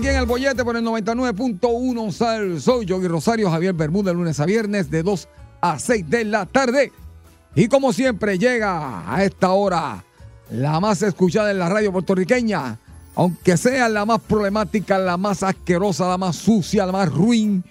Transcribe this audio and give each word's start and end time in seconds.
aquí 0.00 0.08
en 0.08 0.16
el 0.16 0.24
bollete 0.24 0.64
por 0.64 0.74
el 0.78 0.84
99.1 0.84 2.10
Sal. 2.10 2.58
Soy 2.58 2.86
Yogi 2.86 3.06
Rosario, 3.06 3.50
Javier 3.50 3.74
Bermúdez, 3.74 4.14
lunes 4.14 4.40
a 4.40 4.46
viernes 4.46 4.90
de 4.90 5.02
2 5.02 5.28
a 5.60 5.78
6 5.78 6.08
de 6.08 6.24
la 6.24 6.46
tarde. 6.46 6.90
Y 7.54 7.68
como 7.68 7.92
siempre 7.92 8.38
llega 8.38 9.14
a 9.14 9.22
esta 9.22 9.50
hora 9.50 10.02
la 10.50 10.80
más 10.80 11.02
escuchada 11.02 11.50
en 11.50 11.58
la 11.58 11.68
radio 11.68 11.92
puertorriqueña, 11.92 12.78
aunque 13.14 13.58
sea 13.58 13.90
la 13.90 14.06
más 14.06 14.20
problemática, 14.22 14.98
la 14.98 15.18
más 15.18 15.42
asquerosa, 15.42 16.08
la 16.08 16.16
más 16.16 16.36
sucia, 16.36 16.86
la 16.86 16.92
más 16.92 17.12
ruin, 17.12 17.62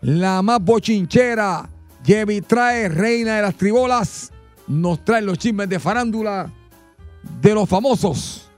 la 0.00 0.42
más 0.42 0.60
bochinchera. 0.60 1.68
Jevi 2.04 2.40
trae 2.40 2.88
reina 2.88 3.36
de 3.36 3.42
las 3.42 3.54
tribolas, 3.54 4.32
nos 4.66 5.04
trae 5.04 5.22
los 5.22 5.38
chismes 5.38 5.68
de 5.68 5.78
farándula 5.78 6.50
de 7.40 7.54
los 7.54 7.68
famosos. 7.68 8.50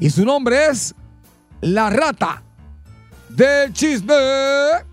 Y 0.00 0.10
su 0.10 0.24
nombre 0.24 0.66
es 0.66 0.96
La 1.64 1.88
Rata 1.88 2.42
del 3.28 3.72
Chisme. 3.72 4.91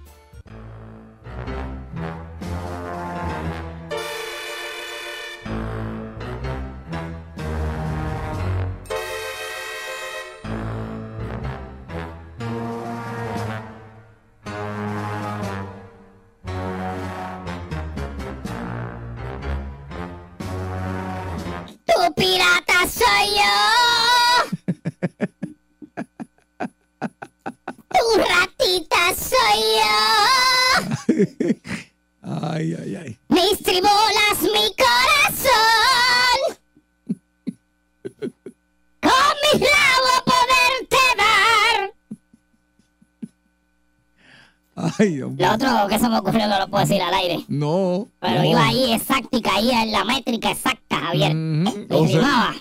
Lo 45.39 45.54
otro 45.54 45.88
que 45.88 45.98
se 46.00 46.10
me 46.10 46.17
ocurrió 46.20 46.48
no 46.48 46.60
lo 46.60 46.67
puedo 46.67 46.86
decir 46.86 47.02
al 47.02 47.14
aire. 47.14 47.44
No. 47.48 48.08
Pero 48.20 48.39
no. 48.39 48.45
iba 48.45 48.66
ahí 48.67 48.94
exacto 48.94 49.38
y 49.38 49.42
caía 49.42 49.83
en 49.83 49.92
la 49.92 50.04
métrica 50.04 50.52
exacta, 50.52 50.98
Javier. 50.98 51.32
Ujú, 51.36 51.80
Y 51.80 51.88
lo 51.88 52.08
sé. 52.08 52.17
rimaba 52.17 52.55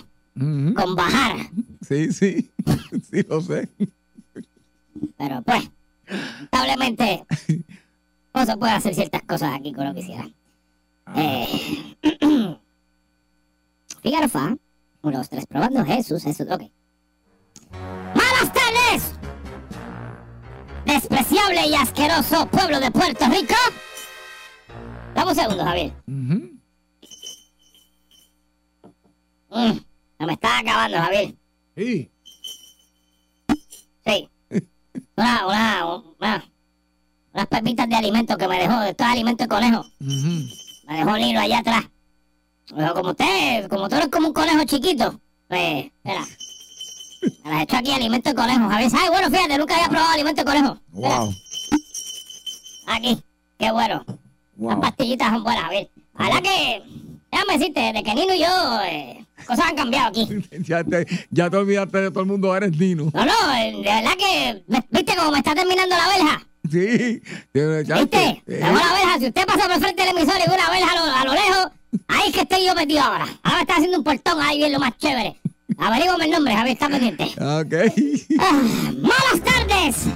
con 0.75 0.95
bajar. 0.95 1.35
Sí, 1.87 2.11
sí. 2.13 2.51
Sí, 3.11 3.23
lo 3.27 3.41
sé. 3.41 3.67
Pero 5.17 5.41
pues, 5.41 5.69
lamentablemente, 6.07 7.25
no 8.33 8.45
se 8.45 8.57
puede 8.57 8.71
hacer 8.73 8.93
ciertas 8.95 9.21
cosas 9.23 9.53
aquí 9.55 9.73
que 9.73 9.79
uno 9.81 9.93
quisiera. 9.93 10.29
Eh, 11.15 11.95
Fíjate, 14.03 14.29
fa. 14.29 14.55
Uno, 15.01 15.17
dos, 15.17 15.29
tres, 15.29 15.45
probando 15.47 15.83
Jesús, 15.85 16.23
Jesús, 16.23 16.45
ok. 16.51 16.63
¡Malas 18.15 18.53
tardes! 18.53 19.18
Despreciable 20.85 21.67
y 21.67 21.75
asqueroso 21.75 22.47
pueblo 22.47 22.79
de 22.79 22.91
Puerto 22.91 23.25
Rico. 23.29 23.55
Dame 25.13 25.31
un 25.31 25.35
segundo, 25.35 25.63
Javier. 25.63 25.93
Ujú. 26.07 26.59
Mm, 29.51 29.79
se 30.19 30.25
me 30.25 30.33
está 30.33 30.59
acabando, 30.59 30.97
Javier. 30.97 31.35
Sí. 31.75 32.11
Sí. 34.05 34.29
Una, 35.15 35.47
una, 35.47 35.85
una, 36.17 36.51
unas 37.33 37.47
pepitas 37.47 37.89
de 37.89 37.95
alimento 37.95 38.37
que 38.37 38.47
me 38.47 38.59
dejó, 38.59 38.81
esto 38.83 39.03
es 39.03 39.09
alimento 39.09 39.43
de 39.43 39.47
conejo. 39.47 39.85
Ujú. 39.99 40.47
Me 40.87 40.97
dejó 40.97 41.17
Nilo 41.17 41.39
allá 41.39 41.59
atrás. 41.59 41.85
Pero 42.75 42.93
como 42.93 43.09
usted, 43.09 43.67
como 43.67 43.89
tú 43.89 43.95
eres 43.95 44.09
como 44.09 44.27
un 44.27 44.33
conejo 44.33 44.63
chiquito, 44.63 45.19
pues, 45.47 45.85
espera. 45.85 46.25
Me 47.43 47.51
las 47.51 47.63
echó 47.63 47.77
aquí 47.77 47.91
alimento 47.91 48.29
de 48.29 48.35
conejo. 48.35 48.69
Javier, 48.69 48.89
¿sabes? 48.89 49.09
Bueno, 49.09 49.29
fíjate, 49.29 49.57
nunca 49.57 49.75
había 49.75 49.89
probado 49.89 50.11
alimento 50.13 50.41
de 50.41 50.45
conejo. 50.45 50.79
Wow. 50.91 51.33
Aquí, 52.87 53.17
qué 53.57 53.71
bueno. 53.71 54.05
Las 54.57 54.77
pastillitas 54.79 55.29
son 55.31 55.43
buenas, 55.43 55.63
Javier. 55.63 55.89
Ojalá 56.17 56.41
que, 56.41 56.81
déjame 57.31 57.57
decirte, 57.57 57.93
de 57.93 58.03
que 58.03 58.13
Nino 58.15 58.33
y 58.33 58.39
yo, 58.39 58.81
eh, 58.85 59.25
cosas 59.47 59.65
han 59.67 59.75
cambiado 59.75 60.09
aquí. 60.09 60.27
Ya 60.67 60.83
te, 60.83 61.05
ya 61.31 61.49
te 61.49 61.57
olvidaste 61.57 61.97
de 62.01 62.09
todo 62.11 62.21
el 62.21 62.25
mundo, 62.27 62.55
eres 62.55 62.75
Nino. 62.77 63.05
No, 63.13 63.25
no, 63.25 63.53
eh, 63.55 63.71
de 63.73 63.81
verdad 63.83 64.13
que, 64.17 64.63
¿viste 64.89 65.15
cómo 65.15 65.31
me 65.31 65.37
está 65.39 65.55
terminando 65.55 65.95
la 65.95 66.07
verja? 66.07 66.41
Sí. 66.69 67.21
Ya 67.87 67.95
¿Viste? 67.99 68.41
te- 68.45 68.57
Dejó 68.57 68.73
la 68.75 68.93
verja. 68.93 69.19
Si 69.19 69.27
usted 69.27 69.45
pasa 69.45 69.67
por 69.67 69.79
frente 69.79 70.03
del 70.05 70.17
emisor 70.17 70.35
y 70.45 70.49
ve 70.49 70.55
una 70.55 70.69
verja 70.69 70.91
a 70.91 70.95
lo, 70.95 71.15
a 71.15 71.25
lo 71.25 71.33
lejos, 71.33 71.67
ahí 72.07 72.23
es 72.29 72.33
que 72.33 72.41
estoy 72.41 72.65
yo 72.65 72.75
metido 72.75 73.01
ahora. 73.01 73.25
Ahora 73.43 73.55
me 73.57 73.61
está 73.61 73.75
haciendo 73.75 73.97
un 73.97 74.03
portón 74.03 74.41
ahí 74.41 74.57
bien 74.57 74.71
lo 74.73 74.79
más 74.79 74.95
chévere. 74.97 75.39
Averígame 75.79 76.25
el 76.25 76.31
nombre, 76.31 76.55
Javier, 76.55 76.73
está 76.73 76.89
pendiente. 76.89 77.23
Ok. 77.39 77.73
Ah, 78.39 78.61
¡Malas 79.01 79.41
tardes! 79.43 80.07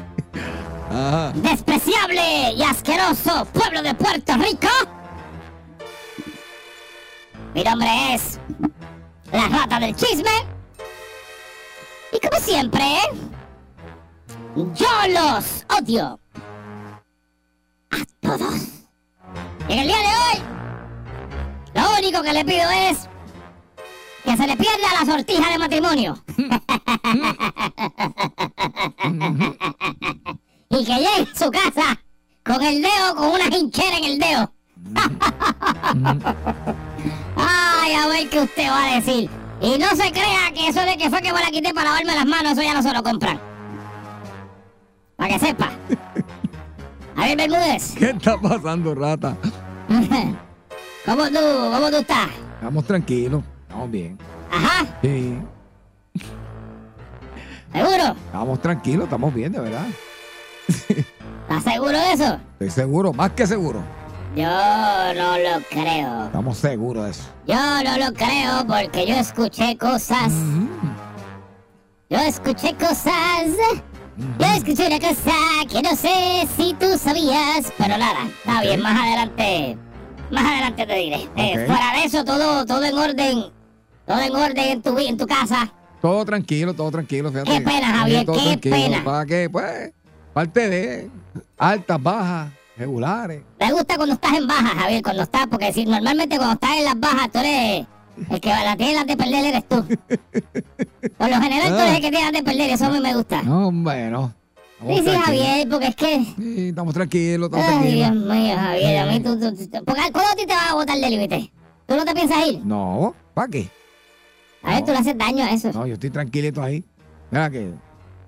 Ajá. 0.89 1.31
Despreciable 1.35 2.51
y 2.53 2.63
asqueroso 2.63 3.45
pueblo 3.45 3.81
de 3.81 3.95
Puerto 3.95 4.33
Rico. 4.35 4.67
Mi 7.55 7.63
nombre 7.63 8.13
es 8.13 8.39
La 9.31 9.47
Rata 9.47 9.79
del 9.79 9.95
Chisme. 9.95 10.29
Y 12.11 12.19
como 12.19 12.39
siempre, 12.41 12.85
yo 14.55 14.87
los 15.09 15.65
odio. 15.79 16.19
A 17.89 17.97
todos. 18.21 18.61
Y 19.69 19.73
en 19.73 19.79
el 19.79 19.87
día 19.87 19.97
de 19.97 20.03
hoy, 20.03 20.43
lo 21.73 21.97
único 21.97 22.21
que 22.21 22.33
le 22.33 22.45
pido 22.45 22.69
es 22.69 23.07
que 24.23 24.37
se 24.37 24.47
le 24.47 24.57
pierda 24.57 24.93
la 24.99 25.05
sortija 25.05 25.51
de 25.51 25.57
matrimonio. 25.57 26.17
y 30.69 30.85
que 30.85 30.93
llegue 30.95 31.27
a 31.31 31.37
su 31.37 31.51
casa 31.51 31.99
con 32.43 32.61
el 32.63 32.81
dedo, 32.81 33.15
con 33.15 33.29
una 33.29 33.45
hinchera 33.55 33.97
en 33.97 34.03
el 34.03 34.19
dedo. 34.19 34.53
Ay, 37.35 37.93
a 37.93 38.07
ver 38.07 38.29
qué 38.29 38.41
usted 38.41 38.69
va 38.69 38.85
a 38.85 38.95
decir. 38.95 39.29
Y 39.61 39.77
no 39.77 39.89
se 39.89 40.11
crea 40.11 40.51
que 40.53 40.67
eso 40.67 40.81
de 40.81 40.97
que 40.97 41.09
fue 41.09 41.21
que 41.21 41.31
me 41.31 41.39
la 41.39 41.49
quité 41.51 41.73
para 41.73 41.89
lavarme 41.89 42.15
las 42.15 42.25
manos, 42.25 42.51
eso 42.53 42.61
ya 42.61 42.73
no 42.73 42.83
se 42.83 42.93
lo 42.93 43.01
compran. 43.01 43.39
Para 45.15 45.33
que 45.33 45.39
sepa. 45.39 45.69
Javier 47.15 47.37
Bermúdez. 47.37 47.95
¿Qué 47.95 48.09
está 48.09 48.37
pasando, 48.39 48.93
rata? 48.95 49.37
¿Cómo 51.05 51.27
tú, 51.27 51.39
cómo 51.71 51.89
tú 51.89 51.97
estás? 51.97 52.29
Estamos 52.55 52.85
tranquilos, 52.85 53.43
estamos 53.73 53.89
bien. 53.91 54.19
Ajá, 54.51 54.85
Sí, 55.01 55.39
¿seguro? 57.73 58.15
estamos 58.27 58.61
tranquilos, 58.61 59.05
estamos 59.05 59.33
bien, 59.33 59.51
de 59.51 59.59
verdad. 59.59 59.85
¿Estás 60.67 61.63
seguro 61.63 61.97
de 61.99 62.13
eso? 62.13 62.39
Estoy 62.53 62.69
seguro, 62.69 63.13
más 63.13 63.31
que 63.31 63.47
seguro. 63.47 63.81
Yo 64.35 64.45
no 64.45 65.37
lo 65.37 65.63
creo. 65.69 66.25
Estamos 66.25 66.57
seguros 66.57 67.05
de 67.05 67.11
eso. 67.11 67.23
Yo 67.47 67.55
no 67.55 67.97
lo 67.97 68.13
creo 68.13 68.65
porque 68.67 69.07
yo 69.07 69.15
escuché 69.15 69.75
cosas. 69.77 70.31
Yo 72.09 72.19
escuché 72.19 72.75
cosas. 72.75 73.45
Yo 74.39 74.45
escuché 74.55 74.85
una 74.87 74.99
cosa 74.99 75.31
que 75.69 75.81
no 75.81 75.95
sé 75.95 76.47
si 76.55 76.75
tú 76.75 76.85
sabías, 76.99 77.73
pero 77.77 77.97
nada, 77.97 78.25
está 78.25 78.61
bien, 78.61 78.81
más 78.81 78.99
adelante. 78.99 79.77
Más 80.31 80.43
adelante 80.45 80.85
te 80.85 80.95
diré. 80.95 81.29
Eh, 81.35 81.65
fuera 81.67 81.93
de 81.95 82.05
eso, 82.05 82.23
todo, 82.23 82.65
todo 82.65 82.83
en 82.83 82.97
orden. 82.97 83.62
Todo 84.05 84.19
en 84.21 84.35
orden 84.35 84.57
en 84.71 84.81
tu, 84.81 84.97
en 84.97 85.17
tu 85.17 85.25
casa. 85.27 85.71
Todo 86.01 86.25
tranquilo, 86.25 86.73
todo 86.73 86.91
tranquilo. 86.91 87.31
Fíjate. 87.31 87.51
Qué 87.51 87.61
pena, 87.61 87.87
Javier, 87.99 88.25
Todo 88.25 88.35
qué 88.59 88.69
pena. 88.69 89.03
¿Para 89.03 89.25
qué? 89.25 89.49
Pues, 89.49 89.91
parte 90.33 90.69
de 90.69 91.09
altas, 91.57 92.01
bajas, 92.03 92.51
regulares. 92.75 93.41
Me 93.59 93.71
gusta 93.71 93.95
cuando 93.95 94.15
estás 94.15 94.33
en 94.33 94.47
baja, 94.47 94.69
Javier, 94.81 95.01
cuando 95.01 95.23
estás, 95.23 95.47
porque 95.47 95.71
si 95.71 95.85
normalmente 95.85 96.35
cuando 96.37 96.55
estás 96.55 96.77
en 96.77 96.85
las 96.85 96.99
bajas, 96.99 97.31
tú 97.31 97.39
eres 97.39 97.87
el 98.29 98.41
que 98.41 98.49
la 98.49 98.75
tiene 98.75 98.93
las 98.95 99.07
de 99.07 99.17
perder 99.17 99.45
eres 99.45 99.67
tú. 99.69 99.85
Por 101.17 101.29
lo 101.29 101.41
general 101.41 101.69
tú 101.69 101.79
eres 101.81 101.95
el 101.95 102.01
que 102.01 102.09
tiene 102.11 102.23
las 102.25 102.33
de 102.33 102.43
perder, 102.43 102.69
eso 102.71 102.85
a 102.85 102.89
mí 102.89 102.99
me 102.99 103.15
gusta. 103.15 103.41
No, 103.43 103.71
bueno. 103.71 104.33
Sí, 104.85 105.01
sí, 105.05 105.11
Javier, 105.15 105.69
porque 105.69 105.87
es 105.87 105.95
que. 105.95 106.25
Sí, 106.37 106.67
estamos 106.67 106.93
tranquilos, 106.93 107.49
estamos 107.49 107.85
Ay, 107.85 107.93
Dios 107.93 108.07
tranquilos. 108.09 108.35
mío, 108.35 108.55
Javier, 108.57 108.97
a 108.99 109.05
mí 109.05 109.19
tú. 109.21 109.39
tú, 109.39 109.55
tú- 109.55 109.85
porque, 109.85 110.01
¿Cuándo 110.11 110.31
a 110.31 110.35
ti 110.35 110.45
te 110.45 110.53
vas 110.53 110.71
a 110.71 110.73
botar 110.73 110.97
del 110.97 111.09
límite? 111.09 111.53
¿Tú 111.87 111.95
no 111.95 112.03
te 112.03 112.13
piensas 112.13 112.45
ir? 112.47 112.59
No, 112.65 113.15
¿para 113.33 113.47
qué? 113.47 113.69
A 114.63 114.69
ver, 114.71 114.79
No. 114.79 114.85
tú 114.85 114.91
le 114.93 114.97
haces 114.97 115.17
daño 115.17 115.43
a 115.45 115.51
eso. 115.51 115.71
No, 115.73 115.85
yo 115.85 115.93
estoy 115.93 116.09
tranquilito 116.09 116.61
ahí. 116.61 116.83
Mira 117.31 117.49
que. 117.49 117.73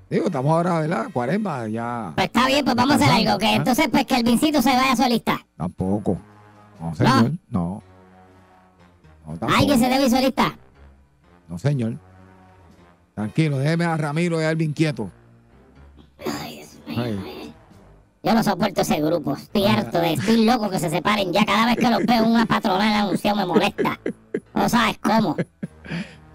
Digo, 0.09 0.27
estamos 0.27 0.51
ahora, 0.51 0.79
¿verdad? 0.81 1.07
Cuaresma, 1.11 1.67
ya. 1.67 2.11
Pues 2.15 2.27
está 2.27 2.45
bien, 2.47 2.63
pues 2.63 2.75
vamos 2.75 2.93
a 2.93 2.95
hacer 2.95 3.09
algo. 3.09 3.37
Que 3.39 3.47
Ah. 3.47 3.55
entonces, 3.55 3.87
pues 3.91 4.05
que 4.05 4.15
el 4.17 4.23
vincito 4.23 4.61
se 4.61 4.69
vaya 4.75 4.95
solista. 4.95 5.45
Tampoco. 5.57 6.17
No, 6.79 6.93
señor. 6.95 7.31
No. 7.49 7.81
No, 9.25 9.37
tampoco. 9.37 9.53
Ay, 9.55 9.67
que 9.67 9.77
se 9.77 9.89
debe 9.89 10.09
solista. 10.09 10.55
No, 11.47 11.57
señor. 11.57 11.97
Tranquilo, 13.15 13.57
déjeme 13.57 13.85
a 13.85 13.95
Ramiro 13.97 14.39
y 14.41 14.43
a 14.43 14.51
Elvin 14.51 14.73
quieto. 14.73 15.09
Ay, 16.41 16.57
Dios 16.57 16.77
mío. 16.87 17.01
Ay. 17.03 17.53
Yo 18.23 18.33
no 18.33 18.43
soporto 18.43 18.81
ese 18.81 18.99
grupo. 19.01 19.35
Estoy 19.35 19.65
harto 19.65 19.99
de. 19.99 20.13
Estoy 20.13 20.45
loco 20.45 20.69
que 20.69 20.79
se 20.79 20.89
separen. 20.89 21.31
Ya 21.31 21.45
cada 21.45 21.65
vez 21.67 21.77
que 21.77 21.89
los 21.89 22.05
veo 22.05 22.25
una 22.25 22.45
patronal 22.45 22.93
anunciado 23.05 23.37
me 23.37 23.45
molesta. 23.45 23.99
No 24.53 24.67
sabes 24.67 24.97
cómo. 24.99 25.35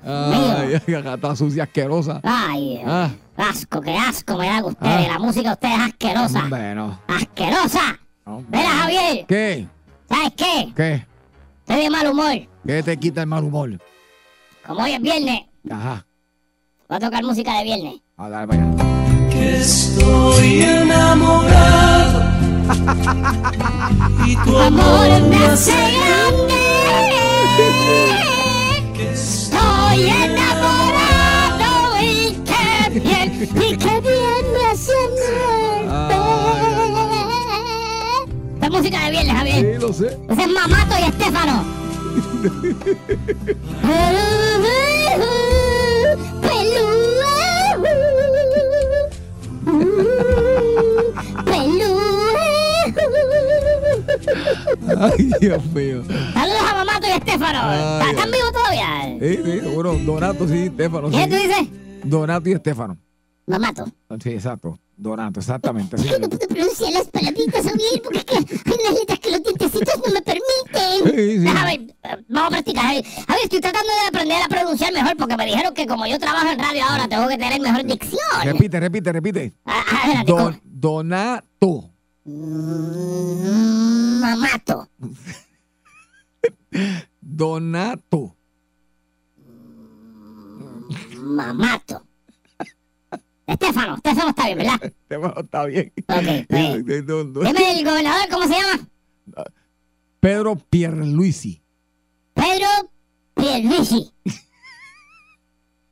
Ay, 0.04 0.80
ay, 0.86 1.02
gata 1.02 1.36
sucia 1.36 1.64
asquerosa. 1.64 2.20
Ay, 2.22 2.80
Ah. 2.86 3.10
asco, 3.36 3.80
qué 3.80 3.96
asco 3.96 4.36
me 4.36 4.46
dan 4.46 4.64
ustedes. 4.64 5.06
Ah. 5.08 5.12
La 5.12 5.18
música 5.18 5.48
de 5.50 5.52
ustedes 5.54 5.74
es 5.78 5.84
asquerosa. 5.84 6.46
Bueno. 6.48 6.98
¡Asquerosa! 7.08 7.98
hombre. 8.24 8.58
Mira, 8.58 8.70
Javier, 8.70 9.26
¿Qué? 9.26 9.66
¿sabes 10.08 10.32
qué? 10.36 10.72
¿Qué? 10.76 11.06
Estoy 11.66 11.82
de 11.84 11.90
mal 11.90 12.06
humor. 12.08 12.34
¿Qué 12.66 12.82
te 12.82 12.96
quita 12.96 13.20
el 13.22 13.26
mal 13.26 13.44
humor? 13.44 13.78
Como 14.66 14.82
hoy 14.82 14.92
es 14.92 15.00
viernes, 15.02 15.42
Ajá. 15.70 16.04
voy 16.88 16.96
a 16.96 17.00
tocar 17.00 17.22
música 17.24 17.58
de 17.58 17.64
viernes. 17.64 17.94
A 18.16 18.28
dar, 18.28 18.46
vaya. 18.46 18.64
que 19.30 19.56
estoy 19.56 20.62
enamorado 20.62 22.22
y 24.26 24.36
tu 24.36 24.58
amor 24.58 25.20
me 25.28 25.36
hace 25.46 25.72
grande. 25.72 26.54
Que 28.94 29.10
Estoy 29.12 29.49
enamorado 29.98 31.72
y 32.02 32.36
qué 32.44 32.90
bien, 33.00 33.48
y 33.56 33.76
qué 33.76 34.00
bien 34.00 34.44
me 34.52 34.62
hace 34.70 34.92
Esta 38.54 38.66
es 38.66 38.70
música 38.70 39.04
de 39.04 39.10
viernes, 39.10 39.34
Javier. 39.34 39.74
Sí, 39.74 39.80
lo 39.80 39.92
sé. 39.92 40.18
Ese 40.28 40.42
es 40.42 40.48
Mamato 40.48 40.94
y 40.98 41.02
Estefano. 41.08 41.64
Ay, 54.98 55.30
Dios 55.40 55.64
mío. 55.66 56.02
Saludos 56.34 56.62
a 56.70 56.74
Mamato 56.74 57.06
y 57.06 57.10
Estefano. 57.10 57.58
Ay, 57.62 58.10
¿Están 58.10 58.30
vivos 58.30 58.52
todavía? 58.52 59.18
Sí, 59.20 59.40
sí, 59.44 59.60
seguro. 59.60 59.94
Donato, 59.94 60.48
sí, 60.48 60.64
Estefano. 60.64 61.10
¿Qué 61.10 61.26
tú 61.26 61.36
dices? 61.36 61.68
Donato 62.04 62.48
y 62.48 62.52
Estefano. 62.52 62.96
Mamato. 63.46 63.84
Sí, 64.22 64.30
exacto. 64.30 64.78
Donato, 64.96 65.40
exactamente. 65.40 65.96
Sí, 65.98 66.08
No 66.20 66.28
puedo 66.28 66.46
pronunciar 66.46 66.92
las 66.92 67.08
palabritas, 67.08 67.64
Javier, 67.64 68.02
porque 68.04 68.18
es 68.18 68.24
que 68.24 68.36
hay 68.36 68.76
unas 68.84 68.94
letras 69.00 69.18
que 69.18 69.30
los 69.30 69.42
dientecitos 69.42 69.94
no 70.06 70.12
me 70.12 70.20
permiten. 70.22 71.16
Sí, 71.16 71.32
sí. 71.32 71.38
Déjame, 71.38 71.74
eh, 71.74 72.16
vamos 72.28 72.48
a 72.48 72.50
practicar. 72.50 72.84
Javier. 72.84 73.04
Javier, 73.04 73.44
estoy 73.44 73.60
tratando 73.60 73.88
de 73.88 74.08
aprender 74.08 74.42
a 74.42 74.48
pronunciar 74.48 74.92
mejor 74.92 75.16
porque 75.16 75.36
me 75.36 75.46
dijeron 75.46 75.74
que 75.74 75.86
como 75.86 76.06
yo 76.06 76.18
trabajo 76.18 76.48
en 76.50 76.58
radio 76.58 76.84
ahora, 76.84 77.08
tengo 77.08 77.26
que 77.28 77.38
tener 77.38 77.60
mejor 77.60 77.84
dicción. 77.84 78.20
Repite, 78.44 78.78
repite, 78.78 79.12
repite. 79.12 79.54
Ah. 79.64 80.22
Don, 80.26 80.60
Donato. 80.64 81.90
Mamato. 84.20 84.88
Donato. 87.20 88.36
Mamato. 91.16 92.06
Estefano, 93.46 93.96
Estefano 93.96 94.28
está 94.30 94.46
bien, 94.46 94.58
¿verdad? 94.58 94.84
Estefano 94.84 95.34
está 95.40 95.64
bien. 95.66 95.92
Ok. 96.08 97.04
Don- 97.04 97.32
don- 97.32 97.44
Dime 97.44 97.78
el 97.78 97.84
gobernador, 97.84 98.28
¿cómo 98.30 98.46
se 98.46 98.54
llama? 98.54 98.88
Pedro 100.20 100.56
Pierluisi. 100.56 101.62
Pedro 102.34 102.66
Pierluisi. 103.34 104.12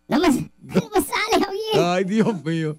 No 0.09 0.19
me, 0.21 0.29
no 0.29 0.91
me 0.95 1.01
sale, 1.03 1.45
Javier. 1.45 1.85
Ay, 1.85 2.05
Dios 2.05 2.45
mío. 2.45 2.77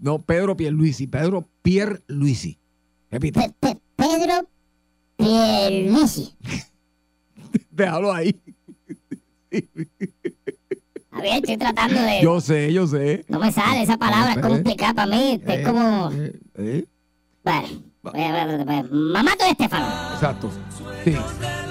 No, 0.00 0.20
Pedro 0.20 0.56
Pierluisi. 0.56 1.06
Pedro 1.06 1.48
Pierluisi. 1.62 2.58
Repite. 3.10 3.40
Pe- 3.40 3.54
pe- 3.60 3.80
Pedro 3.96 4.48
Pierluisi. 5.16 6.34
Déjalo 7.70 8.12
ahí. 8.12 8.34
Javier, 11.10 11.36
estoy 11.36 11.56
tratando 11.56 12.00
de... 12.02 12.20
Yo 12.22 12.40
sé, 12.40 12.72
yo 12.72 12.86
sé. 12.86 13.24
No 13.28 13.38
me 13.40 13.50
sale 13.50 13.82
esa 13.82 13.96
palabra, 13.96 14.32
es 14.34 14.38
como 14.38 14.54
Eh, 14.54 14.58
explicar 14.58 14.94
para 14.94 15.06
mí, 15.08 15.40
es 15.42 15.48
Eh, 15.58 15.62
como... 15.64 16.10
eh, 16.12 16.38
eh, 16.56 16.84
Bueno, 17.42 17.68
a 18.04 18.64
ver, 18.64 18.90
Mamato 18.90 19.44
y 19.46 19.50
Estefano. 19.50 19.86
exacto. 20.14 20.50
Sí. 21.04 21.12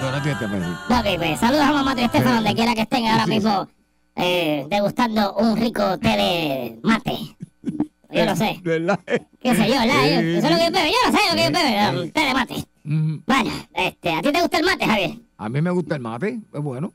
Donato 0.00 0.28
Estefano. 0.28 0.78
sí. 0.88 0.92
Ok, 0.94 1.16
pues 1.18 1.40
saludos 1.40 1.62
a 1.64 1.72
Mamato 1.72 2.00
y 2.00 2.04
Estefano, 2.04 2.34
donde 2.36 2.54
quiera 2.54 2.74
que 2.74 2.82
estén 2.82 3.06
ahora 3.06 3.24
Sí, 3.24 3.30
sí. 3.30 3.36
mismo 3.36 3.68
eh, 4.16 4.66
degustando 4.68 5.34
un 5.36 5.56
rico 5.56 5.98
té 5.98 6.08
de 6.08 6.80
mate. 6.82 7.16
Yo 8.10 8.24
lo 8.24 8.36
sé. 8.36 8.58
¿Verdad? 8.62 8.98
¿Qué 9.40 9.54
sé 9.54 9.68
yo, 9.68 9.74
verdad? 9.80 10.04
Yo- 10.04 10.20
Sí, 10.20 10.34
Eso 10.36 10.46
es 10.46 10.50
lo 10.50 10.56
sí. 10.58 10.58
que 10.58 10.64
yo 10.64 10.70
bebo, 10.72 10.86
yo 10.86 11.10
no 11.10 11.18
sé 11.18 11.24
lo 11.28 11.36
que 11.36 11.44
yo 11.44 11.50
bebo, 11.92 12.02
un 12.02 12.10
té 12.10 12.20
de 12.20 12.34
mate. 12.34 12.54
Mm, 12.84 13.16
Bueno, 13.26 13.50
este, 13.74 14.10
¿a 14.14 14.22
ti 14.22 14.32
te 14.32 14.40
gusta 14.40 14.58
el 14.58 14.64
mate, 14.64 14.86
Javier? 14.86 15.10
A 15.36 15.48
mí 15.48 15.60
me 15.62 15.70
gusta 15.70 15.94
el 15.96 16.00
mate, 16.00 16.40
es 16.54 16.60
bueno. 16.62 16.92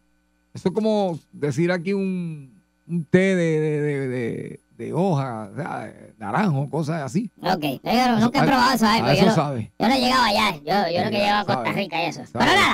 Eso 0.54 0.70
es 0.70 0.74
como 0.76 1.20
decir 1.32 1.72
aquí 1.72 1.94
un, 1.94 2.52
un 2.88 3.06
té 3.06 3.36
de, 3.36 3.60
de, 3.60 3.82
de, 3.82 4.08
de- 4.08 4.60
de 4.78 4.92
hoja, 4.92 5.50
o 5.52 5.56
sea, 5.56 5.80
de 5.86 6.14
naranjo, 6.18 6.68
cosas 6.68 7.04
así. 7.04 7.30
Ok, 7.44 7.64
yo 7.84 8.08
no- 8.08 8.20
nunca 8.20 8.44
he 8.44 8.48
probado 8.48 8.74
eso, 8.74 8.86
a 8.86 8.90
Javier, 8.90 9.04
pero 9.06 9.14
eso 9.14 9.22
yo, 9.22 9.30
no, 9.30 9.36
sabe. 9.36 9.72
yo 9.80 9.88
no 9.88 9.94
he 9.94 10.00
llegado 10.00 10.24
allá, 10.24 10.56
yo, 10.58 10.64
yo 10.98 11.04
no 11.06 11.10
que 11.12 11.16
he 11.18 11.20
llegado 11.20 11.40
a 11.42 11.46
Costa 11.46 11.64
Sabe. 11.64 11.76
Rica 11.76 12.04
y 12.04 12.06
eso. 12.08 12.26
Sabe. 12.26 12.46
Pero 12.46 12.60
nada, 12.60 12.74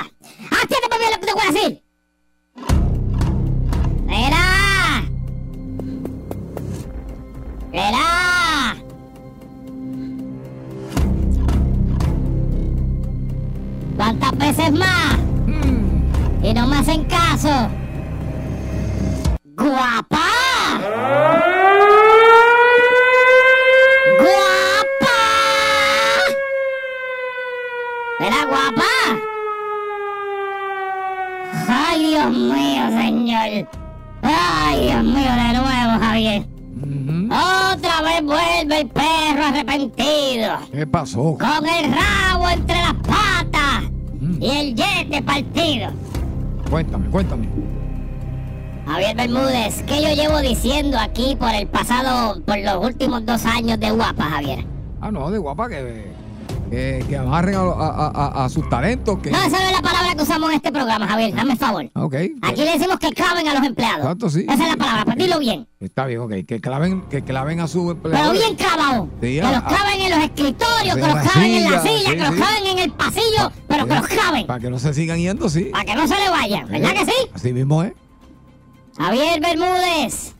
¡Atiende 0.62 0.88
para 0.88 0.98
bien 0.98 1.10
lo 1.12 1.20
que 1.20 1.26
te 1.26 1.32
voy 1.34 1.42
a 1.42 1.52
decir! 1.52 1.82
¡Mira! 4.06 4.39
¡Mira! 7.72 8.74
¿Cuántas 13.96 14.38
veces 14.38 14.72
más? 14.72 15.18
Y 16.42 16.52
no 16.52 16.66
me 16.66 16.78
hacen 16.78 17.04
caso. 17.04 17.68
¡Guapa! 19.56 20.26
¡Guapa! 24.18 25.20
¿Era 28.18 28.44
guapa? 28.46 28.82
¡Ay, 31.68 32.06
Dios 32.06 32.30
mío, 32.32 32.88
señor! 32.90 33.68
¡Ay, 34.22 34.86
Dios 34.86 35.04
mío, 35.04 35.30
de 35.30 35.52
nuevo, 35.58 36.00
Javier! 36.00 36.49
Otra 37.30 38.02
vez 38.02 38.22
vuelve 38.24 38.80
el 38.80 38.88
perro 38.88 39.44
arrepentido. 39.46 40.58
¿Qué 40.72 40.86
pasó? 40.86 41.38
Con 41.38 41.66
el 41.68 41.92
rabo 41.92 42.48
entre 42.48 42.76
las 42.76 42.94
patas 42.94 43.90
Mm. 44.20 44.42
y 44.42 44.50
el 44.50 44.74
yete 44.74 45.22
partido. 45.22 45.90
Cuéntame, 46.68 47.08
cuéntame. 47.08 47.48
Javier 48.86 49.16
Bermúdez, 49.16 49.82
¿qué 49.84 50.02
yo 50.02 50.12
llevo 50.14 50.40
diciendo 50.40 50.98
aquí 50.98 51.36
por 51.36 51.54
el 51.54 51.66
pasado, 51.68 52.40
por 52.44 52.58
los 52.58 52.84
últimos 52.84 53.24
dos 53.24 53.46
años 53.46 53.78
de 53.78 53.90
guapa, 53.92 54.24
Javier? 54.24 54.64
Ah, 55.00 55.10
no, 55.12 55.30
de 55.30 55.38
guapa 55.38 55.68
que, 55.68 56.10
que, 56.70 57.04
que 57.08 57.16
amarren 57.16 57.56
a, 57.56 57.60
a- 57.60 58.06
a- 58.14 58.44
a 58.44 58.48
sus 58.48 58.68
talentos. 58.68 59.18
Que... 59.18 59.30
No, 59.30 59.38
esa 59.38 59.58
no 59.58 59.64
es 59.66 59.72
la 59.72 59.82
palabra 59.82 60.14
que 60.14 60.22
usamos 60.22 60.50
en 60.50 60.56
este 60.56 60.70
programa, 60.70 61.06
Javier, 61.08 61.34
dame 61.34 61.52
el 61.52 61.58
favor. 61.58 61.90
Ah, 61.94 62.04
Ok. 62.04 62.14
Aquí 62.42 62.64
le 62.64 62.72
decimos 62.72 62.98
que 62.98 63.10
claven 63.12 63.48
a 63.48 63.54
los 63.54 63.64
empleados. 63.66 64.00
Exacto, 64.00 64.30
sí. 64.30 64.46
Esa 64.48 64.62
es 64.64 64.68
la 64.70 64.76
palabra, 64.76 65.04
pues 65.04 65.16
dilo 65.16 65.38
bien. 65.40 65.66
Está 65.80 66.06
bien, 66.06 66.20
ok. 66.20 66.32
Que 66.46 66.60
claven, 66.60 67.02
que 67.10 67.22
claven 67.22 67.60
a 67.60 67.66
su 67.68 67.80
Pero 67.80 67.90
empleador. 67.92 68.32
bien 68.36 68.54
clavado. 68.54 69.08
Sí, 69.20 69.34
que 69.36 69.42
los 69.42 69.62
claven 69.62 70.00
en 70.00 70.10
los 70.10 70.18
escritorios, 70.24 70.94
que 70.94 71.00
los 71.00 71.14
la 71.14 71.22
claven 71.22 71.50
en 71.54 71.70
la 71.70 71.82
silla, 71.82 71.98
sí, 71.98 72.04
que 72.04 72.16
los 72.16 72.30
claven 72.34 72.66
en 72.66 72.78
el 72.78 72.92
pasillo, 72.92 73.52
pero 73.66 73.86
que 73.86 73.94
los 73.94 74.06
claven. 74.06 74.46
Para 74.46 74.60
que 74.60 74.70
no 74.70 74.78
se 74.78 74.94
sigan 74.94 75.18
yendo, 75.18 75.48
sí. 75.48 75.64
Para 75.72 75.84
que 75.84 75.94
no 75.96 76.06
se 76.06 76.14
le 76.16 76.30
vayan, 76.30 76.68
¿verdad 76.68 76.92
que 76.92 77.04
sí? 77.06 77.12
Así 77.34 77.52
mismo 77.52 77.82
es. 77.82 77.92
Javier 78.96 79.40
Bermúdez. 79.40 80.34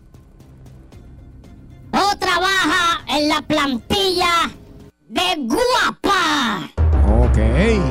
O 1.93 2.17
trabaja 2.19 3.01
en 3.09 3.29
la 3.29 3.43
plantilla 3.43 4.51
de 5.11 5.21
Guapa. 5.39 6.71
Ok. 7.25 7.39
Ay, 7.39 7.83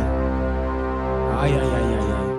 ay, 1.41 1.51
ay, 1.51 1.51
ay, 1.59 2.11
ay. 2.15 2.29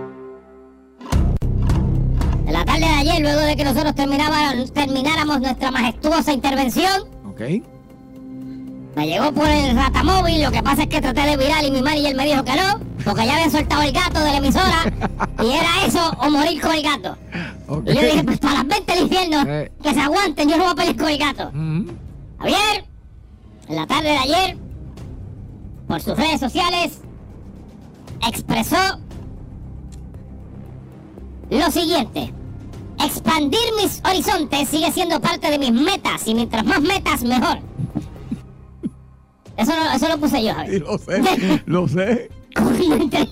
En 2.47 2.53
la 2.55 2.65
tarde 2.65 2.81
de 2.81 2.87
ayer, 2.87 3.21
luego 3.21 3.41
de 3.41 3.57
que 3.57 3.65
nosotros 3.65 3.95
termináramos 3.95 5.41
nuestra 5.41 5.71
majestuosa 5.71 6.33
intervención, 6.33 7.03
Ok. 7.29 7.41
me 8.97 9.07
llegó 9.07 9.33
por 9.33 9.49
el 9.49 9.77
ratamóvil. 9.77 10.43
Lo 10.43 10.51
que 10.51 10.63
pasa 10.63 10.83
es 10.85 10.89
que 10.89 11.01
traté 11.03 11.21
de 11.27 11.37
virar 11.37 11.63
y 11.63 11.71
mi 11.71 11.83
manager 11.83 12.17
me 12.17 12.25
dijo 12.25 12.43
que 12.43 12.53
no, 12.57 12.81
porque 13.05 13.27
ya 13.27 13.35
habían 13.35 13.51
soltado 13.51 13.83
el 13.83 13.93
gato 13.93 14.19
de 14.21 14.31
la 14.33 14.37
emisora 14.39 14.83
y 15.43 15.51
era 15.51 15.85
eso 15.87 16.11
o 16.21 16.31
morir 16.31 16.59
con 16.63 16.73
el 16.73 16.83
gato. 16.83 17.17
Ok. 17.69 17.83
Y 17.87 17.95
yo 17.95 18.01
dije, 18.01 18.25
pues 18.25 18.39
para 18.39 18.55
las 18.55 18.67
20 18.67 18.93
del 18.95 19.03
infierno, 19.03 19.43
Eh. 19.47 19.71
que 19.83 19.93
se 19.95 20.01
aguanten, 20.01 20.49
yo 20.49 20.57
no 20.57 20.65
voy 20.65 20.73
a 20.73 20.75
pelear 20.77 20.97
con 20.97 21.09
el 21.11 21.19
gato. 21.19 21.51
Mm. 21.53 21.87
Javier, 22.39 22.85
en 23.69 23.77
la 23.77 23.87
tarde 23.87 24.09
de 24.09 24.17
ayer, 24.19 24.57
por 25.91 26.01
sus 26.01 26.17
redes 26.17 26.39
sociales, 26.39 26.99
expresó 28.29 28.77
lo 31.51 31.69
siguiente. 31.73 32.33
Expandir 33.05 33.59
mis 33.77 34.01
horizontes 34.09 34.69
sigue 34.69 34.93
siendo 34.93 35.21
parte 35.21 35.51
de 35.51 35.59
mis 35.59 35.73
metas 35.73 36.25
y 36.29 36.35
mientras 36.37 36.65
más 36.65 36.81
metas, 36.81 37.25
mejor. 37.25 37.59
Eso, 39.57 39.73
no- 39.75 39.91
eso 39.93 40.09
lo 40.09 40.19
puse 40.19 40.45
yo, 40.45 40.51
Sí, 40.51 40.55
Javier. 40.55 40.83
lo 40.83 40.99
sé, 40.99 41.63
lo 41.67 41.89
sé. 41.89 42.31
Cuando 42.55 42.95
entré, 42.95 43.29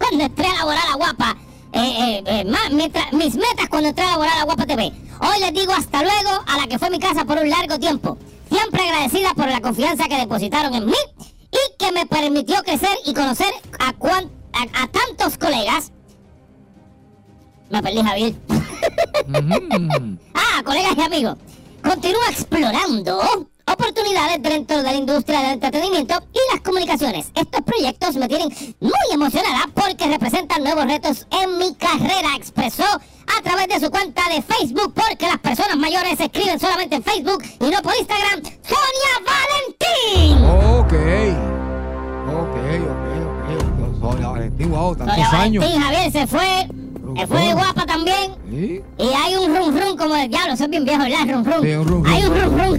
cuando 0.00 0.24
entré 0.24 0.46
a 0.48 0.54
laborar 0.54 0.84
a 0.92 0.96
Guapa, 0.96 1.36
eh, 1.74 1.78
eh, 1.80 2.24
eh, 2.26 2.44
ma- 2.44 2.74
mientras- 2.74 3.12
mis 3.12 3.36
metas 3.36 3.68
cuando 3.70 3.90
entré 3.90 4.04
a 4.04 4.10
laborar 4.10 4.40
a 4.40 4.44
Guapa 4.46 4.66
TV. 4.66 4.92
Hoy 5.20 5.40
les 5.40 5.54
digo 5.54 5.72
hasta 5.72 6.02
luego 6.02 6.42
a 6.44 6.56
la 6.58 6.66
que 6.66 6.78
fue 6.80 6.90
mi 6.90 6.98
casa 6.98 7.24
por 7.24 7.38
un 7.38 7.48
largo 7.48 7.78
tiempo. 7.78 8.18
Siempre 8.50 8.82
agradecida 8.82 9.32
por 9.34 9.48
la 9.48 9.60
confianza 9.60 10.08
que 10.08 10.16
depositaron 10.18 10.74
en 10.74 10.86
mí 10.86 10.92
y 11.50 11.76
que 11.78 11.92
me 11.92 12.06
permitió 12.06 12.62
crecer 12.62 12.96
y 13.04 13.14
conocer 13.14 13.52
a, 13.78 13.92
cuan- 13.94 14.30
a, 14.52 14.82
a 14.82 14.88
tantos 14.88 15.38
colegas. 15.38 15.92
Me 17.70 17.82
perdí, 17.82 18.02
Javier. 18.02 18.34
Mm. 19.26 20.16
Ah, 20.34 20.62
colegas 20.64 20.94
y 20.96 21.00
amigos, 21.02 21.36
continúa 21.82 22.28
explorando 22.30 23.20
oportunidades 23.66 24.40
dentro 24.42 24.76
de 24.78 24.82
la 24.84 24.94
industria 24.94 25.40
del 25.40 25.52
entretenimiento 25.52 26.14
y 26.32 26.38
las 26.54 26.62
comunicaciones. 26.62 27.26
Estos 27.34 27.60
proyectos 27.62 28.14
me 28.16 28.28
tienen 28.28 28.48
muy 28.80 28.92
emocionada 29.12 29.68
porque 29.74 30.06
representan 30.06 30.62
nuevos 30.62 30.84
retos 30.86 31.26
en 31.42 31.58
mi 31.58 31.74
carrera, 31.74 32.28
expresó 32.36 32.84
a 32.84 33.42
través 33.42 33.66
de 33.68 33.80
su 33.80 33.90
cuenta 33.90 34.22
de 34.30 34.40
Facebook, 34.40 34.94
porque 34.94 35.26
las 35.26 35.38
personas 35.40 35.76
mayores 35.76 36.18
escriben 36.20 36.58
solamente 36.60 36.96
en 36.96 37.02
Facebook 37.02 37.42
y 37.60 37.64
no 37.70 37.82
por 37.82 37.94
Instagram. 37.96 38.42
Sonia 38.42 39.25
Ok, 42.82 42.88
ok, 42.90 43.90
ok. 43.92 44.00
Sonia 44.00 44.28
Valentín, 44.28 44.70
wow, 44.70 44.94
tantos 44.96 45.16
años. 45.32 45.64
Valentín, 45.64 45.82
Javier, 45.82 46.12
se 46.12 46.26
fue. 46.26 46.68
Se 47.18 47.26
fue 47.26 47.40
de 47.40 47.52
guapa 47.54 47.86
también. 47.86 48.32
Sí. 48.50 48.82
Y 48.98 49.02
hay 49.04 49.36
un 49.36 49.56
rum 49.56 49.74
rum 49.74 49.96
como 49.96 50.14
el 50.16 50.28
diablo, 50.28 50.52
es 50.52 50.68
bien 50.68 50.84
viejo, 50.84 51.02
¿verdad? 51.02 51.18
Rum 51.34 51.44
rum. 51.44 51.62
Sí, 51.62 51.72
un 51.74 51.88
rum 51.88 52.04
rum. 52.04 52.12
Hay 52.12 52.24
un 52.24 52.40
rum 52.40 52.58
rum. 52.58 52.74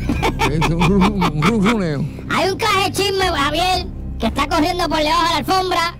Es 0.51 0.69
un 0.69 0.79
rum- 1.01 1.41
rum- 1.41 1.71
runeo. 1.71 2.05
Hay 2.35 2.49
un 2.49 2.57
caje 2.57 2.91
chisme, 2.91 3.25
Javier, 3.25 3.87
que 4.19 4.27
está 4.27 4.47
corriendo 4.47 4.87
por 4.89 4.97
debajo 4.99 5.23
de 5.23 5.29
la 5.29 5.37
alfombra. 5.37 5.97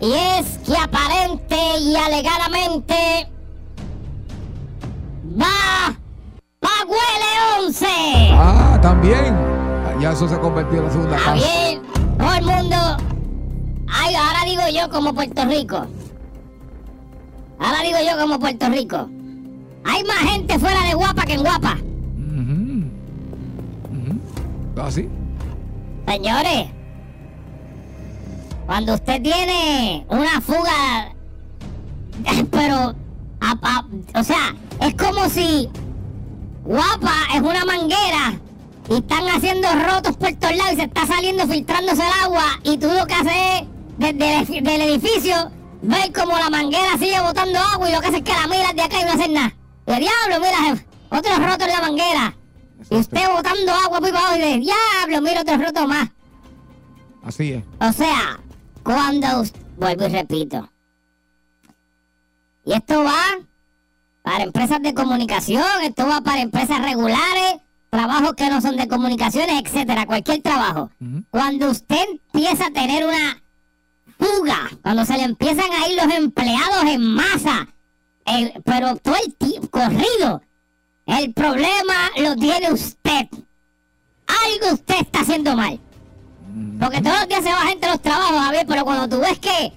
Y 0.00 0.12
es 0.12 0.58
que 0.64 0.76
aparente 0.76 1.56
y 1.80 1.94
alegadamente 1.96 2.94
va 5.40 5.94
Paguele 6.60 7.66
11. 7.66 7.86
Ah, 8.32 8.78
también. 8.80 9.36
Ya 10.00 10.12
eso 10.12 10.28
se 10.28 10.38
convirtió 10.38 10.78
en 10.78 10.84
la 10.84 10.90
segunda 10.92 11.16
casa. 11.16 11.30
Javier, 11.30 11.80
todo 12.18 12.34
el 12.34 12.44
mundo. 12.44 12.76
Ay, 13.90 14.14
ahora 14.14 14.44
digo 14.44 14.62
yo 14.72 14.88
como 14.90 15.14
Puerto 15.14 15.44
Rico. 15.44 15.86
Ahora 17.58 17.82
digo 17.82 17.98
yo 18.08 18.18
como 18.20 18.38
Puerto 18.38 18.68
Rico. 18.68 19.08
Hay 19.84 20.04
más 20.04 20.18
gente 20.18 20.58
fuera 20.58 20.82
de 20.84 20.94
guapa 20.94 21.22
que 21.24 21.32
en 21.34 21.42
guapa. 21.42 21.76
¿Así? 24.80 25.08
Señores, 26.06 26.68
cuando 28.66 28.94
usted 28.94 29.20
tiene 29.22 30.06
una 30.08 30.40
fuga, 30.40 31.14
pero, 32.50 32.94
a- 33.40 33.58
a- 33.62 33.86
o 34.20 34.22
sea, 34.24 34.54
es 34.80 34.94
como 34.94 35.28
si 35.28 35.68
guapa 36.64 37.12
es 37.34 37.40
una 37.40 37.64
manguera 37.64 38.38
y 38.88 38.94
están 38.94 39.28
haciendo 39.28 39.68
rotos 39.86 40.16
por 40.16 40.32
todos 40.34 40.56
lados 40.56 40.72
y 40.74 40.76
se 40.76 40.82
está 40.84 41.06
saliendo, 41.06 41.46
filtrándose 41.46 42.02
el 42.06 42.24
agua 42.24 42.44
y 42.62 42.76
tú 42.78 42.86
lo 42.88 43.04
que 43.06 43.14
haces 43.14 43.32
es, 43.62 43.62
desde 43.98 44.58
el, 44.58 44.64
del 44.64 44.80
edificio, 44.82 45.50
ver 45.82 46.12
como 46.12 46.38
la 46.38 46.48
manguera 46.50 46.96
sigue 46.98 47.20
botando 47.20 47.58
agua 47.58 47.88
y 47.88 47.92
lo 47.92 48.00
que 48.00 48.06
haces 48.06 48.18
es 48.18 48.24
que 48.24 48.32
la 48.32 48.46
miras 48.46 48.74
de 48.74 48.82
acá 48.82 49.00
y 49.00 49.04
no 49.04 49.10
haces 49.12 49.30
nada. 49.30 49.54
Y 49.86 49.90
de 49.90 49.98
diablo, 49.98 50.46
mira, 50.46 50.84
otro 51.10 51.46
roto 51.46 51.64
en 51.64 51.70
la 51.70 51.80
manguera. 51.80 52.36
Y 52.90 52.96
usted 52.96 53.28
botando 53.34 53.72
agua 53.72 54.00
por 54.00 54.08
abajo 54.08 54.36
y 54.36 54.40
de 54.40 54.58
diablo, 54.58 55.20
mira 55.20 55.40
otro 55.42 55.58
roto 55.58 55.86
más. 55.86 56.08
Así 57.24 57.52
es. 57.52 57.64
O 57.80 57.92
sea, 57.92 58.40
cuando 58.82 59.44
vuelvo 59.76 60.06
y 60.06 60.08
repito. 60.08 60.68
Y 62.64 62.72
esto 62.72 63.02
va 63.02 63.22
para 64.22 64.44
empresas 64.44 64.80
de 64.82 64.94
comunicación, 64.94 65.64
esto 65.82 66.06
va 66.06 66.20
para 66.20 66.40
empresas 66.40 66.82
regulares, 66.82 67.56
trabajos 67.90 68.34
que 68.34 68.48
no 68.48 68.60
son 68.60 68.76
de 68.76 68.86
comunicaciones, 68.86 69.62
etcétera, 69.64 70.06
cualquier 70.06 70.42
trabajo. 70.42 70.90
Cuando 71.30 71.70
usted 71.70 72.04
empieza 72.32 72.66
a 72.66 72.70
tener 72.70 73.06
una 73.06 73.42
fuga, 74.18 74.70
cuando 74.82 75.04
se 75.04 75.16
le 75.16 75.22
empiezan 75.24 75.70
a 75.72 75.88
ir 75.88 75.96
los 76.02 76.12
empleados 76.14 76.84
en 76.84 77.02
masa, 77.14 77.68
el- 78.26 78.52
pero 78.64 78.96
todo 78.96 79.14
el 79.24 79.34
tiempo 79.34 79.68
corrido, 79.70 80.42
el 81.06 81.32
problema 81.32 82.10
lo 82.18 82.36
tiene 82.36 82.72
usted. 82.72 83.28
Algo 84.26 84.74
usted 84.74 84.96
está 85.00 85.20
haciendo 85.20 85.54
mal. 85.56 85.80
Porque 86.80 87.00
todos 87.00 87.18
los 87.20 87.28
días 87.28 87.42
se 87.44 87.52
va 87.52 87.60
gente 87.66 87.86
a 87.86 87.90
los 87.92 88.02
trabajos, 88.02 88.38
Javier, 88.40 88.66
pero 88.68 88.84
cuando 88.84 89.08
tú 89.08 89.20
ves 89.22 89.38
que, 89.38 89.72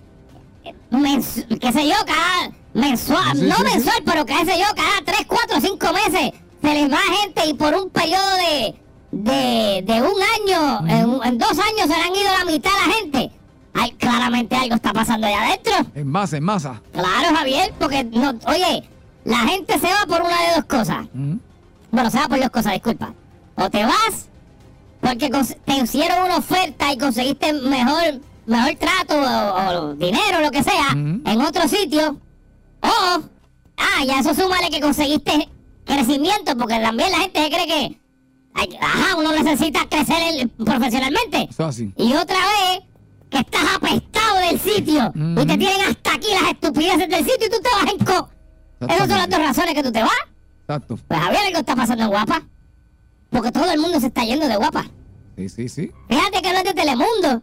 qué 1.60 1.71
sé 1.71 1.88
yo, 1.88 1.95
cada 2.05 2.51
mensual, 2.74 3.38
Sí, 3.38 3.43
no 3.45 3.55
sí, 3.55 3.62
sí. 3.65 3.74
mensual, 3.75 4.03
pero 4.05 4.25
qué 4.25 4.36
sé 4.45 4.60
yo, 4.60 4.65
cada 4.75 5.01
3, 5.05 5.25
4, 5.27 5.62
5 5.62 5.93
meses 5.93 6.31
se 6.62 6.74
les 6.74 6.91
va 6.91 6.98
gente 7.21 7.45
y 7.48 7.53
por 7.53 7.74
un 7.75 7.89
periodo 7.89 8.36
de, 8.38 8.75
de, 9.12 9.81
de 9.86 10.01
un 10.01 10.13
año, 10.39 10.88
en, 10.88 11.27
en 11.27 11.38
dos 11.38 11.51
años 11.51 11.81
se 11.81 11.88
le 11.88 12.03
han 12.03 12.15
ido 12.15 12.31
la 12.38 12.45
mitad 12.45 12.71
de 12.71 12.88
la 12.88 12.93
gente. 12.93 13.31
Claramente 13.98 14.56
algo 14.56 14.75
está 14.75 14.94
pasando 14.94 15.28
allá 15.28 15.44
adentro. 15.48 15.74
En 15.96 16.08
masa, 16.08 16.38
en 16.38 16.44
masa. 16.44 16.82
Claro, 16.92 17.36
Javier, 17.36 17.74
porque, 17.80 18.04
no, 18.04 18.34
oye, 18.48 18.84
la 19.24 19.38
gente 19.40 19.80
se 19.80 19.88
va 19.88 20.06
por 20.08 20.22
una 20.22 20.42
de 20.42 20.56
dos 20.56 20.66
cosas. 20.66 21.06
Ujú. 21.13 21.40
Bueno, 21.92 22.10
se 22.10 22.18
va 22.20 22.28
por 22.28 22.40
dos 22.40 22.50
cosas, 22.50 22.74
disculpa. 22.74 23.13
O 23.56 23.70
te 23.70 23.84
vas 23.86 24.28
porque 25.01 25.30
te 25.66 25.74
hicieron 25.78 26.25
una 26.25 26.38
oferta 26.38 26.92
y 26.94 26.98
conseguiste 26.98 27.54
mejor, 27.54 28.22
mejor 28.46 28.75
trato 28.75 29.16
o, 29.20 29.90
o 29.90 29.94
dinero, 29.96 30.42
lo 30.42 30.51
que 30.51 30.63
sea, 30.63 30.90
Ujú. 30.92 31.22
en 31.25 31.42
otro 31.42 31.68
sitio. 31.68 32.18
O, 32.82 32.88
ah, 33.78 34.06
ya 34.06 34.20
eso 34.20 34.34
súmale 34.36 34.70
que 34.70 34.80
conseguiste 34.82 35.50
crecimiento, 35.86 36.56
porque 36.58 36.80
también 36.80 37.12
la 37.12 37.20
gente 37.20 37.44
se 37.44 37.50
cree 37.50 37.68
que, 37.68 38.00
ay, 38.54 38.78
ajá, 38.80 39.16
uno 39.18 39.32
necesita 39.32 39.88
crecer 39.90 40.18
el- 40.36 40.50
profesionalmente. 40.50 41.48
Eso 41.50 41.66
así. 41.66 41.92
Y 41.98 42.13
otra 42.13 42.38
vez, 42.38 42.84
que 43.32 43.38
estás 43.40 43.76
apestado 43.78 44.38
del 44.48 44.60
sitio 44.60 45.12
y 45.16 45.46
te 45.46 45.58
tienen 45.58 45.82
hasta 45.90 46.14
aquí 46.14 46.28
las 46.40 46.52
estupideces 46.52 47.10
del 47.10 47.26
sitio 47.26 47.48
y 47.48 47.50
tú 47.50 47.58
te 47.62 47.70
vas 47.70 47.94
en 47.94 48.06
co. 48.06 48.30
Esas 48.82 49.08
son 49.10 49.18
las 49.18 49.30
dos 49.30 49.40
razones 49.40 49.74
que 49.74 49.84
tú 49.84 49.92
te 49.92 50.02
vas. 50.04 50.12
Exacto. 50.62 50.98
Pues 51.08 51.20
Javier, 51.20 51.42
algo 51.48 51.60
está 51.60 51.76
pasando 51.76 52.08
guapa. 52.10 52.44
porque 53.30 53.52
todo 53.52 53.72
el 53.72 53.80
mundo 53.80 54.00
se 54.00 54.08
está 54.08 54.24
yendo 54.24 54.48
de 54.48 54.56
guapa. 54.58 54.86
Sí, 55.38 55.48
sí, 55.50 55.70
sí. 55.70 55.92
Fíjate 56.10 56.42
que 56.42 56.52
no 56.52 56.58
es 56.60 56.64
de 56.66 56.74
Telemundo. 56.74 57.42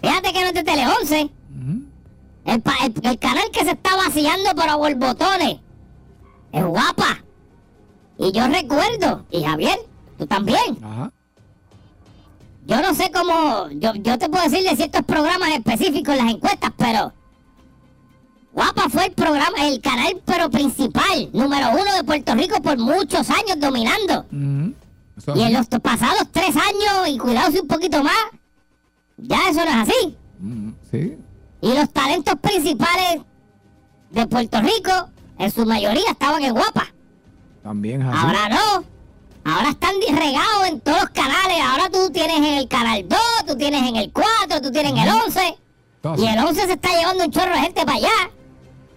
Fíjate 0.00 0.32
que 0.32 0.40
no 0.40 0.46
es 0.46 0.54
de 0.54 0.62
Tele 0.64 0.86
11. 1.00 1.30
el, 2.46 2.60
pa- 2.62 2.76
el- 2.84 2.94
el 3.06 3.18
canal 3.18 3.50
que 3.52 3.64
se 3.64 3.72
está 3.72 3.96
vaciando 3.96 4.50
por 4.54 4.76
borbotones. 4.78 5.58
Es 6.52 6.64
guapa. 6.64 7.24
Y 8.18 8.30
yo 8.32 8.46
recuerdo, 8.46 9.26
y 9.30 9.42
Javier, 9.42 9.78
tú 10.18 10.26
también. 10.26 10.78
Ajá. 10.84 11.12
Yo 12.66 12.80
no 12.80 12.94
sé 12.94 13.10
cómo. 13.12 13.68
Yo, 13.72 13.94
yo 13.94 14.18
te 14.18 14.28
puedo 14.28 14.44
decir 14.44 14.68
de 14.68 14.76
ciertos 14.76 15.02
programas 15.02 15.50
específicos 15.50 16.16
en 16.16 16.24
las 16.24 16.34
encuestas, 16.34 16.72
pero. 16.76 17.12
Guapa 18.52 18.88
fue 18.88 19.06
el 19.06 19.12
programa, 19.12 19.66
el 19.66 19.80
canal, 19.80 20.22
pero 20.24 20.48
principal, 20.48 21.28
número 21.32 21.70
uno 21.72 21.92
de 21.96 22.04
Puerto 22.04 22.36
Rico 22.36 22.62
por 22.62 22.78
muchos 22.78 23.28
años 23.28 23.58
dominando. 23.58 24.26
Eso 25.16 25.36
Y 25.36 25.42
en 25.42 25.52
los 25.54 25.66
pasados 25.66 26.28
tres 26.30 26.54
años, 26.56 27.08
y 27.08 27.18
cuidado 27.18 27.50
si 27.50 27.58
un 27.58 27.66
poquito 27.66 28.04
más, 28.04 28.14
ya 29.16 29.38
eso 29.50 29.64
no 29.64 29.70
es 29.70 29.88
así. 29.88 30.16
Sí. 30.90 31.18
Y 31.62 31.72
los 31.72 31.90
talentos 31.90 32.34
principales 32.40 33.22
de 34.10 34.26
Puerto 34.28 34.60
Rico, 34.60 35.08
en 35.38 35.50
su 35.50 35.66
mayoría, 35.66 36.12
estaban 36.12 36.44
en 36.44 36.54
Guapa. 36.54 36.86
También 37.64 38.02
es 38.02 38.08
así. 38.08 38.18
Ahora 38.24 38.48
no. 38.50 38.93
Ahora 39.44 39.70
están 39.70 39.92
di- 40.00 40.06
regados 40.14 40.68
en 40.68 40.80
todos 40.80 41.00
los 41.02 41.10
canales. 41.10 41.58
Ahora 41.62 41.90
tú 41.90 42.10
tienes 42.10 42.36
en 42.38 42.44
el 42.44 42.68
canal 42.68 43.06
2, 43.08 43.18
tú 43.46 43.56
tienes 43.56 43.82
en 43.88 43.96
el 43.96 44.10
4, 44.12 44.60
tú 44.62 44.72
tienes 44.72 44.92
en 44.92 44.98
el 44.98 45.08
11. 45.08 45.58
Todo 46.00 46.22
Y 46.22 46.26
el 46.26 46.38
11 46.38 46.66
se 46.66 46.72
está 46.72 46.88
llevando 46.96 47.24
un 47.24 47.30
chorro 47.30 47.52
de 47.54 47.60
gente 47.60 47.84
para 47.84 47.96
allá. 47.98 48.30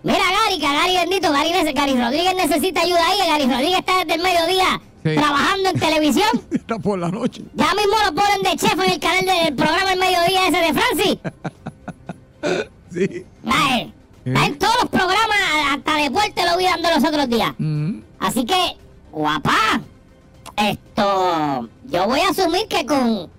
Mira 0.03 0.19
Gary, 0.19 0.59
que 0.59 0.67
Gary 0.67 0.93
bendito, 0.95 1.31
Gary, 1.33 1.51
Gary 1.73 1.99
Rodríguez 2.01 2.35
necesita 2.35 2.81
ayuda 2.81 3.05
ahí. 3.07 3.17
Gary 3.27 3.43
Rodríguez 3.51 3.79
está 3.79 3.97
desde 3.99 4.13
el 4.15 4.21
mediodía 4.21 4.81
Sí. 5.03 5.15
trabajando 5.15 5.69
en 5.69 5.79
televisión. 5.79 6.27
Está 6.51 6.79
por 6.79 6.99
la 6.99 7.09
noche. 7.09 7.41
Ya 7.53 7.73
mismo 7.75 7.95
lo 8.05 8.13
ponen 8.13 8.41
de 8.41 8.57
chef 8.57 8.73
en 8.73 8.91
el 8.91 8.99
canal 8.99 9.25
del 9.25 9.55
programa 9.55 9.93
El 9.93 9.99
Mediodía 9.99 10.47
ese 10.47 10.57
de 10.57 10.73
Francis. 10.73 11.17
Sí. 12.93 13.25
Ay, 13.45 13.93
Está 14.25 14.45
en 14.45 14.57
todos 14.59 14.73
los 14.81 14.89
programas, 14.89 15.37
hasta 15.71 15.95
deporte 15.95 16.45
lo 16.45 16.57
vi 16.57 16.65
dando 16.65 16.89
los 16.89 17.03
otros 17.03 17.29
días. 17.29 17.53
Así 18.19 18.45
que, 18.45 18.75
guapa, 19.11 19.79
esto, 20.57 21.69
yo 21.85 22.07
voy 22.07 22.19
a 22.19 22.29
asumir 22.29 22.67
que 22.67 22.85
con 22.85 23.29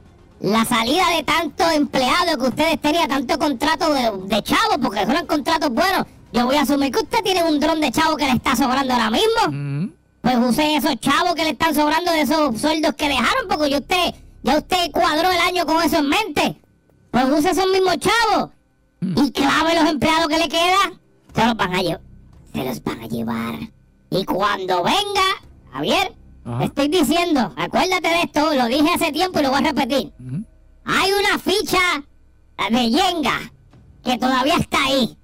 la 0.41 0.65
salida 0.65 1.05
de 1.17 1.25
tantos 1.25 1.73
empleados 1.73 2.37
que 2.37 2.49
ustedes 2.49 2.81
tenían, 2.81 3.09
tanto 3.09 3.39
contrato 3.39 3.93
de, 3.93 4.13
de 4.27 4.43
chavos, 4.43 4.79
porque 4.81 5.01
eran 5.01 5.27
contratos 5.27 5.71
buenos, 5.71 6.07
yo 6.33 6.47
voy 6.47 6.57
a 6.57 6.63
asumir 6.63 6.93
que 6.93 7.01
usted 7.01 7.19
tiene 7.25 7.43
un 7.43 7.59
dron 7.59 7.81
de 7.81 7.91
chavo 7.91 8.17
que 8.17 8.25
le 8.25 8.33
está 8.33 8.55
sobrando 8.55 8.93
ahora 8.93 9.11
mismo. 9.11 9.47
Ujú. 9.49 9.93
Pues 10.21 10.37
use 10.37 10.77
esos 10.77 10.97
chavos 11.01 11.35
que 11.35 11.45
le 11.45 11.51
están 11.51 11.75
sobrando 11.75 12.13
de 12.13 12.23
esos 12.23 12.61
sueldos 12.61 12.95
que 12.95 13.09
dejaron, 13.09 13.49
porque 13.49 13.71
ya 13.71 13.79
usted, 13.79 14.15
ya 14.43 14.59
usted 14.59 14.91
cuadró 14.93 15.31
el 15.31 15.39
año 15.39 15.65
con 15.65 15.83
eso 15.83 15.99
en 15.99 16.09
mente. 16.09 16.61
Pues 17.11 17.25
use 17.31 17.51
esos 17.51 17.67
mismos 17.73 17.97
chavos 17.99 18.51
y 19.01 19.31
clave 19.33 19.75
los 19.75 19.89
empleados 19.89 20.29
que 20.29 20.39
le 20.39 20.49
quedan. 20.49 21.01
Se 21.35 21.45
los 21.45 21.57
van 21.57 21.75
a 21.75 21.83
llevar. 21.83 22.01
Se 22.53 22.65
los 22.65 22.83
van 22.83 23.01
a 23.01 23.07
llevar. 23.07 23.55
Y 24.11 24.25
cuando 24.25 24.83
venga, 24.83 25.25
Javier, 25.73 26.13
Ajá. 26.49 26.65
estoy 26.65 26.89
diciendo, 26.89 27.53
acuérdate 27.57 28.09
de 28.09 28.23
esto, 28.23 28.55
lo 28.55 28.67
dije 28.67 28.89
hace 28.95 29.13
tiempo 29.13 29.39
y 29.39 29.43
lo 29.43 29.51
voy 29.51 29.59
a 29.59 29.63
repetir. 29.73 30.13
Hay 30.85 31.11
una 31.13 31.39
ficha 31.39 32.05
de 32.71 32.91
Yenga 32.91 33.53
que 34.03 34.17
todavía 34.19 34.55
está 34.57 34.83
ahí. 34.85 35.17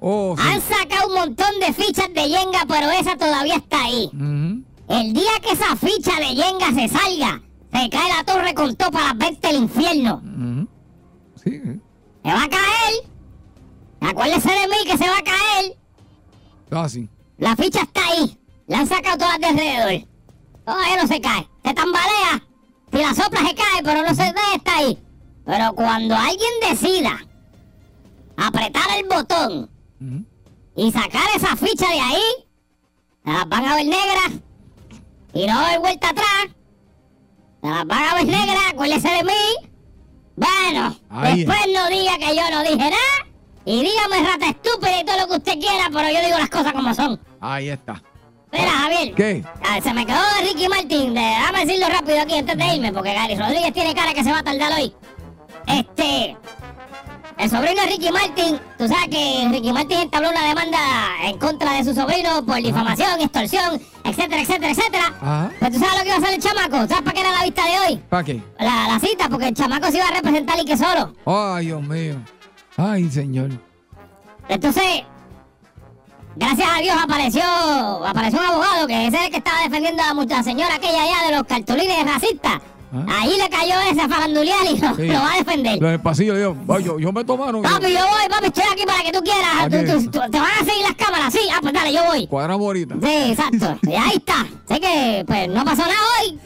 Oh, 0.00 0.34
sí. 0.36 0.42
Han 0.44 0.60
sacado 0.60 1.08
un 1.08 1.14
montón 1.14 1.60
de 1.60 1.72
fichas 1.72 2.12
de 2.12 2.28
Yenga, 2.28 2.64
pero 2.66 2.90
esa 2.90 3.16
todavía 3.16 3.56
está 3.56 3.84
ahí. 3.84 4.10
El 4.88 5.12
día 5.12 5.30
que 5.40 5.52
esa 5.52 5.76
ficha 5.76 6.18
de 6.18 6.34
Yenga 6.34 6.72
se 6.74 6.88
salga, 6.88 7.40
se 7.72 7.88
cae 7.88 8.08
la 8.16 8.24
torre 8.24 8.52
con 8.52 8.74
todo 8.74 8.90
para 8.90 9.12
20 9.14 9.46
del 9.46 9.56
infierno. 9.62 10.20
Sí. 11.36 11.60
Se 12.24 12.28
va 12.28 12.42
a 12.44 12.48
caer. 12.48 12.94
Acuérdese 14.00 14.48
de 14.48 14.66
mí 14.68 14.76
que 14.84 14.98
se 14.98 15.08
va 15.08 15.18
a 15.18 15.22
caer. 15.22 15.76
Está 16.64 16.82
así. 16.84 17.08
La 17.38 17.54
ficha 17.54 17.82
está 17.82 18.00
ahí. 18.08 18.38
La 18.66 18.80
han 18.80 18.86
sacado 18.88 19.18
todas 19.18 19.38
de 19.38 19.46
alrededor. 19.46 20.08
Todavía 20.64 20.96
no 21.02 21.06
se 21.08 21.20
cae. 21.20 21.48
Se 21.64 21.74
tambalea. 21.74 22.42
Si 22.92 22.98
la 22.98 23.14
sopla 23.14 23.40
se 23.40 23.54
cae, 23.54 23.82
pero 23.82 24.02
no 24.02 24.14
se 24.14 24.22
ve, 24.32 24.40
está 24.54 24.76
ahí. 24.76 24.98
Pero 25.44 25.72
cuando 25.74 26.14
alguien 26.14 26.50
decida 26.68 27.18
apretar 28.36 28.84
el 28.98 29.08
botón 29.08 29.70
y 30.76 30.92
sacar 30.92 31.22
esa 31.34 31.56
ficha 31.56 31.88
de 31.88 32.00
ahí, 32.00 32.22
se 33.24 33.32
las 33.32 33.48
van 33.48 33.64
a 33.64 33.74
ver 33.76 33.86
negras 33.86 34.30
y 35.32 35.46
no 35.46 35.58
haber 35.58 35.80
vuelta 35.80 36.10
atrás. 36.10 36.46
Se 37.62 37.68
las 37.68 37.86
van 37.86 38.02
a 38.04 38.14
ver 38.14 38.26
negras, 38.26 38.58
acuérdese 38.72 39.08
de 39.08 39.24
mí. 39.24 39.68
Bueno, 40.36 40.96
Ahí 41.10 41.40
es. 41.40 41.46
después 41.46 41.60
no 41.74 41.88
diga 41.88 42.18
que 42.18 42.36
yo 42.36 42.50
no 42.50 42.62
dije 42.62 42.76
nada. 42.76 43.26
Y 43.64 43.80
dígame 43.82 44.28
rata 44.28 44.48
estúpida 44.48 45.00
y 45.00 45.04
todo 45.04 45.18
lo 45.18 45.26
que 45.28 45.36
usted 45.36 45.52
quiera, 45.60 45.88
pero 45.92 46.08
yo 46.10 46.24
digo 46.26 46.38
las 46.38 46.50
cosas 46.50 46.72
como 46.72 46.92
son. 46.94 47.20
Ahí 47.40 47.68
está. 47.68 48.02
Mira, 48.52 48.70
Javier. 48.70 49.14
¿Qué? 49.14 49.44
Ah, 49.64 49.80
Se 49.82 49.92
me 49.94 50.04
quedó 50.06 50.18
Ricky 50.42 50.68
Martin. 50.68 51.14
Déjame 51.14 51.64
decirlo 51.64 51.88
rápido 51.88 52.20
aquí 52.20 52.34
antes 52.36 52.56
de 52.56 52.74
irme, 52.74 52.92
porque 52.92 53.14
Gary 53.14 53.36
Rodríguez 53.36 53.72
tiene 53.72 53.94
cara 53.94 54.12
que 54.12 54.22
se 54.22 54.30
va 54.30 54.38
a 54.40 54.42
tardar 54.42 54.72
hoy. 54.78 54.92
Este. 55.66 56.36
El 57.38 57.50
sobrino 57.50 57.80
de 57.82 57.88
Ricky 57.88 58.10
Martin, 58.12 58.60
tú 58.78 58.86
sabes 58.86 59.08
que 59.08 59.48
Ricky 59.50 59.72
Martin 59.72 60.00
entabló 60.00 60.30
una 60.30 60.44
demanda 60.46 60.78
en 61.24 61.38
contra 61.38 61.72
de 61.72 61.82
su 61.84 61.94
sobrino 61.94 62.44
por 62.44 62.56
difamación, 62.56 63.20
extorsión, 63.20 63.80
etcétera, 64.04 64.42
etcétera, 64.42 64.70
etcétera. 64.70 65.04
Ajá. 65.20 65.50
Pues 65.58 65.72
tú 65.72 65.78
sabes 65.80 65.94
lo 65.96 66.00
que 66.02 66.06
iba 66.08 66.14
a 66.16 66.18
hacer 66.18 66.34
el 66.34 66.42
chamaco. 66.42 66.76
¿Sabes 66.86 67.02
para 67.02 67.12
qué 67.12 67.20
era 67.20 67.32
la 67.32 67.42
vista 67.42 67.64
de 67.64 67.78
hoy? 67.80 67.96
¿Para 68.08 68.22
qué? 68.22 68.42
La, 68.60 68.86
la 68.88 69.00
cita, 69.00 69.28
porque 69.30 69.48
el 69.48 69.54
chamaco 69.54 69.90
se 69.90 69.96
iba 69.96 70.06
a 70.08 70.10
representar 70.12 70.58
y 70.60 70.64
que 70.66 70.76
solo. 70.76 71.14
Ay, 71.24 71.66
Dios 71.66 71.82
mío. 71.82 72.16
Ay, 72.76 73.10
señor. 73.10 73.50
Entonces, 74.48 75.02
gracias 76.36 76.68
a 76.68 76.80
Dios 76.80 76.96
apareció 77.02 77.42
apareció 78.06 78.40
un 78.40 78.46
abogado 78.46 78.86
que 78.86 79.06
ese 79.06 79.16
es 79.16 79.24
el 79.24 79.30
que 79.30 79.36
estaba 79.38 79.62
defendiendo 79.62 80.02
a 80.02 80.14
la, 80.14 80.42
señora 80.42 80.74
aquella 80.76 81.02
allá 81.02 81.26
de 81.30 81.36
los 81.36 81.44
cartulines 81.44 82.04
racistas. 82.04 82.60
Ah. 82.94 83.06
Ahí 83.22 83.38
le 83.38 83.48
cayó 83.48 83.74
ese 83.90 84.06
farandulial 84.06 84.66
y 84.70 84.78
lo, 84.78 84.94
Sí. 84.94 85.06
lo 85.06 85.14
va 85.20 85.32
a 85.32 85.36
defender. 85.38 85.80
Lo 85.80 85.88
del 85.88 86.00
pasillo, 86.00 86.36
yo, 86.36 86.78
yo, 86.80 86.98
yo 86.98 87.10
me 87.10 87.24
tomaron. 87.24 87.62
Papi, 87.62 87.90
yo 87.90 88.00
voy, 88.06 88.28
papi, 88.28 88.46
estoy 88.48 88.64
aquí 88.70 88.84
para 88.84 89.02
que 89.02 89.12
tú 89.12 89.20
quieras. 89.22 89.50
Aquí. 89.60 89.76
Tú- 89.86 89.92
tú- 90.04 90.10
tú- 90.10 90.30
te 90.30 90.38
van 90.38 90.50
a 90.60 90.64
seguir 90.64 90.82
las 90.82 90.94
cámaras, 90.96 91.32
sí. 91.32 91.40
Ah, 91.54 91.58
pues 91.62 91.72
dale, 91.72 91.90
yo 91.90 92.04
voy. 92.04 92.26
Cuadramos 92.26 92.66
ahorita. 92.66 92.94
Sí, 93.02 93.30
exacto. 93.30 93.78
Y 93.90 93.94
ahí 93.94 94.16
está. 94.16 94.46
Sé 94.68 94.78
que, 94.78 95.24
pues, 95.26 95.48
no 95.48 95.64
pasó 95.64 95.80
nada 95.82 95.94
hoy. 96.20 96.38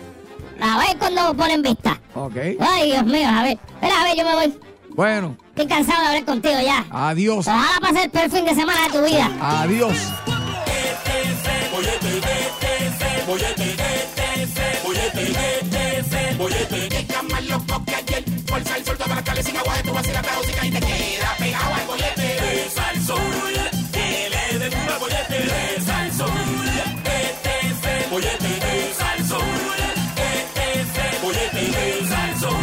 A 0.60 0.78
ver 0.78 0.96
cuando 0.98 1.34
ponen 1.34 1.62
vista. 1.62 2.00
Ok. 2.14 2.36
Ay, 2.60 2.92
Dios 2.92 3.04
mío, 3.06 3.28
a 3.28 3.42
ver. 3.42 3.58
Espera, 3.74 4.00
a 4.00 4.04
ver, 4.04 4.16
yo 4.16 4.24
me 4.24 4.34
voy. 4.34 4.58
Bueno, 4.90 5.36
Estoy 5.56 5.68
cansado 5.68 6.02
de 6.02 6.06
hablar 6.08 6.24
contigo 6.26 6.60
ya. 6.60 6.84
adiós. 6.90 7.48
Ojalá 7.48 7.80
pase 7.80 8.02
el 8.02 8.10
peor 8.10 8.30
fin 8.30 8.44
de 8.44 8.54
semana 8.54 8.82
de 8.82 8.90
tu 8.90 9.02
vida. 9.06 9.30
Adiós. 9.40 9.96
Está 16.92 17.22
más 17.22 17.46
loco 17.46 17.82
que 17.86 17.94
ayer. 17.94 18.24
Por 18.46 18.62
sal 18.64 18.84
suelto 18.84 19.04
para 19.04 19.34
la 19.34 19.42
sin 19.42 19.56
agua 19.56 19.76
de 19.78 19.82
tu 19.82 19.94
vacila 19.94 20.20
la 20.20 20.32
música 20.36 20.66
y 20.66 20.70
te 20.72 20.80
queda 20.80 21.36
pegado 21.38 21.85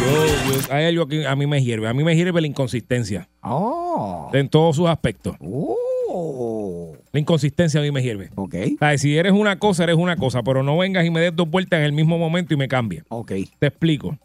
Yo, 0.04 0.52
yo- 0.52 0.72
hay 0.74 0.84
algo 0.86 1.06
que 1.06 1.26
a 1.26 1.34
mí 1.36 1.46
me 1.46 1.62
hierve. 1.62 1.88
A 1.88 1.94
mí 1.94 2.04
me 2.04 2.14
hierve 2.14 2.40
la 2.40 2.46
inconsistencia 2.46 3.28
Oh. 3.42 4.30
en 4.32 4.48
todos 4.48 4.76
sus 4.76 4.88
aspectos. 4.88 5.36
Oh. 5.40 6.96
La 7.12 7.20
inconsistencia 7.20 7.80
a 7.80 7.82
mí 7.82 7.90
me 7.90 8.02
hierve. 8.02 8.30
Ok. 8.34 8.54
O 8.74 8.78
sea, 8.78 8.98
si 8.98 9.16
eres 9.16 9.32
una 9.32 9.58
cosa, 9.58 9.84
eres 9.84 9.96
una 9.96 10.16
cosa, 10.16 10.42
pero 10.42 10.62
no 10.62 10.76
vengas 10.78 11.04
y 11.06 11.10
me 11.10 11.20
des 11.20 11.34
dos 11.34 11.48
vueltas 11.48 11.78
en 11.78 11.84
el 11.86 11.92
mismo 11.92 12.18
momento 12.18 12.54
y 12.54 12.56
me 12.56 12.68
cambies. 12.68 13.04
Ok. 13.08 13.32
Te 13.58 13.66
explico. 13.66 14.18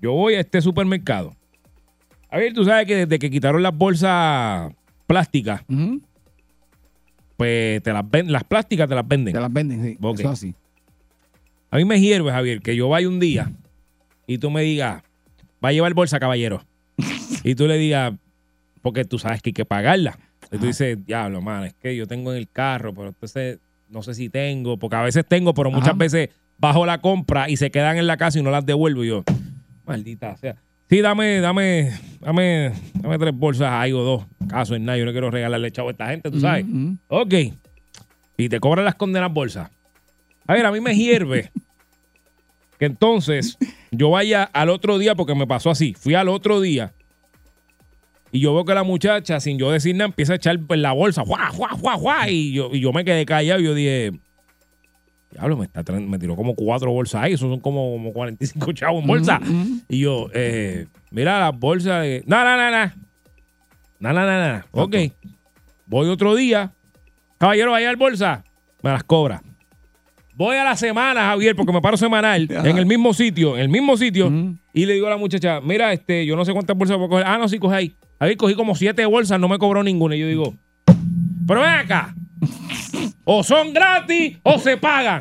Yo 0.00 0.12
voy 0.12 0.34
a 0.34 0.40
este 0.40 0.60
supermercado. 0.60 1.34
A 2.30 2.38
ver, 2.38 2.52
tú 2.52 2.64
sabes 2.64 2.86
que 2.86 2.96
desde 3.06 3.18
que 3.18 3.30
quitaron 3.30 3.62
las 3.62 3.76
bolsas 3.76 4.72
plásticas, 5.06 5.62
pues 7.36 7.82
te 7.82 7.92
las 7.92 8.08
ven, 8.10 8.32
las 8.32 8.44
plásticas 8.44 8.88
te 8.88 8.94
las 8.94 9.06
venden. 9.06 9.32
Te 9.34 9.40
las 9.40 9.52
venden, 9.52 9.82
sí. 9.84 9.98
Ok. 10.02 10.20
Eso 10.20 10.30
así. 10.30 10.54
A 11.70 11.76
mí 11.76 11.84
me 11.84 12.00
hierve, 12.00 12.30
Javier, 12.30 12.60
que 12.60 12.74
yo 12.76 12.88
vaya 12.88 13.08
un 13.08 13.20
día 13.20 13.52
y 14.26 14.38
tú 14.38 14.50
me 14.50 14.62
digas, 14.62 15.02
va 15.64 15.68
a 15.70 15.72
llevar 15.72 15.94
bolsa, 15.94 16.18
caballero. 16.20 16.64
y 17.44 17.54
tú 17.54 17.66
le 17.66 17.78
digas, 17.78 18.14
porque 18.82 19.04
tú 19.04 19.18
sabes 19.18 19.42
que 19.42 19.50
hay 19.50 19.54
que 19.54 19.64
pagarla. 19.64 20.18
Y 20.52 20.58
tú 20.58 20.66
dices, 20.66 21.04
diablo, 21.04 21.40
man, 21.42 21.64
es 21.64 21.74
que 21.74 21.96
yo 21.96 22.06
tengo 22.06 22.32
en 22.32 22.38
el 22.38 22.48
carro, 22.48 22.94
pero 22.94 23.08
entonces 23.08 23.58
no 23.88 24.02
sé 24.02 24.14
si 24.14 24.28
tengo, 24.28 24.76
porque 24.76 24.96
a 24.96 25.02
veces 25.02 25.24
tengo, 25.26 25.54
pero 25.54 25.70
muchas 25.70 25.88
Ajá. 25.88 25.98
veces 25.98 26.30
bajo 26.58 26.86
la 26.86 26.98
compra 27.00 27.48
y 27.50 27.56
se 27.56 27.70
quedan 27.70 27.98
en 27.98 28.06
la 28.06 28.16
casa 28.16 28.38
y 28.38 28.42
no 28.42 28.50
las 28.50 28.64
devuelvo. 28.64 29.04
Y 29.04 29.08
yo, 29.08 29.24
maldita 29.84 30.36
sea. 30.36 30.56
Sí, 30.88 31.00
dame, 31.00 31.40
dame, 31.40 31.90
dame, 32.20 32.72
dame 32.94 33.18
tres 33.18 33.34
bolsas 33.36 33.72
ahí 33.72 33.92
o 33.92 34.02
dos. 34.02 34.24
Caso 34.48 34.76
en 34.76 34.84
nada, 34.84 34.98
yo 34.98 35.04
no 35.04 35.10
quiero 35.10 35.30
regalarle 35.32 35.72
chavo 35.72 35.88
a 35.88 35.92
esta 35.92 36.08
gente, 36.08 36.30
tú 36.30 36.38
sabes. 36.40 36.64
Ujú. 36.64 36.96
Ok. 37.08 37.34
Y 38.36 38.48
te 38.48 38.60
cobran 38.60 38.84
las 38.84 38.94
condenas 38.94 39.32
bolsas. 39.32 39.68
A 40.46 40.52
ver, 40.54 40.64
a 40.64 40.70
mí 40.70 40.80
me 40.80 40.94
hierve 40.94 41.50
que 42.78 42.86
entonces 42.86 43.58
yo 43.90 44.10
vaya 44.10 44.44
al 44.44 44.70
otro 44.70 44.98
día, 44.98 45.14
porque 45.14 45.34
me 45.34 45.46
pasó 45.46 45.70
así. 45.70 45.94
Fui 45.94 46.14
al 46.14 46.28
otro 46.28 46.60
día 46.60 46.92
y 48.36 48.40
yo 48.40 48.54
veo 48.54 48.64
que 48.64 48.74
la 48.74 48.82
muchacha, 48.82 49.40
sin 49.40 49.58
yo 49.58 49.70
decir 49.70 49.94
nada, 49.94 50.06
empieza 50.06 50.34
a 50.34 50.36
echar 50.36 50.58
en 50.68 50.82
la 50.82 50.92
bolsa, 50.92 51.22
¡juá, 51.24 51.48
juá, 51.48 51.70
juá, 51.70 51.94
juá! 51.94 52.28
Y 52.28 52.52
yo, 52.52 52.70
y 52.72 52.80
yo 52.80 52.92
me 52.92 53.04
quedé 53.04 53.24
callado 53.24 53.60
y 53.60 53.64
yo 53.64 53.74
dije, 53.74 54.12
diablo, 55.30 55.56
me, 55.56 55.64
está 55.64 55.82
me 55.92 56.18
tiró 56.18 56.36
como 56.36 56.54
cuatro 56.54 56.90
bolsas 56.90 57.22
ahí, 57.22 57.34
eso 57.34 57.48
son 57.48 57.60
como, 57.60 57.92
como 57.92 58.12
45 58.12 58.72
chavos 58.72 59.00
en 59.02 59.06
bolsa. 59.06 59.40
Y 59.88 60.00
yo, 60.00 60.28
eh, 60.34 60.86
mira 61.10 61.40
las 61.40 61.58
bolsas 61.58 62.02
de... 62.02 62.24
No, 62.26 62.44
no, 62.44 62.56
no, 62.56 62.70
no. 62.70 62.92
No, 63.98 64.12
no, 64.12 64.26
no, 64.26 64.58
no. 64.58 64.64
Ok. 64.72 64.96
Voy 65.86 66.08
otro 66.08 66.34
día. 66.34 66.72
Caballero, 67.38 67.70
vaya 67.70 67.88
al 67.88 67.96
bolsa. 67.96 68.44
Me 68.82 68.90
las 68.90 69.04
cobra. 69.04 69.42
Voy 70.36 70.56
a 70.56 70.64
la 70.64 70.76
semana, 70.76 71.22
Javier, 71.28 71.56
porque 71.56 71.72
me 71.72 71.80
paro 71.80 71.96
semanal 71.96 72.46
Ajá. 72.56 72.68
en 72.68 72.76
el 72.76 72.84
mismo 72.86 73.14
sitio, 73.14 73.56
en 73.56 73.62
el 73.62 73.68
mismo 73.70 73.96
sitio, 73.96 74.30
y 74.74 74.84
le 74.84 74.92
digo 74.94 75.06
a 75.06 75.10
la 75.10 75.16
muchacha, 75.16 75.60
mira, 75.62 75.92
este, 75.94 76.26
yo 76.26 76.36
no 76.36 76.44
sé 76.44 76.52
cuántas 76.52 76.76
bolsas 76.76 76.98
voy 76.98 77.06
a 77.06 77.08
coger. 77.08 77.24
Ah, 77.26 77.38
no, 77.38 77.48
sí, 77.48 77.58
coge 77.58 77.74
ahí. 77.76 77.96
Javier, 78.18 78.36
cogí 78.36 78.54
como 78.54 78.74
siete 78.74 79.04
bolsas, 79.06 79.40
no 79.40 79.48
me 79.48 79.58
cobró 79.58 79.82
ninguna. 79.82 80.14
Y 80.14 80.20
yo 80.20 80.26
digo, 80.28 80.54
pero 81.46 81.60
ven 81.60 81.70
acá. 81.70 82.14
O 83.28 83.42
son 83.42 83.72
gratis 83.72 84.36
o 84.44 84.56
se 84.60 84.76
pagan. 84.76 85.18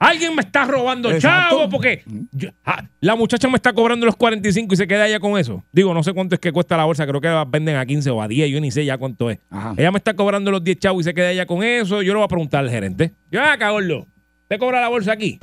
Alguien 0.00 0.34
me 0.34 0.42
está 0.42 0.64
robando 0.64 1.10
Exacto. 1.10 1.56
chavo 1.56 1.68
porque 1.68 2.02
yo- 2.32 2.50
ah, 2.64 2.84
la 3.00 3.16
muchacha 3.16 3.48
me 3.48 3.56
está 3.56 3.72
cobrando 3.72 4.06
los 4.06 4.14
45 4.16 4.74
y 4.74 4.76
se 4.76 4.86
queda 4.86 5.08
ella 5.08 5.18
con 5.18 5.36
eso. 5.38 5.64
Digo, 5.72 5.92
no 5.92 6.02
sé 6.04 6.12
cuánto 6.12 6.36
es 6.36 6.40
que 6.40 6.52
cuesta 6.52 6.76
la 6.76 6.84
bolsa, 6.84 7.04
creo 7.06 7.20
que 7.20 7.26
las 7.28 7.50
venden 7.50 7.74
a 7.76 7.84
15 7.84 8.10
o 8.10 8.22
a 8.22 8.28
10, 8.28 8.48
yo 8.50 8.60
ni 8.60 8.70
sé 8.70 8.84
ya 8.84 8.96
cuánto 8.96 9.28
es. 9.30 9.38
Ajá. 9.50 9.74
Ella 9.76 9.90
me 9.90 9.98
está 9.98 10.14
cobrando 10.14 10.50
los 10.52 10.62
10 10.62 10.78
chavos 10.78 11.00
y 11.00 11.04
se 11.04 11.14
queda 11.14 11.32
ella 11.32 11.46
con 11.46 11.64
eso. 11.64 12.00
Yo 12.02 12.12
le 12.12 12.18
voy 12.18 12.24
a 12.24 12.28
preguntar 12.28 12.60
al 12.64 12.70
gerente. 12.70 13.12
Yo, 13.30 13.42
acá, 13.42 13.70
gordo, 13.70 14.06
¿te 14.46 14.56
cobra 14.58 14.80
la 14.80 14.88
bolsa 14.88 15.12
aquí? 15.12 15.38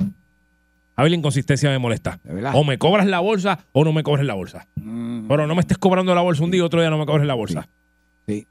A 0.98 1.02
ver, 1.02 1.10
la 1.10 1.16
inconsistencia 1.18 1.68
me 1.68 1.78
molesta. 1.78 2.18
O 2.54 2.64
me 2.64 2.78
cobras 2.78 3.04
la 3.06 3.20
bolsa 3.20 3.58
o 3.72 3.84
no 3.84 3.92
me 3.92 4.02
cobres 4.02 4.24
la 4.24 4.32
bolsa. 4.32 4.66
Mm, 4.76 5.28
Pero 5.28 5.46
no 5.46 5.54
me 5.54 5.60
estés 5.60 5.76
cobrando 5.76 6.14
la 6.14 6.22
bolsa 6.22 6.42
un 6.42 6.50
día 6.50 6.60
y 6.60 6.62
otro 6.62 6.80
día 6.80 6.88
no 6.88 6.96
me 6.96 7.04
cobres 7.04 7.26
la 7.26 7.34
bolsa. 7.34 7.68
sí. 8.26 8.46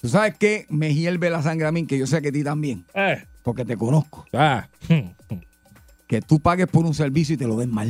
¿Tú 0.00 0.08
sabes 0.08 0.34
qué? 0.38 0.66
Me 0.68 0.94
hierve 0.94 1.30
la 1.30 1.42
sangre 1.42 1.66
a 1.66 1.72
mí, 1.72 1.86
que 1.86 1.98
yo 1.98 2.06
sé 2.06 2.22
que 2.22 2.28
a 2.28 2.32
ti 2.32 2.44
también, 2.44 2.84
Eh, 2.94 3.24
porque 3.46 3.64
te 3.64 3.76
conozco. 3.76 4.26
ah, 4.32 4.66
Que 6.08 6.20
tú 6.20 6.40
pagues 6.40 6.66
por 6.66 6.84
un 6.84 6.94
servicio 6.94 7.34
y 7.34 7.38
te 7.38 7.46
lo 7.46 7.56
den 7.56 7.72
mal. 7.72 7.88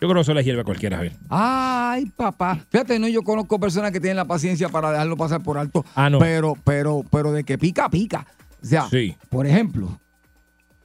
yo 0.00 0.08
creo 0.08 0.14
que 0.14 0.20
eso 0.20 0.32
le 0.34 0.42
hierve 0.44 0.60
a 0.60 0.64
cualquiera, 0.64 0.96
Javier. 0.96 1.12
Ay, 1.28 2.06
papá. 2.06 2.60
Fíjate, 2.70 2.98
no, 3.00 3.08
yo 3.08 3.22
conozco 3.22 3.58
personas 3.58 3.90
que 3.90 3.98
tienen 4.00 4.16
la 4.16 4.24
paciencia 4.26 4.68
para 4.68 4.92
dejarlo 4.92 5.16
pasar 5.16 5.42
por 5.42 5.58
alto. 5.58 5.84
Ah, 5.96 6.08
no. 6.08 6.18
Pero, 6.20 6.54
pero, 6.64 7.02
pero 7.10 7.32
de 7.32 7.42
que 7.42 7.58
pica, 7.58 7.88
pica. 7.88 8.26
O 8.62 8.66
sea, 8.66 8.88
Sí. 8.90 9.16
por 9.28 9.44
ejemplo, 9.46 10.00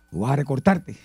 tú 0.10 0.22
vas 0.22 0.32
a 0.32 0.36
recortarte. 0.36 0.98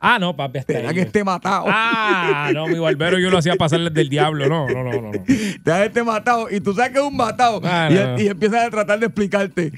Ah, 0.00 0.16
no, 0.20 0.36
papi, 0.36 0.60
ahí. 0.60 0.94
que 0.94 1.00
esté 1.00 1.24
matado. 1.24 1.64
Ah, 1.68 2.52
no, 2.54 2.68
mi 2.68 2.78
barbero 2.78 3.18
yo 3.18 3.30
lo 3.30 3.38
hacía 3.38 3.56
pasarles 3.56 3.92
del 3.92 4.08
diablo. 4.08 4.48
No, 4.48 4.68
no, 4.68 4.84
no, 4.84 4.92
no. 4.92 5.02
no. 5.10 5.10
Te 5.24 5.60
que 5.64 5.84
esté 5.86 6.04
matado. 6.04 6.46
Y 6.52 6.60
tú 6.60 6.72
sabes 6.72 6.92
que 6.92 6.98
es 7.00 7.04
un 7.04 7.16
matado. 7.16 7.60
Ah, 7.64 7.88
y, 7.90 7.94
no, 7.94 8.06
no. 8.12 8.20
y 8.20 8.28
empiezas 8.28 8.64
a 8.64 8.70
tratar 8.70 9.00
de 9.00 9.06
explicarte. 9.06 9.72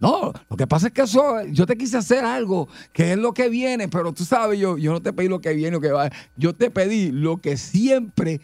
No, 0.00 0.32
lo 0.48 0.56
que 0.56 0.66
pasa 0.66 0.86
es 0.86 0.94
que 0.94 1.02
eso, 1.02 1.44
yo 1.48 1.66
te 1.66 1.76
quise 1.76 1.98
hacer 1.98 2.24
algo, 2.24 2.68
que 2.92 3.12
es 3.12 3.18
lo 3.18 3.34
que 3.34 3.50
viene, 3.50 3.86
pero 3.86 4.14
tú 4.14 4.24
sabes, 4.24 4.58
yo, 4.58 4.78
yo 4.78 4.92
no 4.92 5.02
te 5.02 5.12
pedí 5.12 5.28
lo 5.28 5.42
que 5.42 5.52
viene 5.52 5.76
o 5.76 5.80
que 5.80 5.92
va. 5.92 6.10
Yo 6.36 6.54
te 6.54 6.70
pedí 6.70 7.12
lo 7.12 7.36
que 7.36 7.58
siempre, 7.58 8.40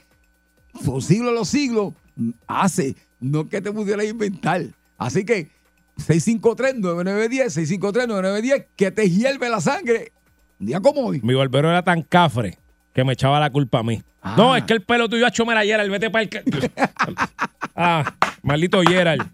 por 0.85 1.03
siglos 1.03 1.33
los 1.33 1.49
siglos, 1.49 1.95
hace, 2.47 2.95
no 3.21 3.49
que 3.49 3.62
te 3.62 3.73
pudieras 3.73 4.05
inventar. 4.05 4.66
Así 4.99 5.25
que 5.25 5.51
653-9910, 5.97 7.81
653-9910, 7.81 8.66
que 8.77 8.90
te 8.90 9.09
hierve 9.09 9.49
la 9.49 9.62
sangre. 9.62 10.12
Un 10.61 10.66
día 10.66 10.81
como 10.81 11.07
hoy. 11.07 11.21
Mi 11.23 11.33
barbero 11.33 11.71
era 11.71 11.83
tan 11.83 12.03
cafre 12.03 12.59
que 12.92 13.03
me 13.03 13.14
echaba 13.14 13.40
la 13.40 13.49
culpa 13.49 13.79
a 13.79 13.83
mí. 13.83 14.03
Ah. 14.21 14.35
No, 14.37 14.57
es 14.57 14.64
que 14.64 14.75
el 14.75 14.83
pelo 14.83 15.09
tuyo 15.09 15.25
ha 15.25 15.29
hecho 15.29 15.47
Gerald, 15.47 15.90
vete 15.90 16.11
para 16.11 16.23
el... 16.25 16.31
ah, 17.77 18.14
maldito 18.42 18.83
Gerald. 18.83 19.27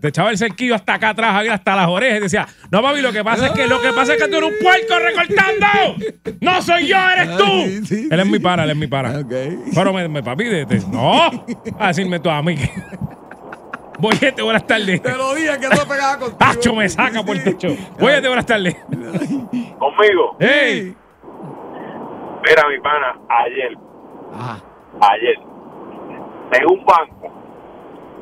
Te 0.00 0.08
echaba 0.08 0.30
el 0.30 0.38
cerquillo 0.38 0.74
hasta 0.74 0.94
acá 0.94 1.10
atrás, 1.10 1.44
hasta 1.50 1.74
las 1.76 1.88
orejas 1.88 2.18
y 2.18 2.22
decía, 2.22 2.46
no, 2.70 2.82
papi, 2.82 3.00
lo 3.00 3.12
que 3.12 3.24
pasa 3.24 3.46
es 3.46 3.52
que 3.52 3.66
lo 3.66 3.80
que 3.80 3.92
pasa 3.92 4.14
es 4.14 4.22
que 4.22 4.28
tú 4.28 4.36
eres 4.38 4.50
un 4.50 4.56
puerco 4.62 4.94
recortando. 4.98 6.06
No 6.40 6.62
soy 6.62 6.86
yo, 6.86 6.96
eres 7.10 7.36
tú. 7.36 7.44
Sí, 7.44 7.86
sí, 7.86 8.08
él 8.10 8.20
es 8.20 8.26
mi 8.26 8.38
para, 8.38 8.64
él 8.64 8.70
es 8.70 8.76
mi 8.76 8.86
para. 8.86 9.22
Pero 9.74 9.92
me, 9.92 10.08
me- 10.08 10.22
papi, 10.22 10.44
de- 10.44 10.64
de- 10.66 10.86
no, 10.90 11.26
a 11.78 11.88
decirme 11.88 12.20
tú 12.20 12.30
a 12.30 12.40
mí. 12.42 12.56
Boyete, 13.98 14.42
buenas 14.42 14.66
tardes. 14.66 15.02
Te 15.02 15.16
lo 15.16 15.34
dije 15.34 15.58
que 15.58 15.68
no 15.68 15.84
pegaba 15.88 16.16
contigo. 16.18 16.38
Tacho, 16.38 16.74
me 16.74 16.88
saca 16.88 17.22
por 17.24 17.36
el 17.36 17.42
techo. 17.42 17.68
Boyete, 17.98 18.28
buenas 18.28 18.46
tardes. 18.46 18.76
Conmigo. 19.78 20.36
¡Ey! 20.38 20.94
Mira, 22.46 22.68
mi 22.68 22.78
pana, 22.80 23.18
ayer, 23.28 23.76
Ajá. 24.32 24.62
ayer, 25.00 25.34
en 26.52 26.66
un 26.70 26.84
banco, 26.84 27.37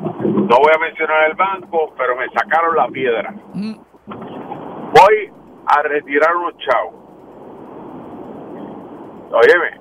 no 0.01 0.57
voy 0.59 0.73
a 0.75 0.79
mencionar 0.79 1.31
el 1.31 1.35
banco, 1.35 1.95
pero 1.97 2.17
me 2.17 2.29
sacaron 2.29 2.77
la 2.77 2.89
piedra. 2.89 3.35
Mm. 3.55 3.75
Voy 4.07 5.33
a 5.67 5.83
retirar 5.83 6.37
unos 6.37 6.55
chavos. 6.59 6.95
Óyeme, 9.33 9.81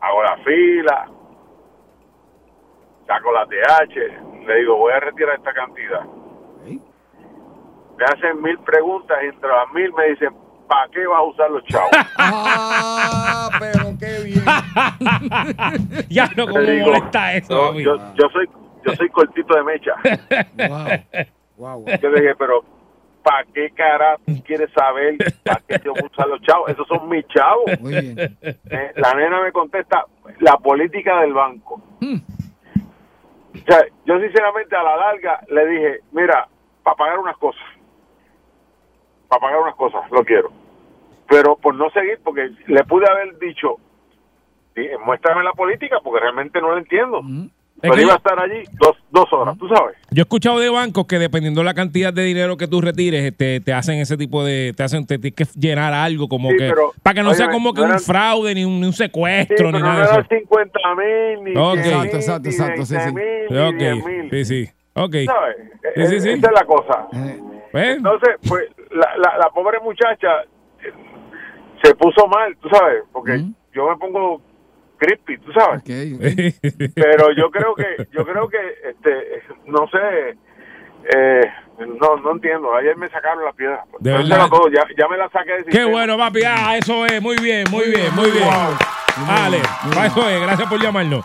hago 0.00 0.22
la 0.22 0.36
fila, 0.38 1.08
saco 3.06 3.32
la 3.32 3.46
TH, 3.46 4.46
le 4.46 4.54
digo, 4.56 4.76
voy 4.76 4.92
a 4.92 5.00
retirar 5.00 5.36
esta 5.36 5.52
cantidad. 5.52 6.04
Me 7.96 8.04
hacen 8.06 8.42
mil 8.42 8.58
preguntas 8.60 9.16
y 9.22 9.26
entre 9.26 9.48
las 9.48 9.72
mil 9.72 9.92
me 9.92 10.08
dicen, 10.08 10.30
¿para 10.66 10.90
qué 10.90 11.06
vas 11.06 11.18
a 11.18 11.22
usar 11.22 11.50
los 11.50 11.64
chavos? 11.64 11.90
Ah, 12.18 13.48
pero 13.58 13.92
qué 13.98 14.22
bien. 14.24 14.44
Ya 16.08 16.28
no, 16.36 16.46
digo, 16.46 16.86
molesta 16.86 17.34
eso, 17.34 17.72
no, 17.72 17.78
yo 17.78 18.28
soy 18.32 18.48
yo 18.84 18.94
soy 18.94 19.08
cortito 19.10 19.54
de 19.54 19.62
mecha. 19.62 19.94
Wow. 21.56 21.84
Wow. 21.84 21.86
Yo 22.00 22.10
le 22.10 22.20
dije, 22.22 22.34
pero 22.36 22.64
¿para 23.22 23.44
qué 23.52 23.70
cara 23.70 24.16
quieres 24.44 24.70
saber 24.72 25.16
para 25.44 25.60
qué 25.68 25.76
yo 25.84 25.92
a 25.92 26.06
usar 26.06 26.26
los 26.28 26.40
chavos? 26.42 26.70
Esos 26.70 26.88
son 26.88 27.08
mis 27.08 27.26
chavos. 27.28 27.64
Muy 27.80 27.92
bien. 27.92 28.18
Eh, 28.42 28.92
la 28.96 29.14
nena 29.14 29.42
me 29.42 29.52
contesta, 29.52 30.04
la 30.40 30.56
política 30.56 31.20
del 31.20 31.34
banco. 31.34 31.80
Hmm. 32.00 32.16
O 33.54 33.58
sea, 33.66 33.84
yo 34.06 34.18
sinceramente 34.18 34.74
a 34.74 34.82
la 34.82 34.96
larga 34.96 35.40
le 35.48 35.66
dije, 35.66 36.00
mira, 36.10 36.48
para 36.82 36.96
pagar 36.96 37.18
unas 37.18 37.36
cosas, 37.36 37.62
para 39.28 39.40
pagar 39.40 39.60
unas 39.60 39.76
cosas, 39.76 40.10
lo 40.10 40.24
quiero. 40.24 40.50
Pero 41.28 41.56
por 41.56 41.74
no 41.74 41.90
seguir, 41.90 42.18
porque 42.24 42.50
le 42.66 42.84
pude 42.84 43.06
haber 43.08 43.38
dicho, 43.38 43.76
"Sí, 44.74 44.88
muéstrame 45.04 45.44
la 45.44 45.52
política, 45.52 45.98
porque 46.02 46.20
realmente 46.20 46.60
no 46.60 46.72
la 46.72 46.78
entiendo. 46.78 47.20
Es 47.20 47.24
Pero 47.82 47.94
que 47.94 48.02
iba 48.02 48.12
a 48.12 48.16
estar 48.16 48.38
allí 48.38 48.62
dos, 48.80 48.96
dos 49.10 49.32
horas, 49.32 49.58
tú 49.58 49.66
sabes. 49.68 49.96
Yo 50.12 50.20
he 50.20 50.22
escuchado 50.22 50.60
de 50.60 50.68
bancos 50.70 51.04
que 51.06 51.18
dependiendo 51.18 51.60
de 51.62 51.64
la 51.64 51.74
cantidad 51.74 52.12
de 52.12 52.22
dinero 52.22 52.56
que 52.56 52.68
tú 52.68 52.80
retires, 52.80 53.24
este, 53.24 53.60
te 53.60 53.72
hacen 53.72 53.98
ese 53.98 54.16
tipo 54.16 54.44
de, 54.44 54.72
te 54.76 54.84
hacen, 54.84 55.04
te 55.04 55.18
tienes 55.18 55.34
que 55.36 55.44
llenar 55.58 55.92
algo 55.92 56.28
como 56.28 56.50
Sí, 56.50 56.56
que, 56.58 56.68
pero, 56.68 56.92
para 57.02 57.14
que 57.14 57.22
no 57.24 57.34
sea 57.34 57.46
óyeme, 57.46 57.52
como 57.58 57.74
que 57.74 57.80
no 57.80 57.86
un 57.86 57.90
eran- 57.90 58.00
fraude 58.02 58.54
ni 58.54 58.64
un, 58.64 58.80
ni 58.80 58.86
un 58.86 58.92
Sí, 58.92 58.98
secuestro 59.02 59.56
pero 59.56 59.72
ni 59.72 59.78
no 59.80 59.84
nada 59.86 59.96
de 59.98 60.04
eran 60.04 60.20
eso. 60.20 60.28
50 60.30 60.78
mil, 60.94 61.44
ni 61.44 61.56
Ok. 61.56 61.78
100 61.80 61.84
Exacto, 61.84 62.06
mil, 62.06 62.14
exacto, 62.16 62.42
ni 62.42 62.48
exacto, 62.54 62.86
sí, 62.86 62.94
20 62.94 63.08
sí. 63.08 63.14
mil, 63.14 63.24
ni 63.50 63.58
Ok, 63.68 63.76
10 63.76 64.04
mil. 64.06 64.30
sí, 64.30 64.44
sí, 64.44 64.70
ok. 64.94 65.14
¿Sabes? 65.26 65.56
Sí, 65.96 66.06
sí, 66.06 66.20
sí. 66.20 66.28
Esa 66.30 66.46
es 66.46 66.52
la 66.54 66.64
cosa. 66.64 67.08
Eh, 67.12 67.40
Pues, 67.72 67.96
Entonces, 67.96 68.30
pues, 68.48 68.64
la, 68.92 69.08
la, 69.16 69.38
la 69.38 69.50
pobre 69.50 69.80
muchacha 69.80 70.42
eh, 70.84 70.92
se 71.82 71.94
puso 71.96 72.28
mal, 72.28 72.56
tú 72.60 72.68
sabes, 72.68 73.02
porque 73.12 73.32
Ujú. 73.32 73.52
yo 73.74 73.88
me 73.90 73.96
pongo 73.96 74.40
crispy, 75.02 75.38
tú 75.38 75.52
sabes. 75.52 75.82
Pero 75.84 77.32
yo 77.36 77.50
creo 77.50 77.74
que, 77.74 78.06
yo 78.12 78.24
creo 78.24 78.48
que, 78.48 78.58
este, 78.90 79.42
no 79.66 79.88
sé, 79.88 80.36
eh, 81.14 81.40
no, 81.78 82.16
no 82.16 82.32
entiendo. 82.32 82.74
Ayer 82.74 82.96
me 82.96 83.08
sacaron 83.08 83.44
la 83.44 83.52
piedra. 83.52 83.84
De 83.98 84.12
verdad. 84.12 84.48
todo, 84.48 84.68
ya, 84.68 84.82
ya 84.98 85.08
me 85.08 85.16
la 85.16 85.28
saqué 85.30 85.52
de 85.52 85.64
Qué 85.64 85.84
bueno, 85.84 86.16
papi. 86.16 86.40
Ah, 86.46 86.76
eso 86.76 87.04
es. 87.06 87.20
Muy 87.22 87.36
bien, 87.36 87.64
muy 87.70 87.84
bien, 87.90 88.14
muy 88.14 88.30
bien. 88.30 88.48
Para 89.26 90.06
eso 90.06 90.28
es. 90.28 90.40
Gracias 90.40 90.68
por 90.68 90.80
llamarnos. 90.80 91.24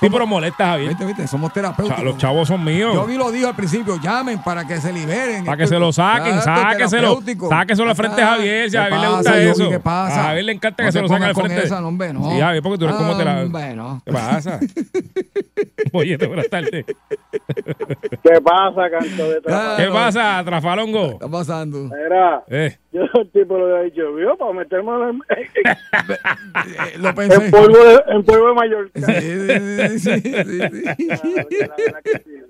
Sí, 0.00 0.08
pero 0.10 0.26
molesta, 0.26 0.66
Javier. 0.70 0.88
Viste, 0.88 1.04
viste, 1.04 1.26
somos 1.28 1.52
terapeutas. 1.52 2.02
Los 2.02 2.16
chavos 2.18 2.48
son 2.48 2.64
míos. 2.64 2.92
Yo 2.94 3.04
vi 3.06 3.16
lo 3.16 3.30
dijo 3.30 3.48
al 3.48 3.54
principio, 3.54 3.96
llamen 4.00 4.42
para 4.42 4.66
que 4.66 4.78
se 4.80 4.92
liberen. 4.92 5.44
Para 5.44 5.56
que 5.56 5.66
se 5.66 5.78
lo 5.78 5.92
saquen, 5.92 6.40
sáqueselo. 6.42 7.20
Sáqueselo 7.48 7.90
al 7.90 7.96
frente 7.96 8.16
de 8.16 8.22
Ah, 8.22 8.30
Javier. 8.32 8.70
Si 8.70 8.76
a 8.76 8.84
¿qué 8.86 8.90
Javier 8.90 9.08
le 9.10 9.16
gusta 9.16 9.40
eso. 9.40 9.70
¿Qué 9.70 9.80
pasa? 9.80 10.20
A 10.20 10.24
Javier 10.24 10.44
le 10.46 10.52
encanta 10.52 10.82
No 10.82 10.88
que 10.88 10.92
se 10.92 11.00
lo 11.02 11.08
saquen 11.08 11.24
al 11.24 11.34
frente. 11.34 11.62
esa, 11.64 11.80
no, 11.80 11.88
hombre, 11.88 12.12
no. 12.12 12.30
Sí, 12.30 12.40
Javier, 12.40 12.62
porque 12.62 12.78
tú 12.78 12.84
eres 12.86 12.96
como 12.96 13.16
te 13.16 13.24
la. 13.24 13.42
Hombre, 13.42 13.74
no. 13.74 14.02
¿Qué 14.06 14.12
pasa? 14.12 14.58
Oye, 15.92 16.16
buenas 16.16 16.48
tardes. 16.50 16.84
¿Qué 16.84 18.40
pasa, 18.42 18.90
canto 18.90 19.28
de 19.30 19.40
Ah, 19.48 19.74
¿Qué 19.88 19.94
pasa, 19.94 20.42
Trafalongo? 20.44 21.04
está 21.12 21.28
pasando? 21.28 21.78
Mira, 21.84 22.42
Eh, 22.48 22.76
yo 22.92 23.02
el 23.14 23.30
tipo 23.30 23.58
le 23.58 23.64
había 23.64 23.82
dicho, 23.90 24.14
vio, 24.14 24.36
para 24.36 24.52
meterme 24.52 24.90
en, 25.10 25.20
Eh, 25.36 26.98
lo 26.98 27.08
en 27.08 27.14
pensé. 27.14 27.50
polvo 27.50 27.78
de, 27.78 28.02
en 28.08 28.24
polvo 28.24 28.48
de 28.48 28.54
Mallorca. 28.54 29.00
Sí, 29.00 29.20
sí, 29.20 29.98
sí, 29.98 30.20
sí, 30.20 31.58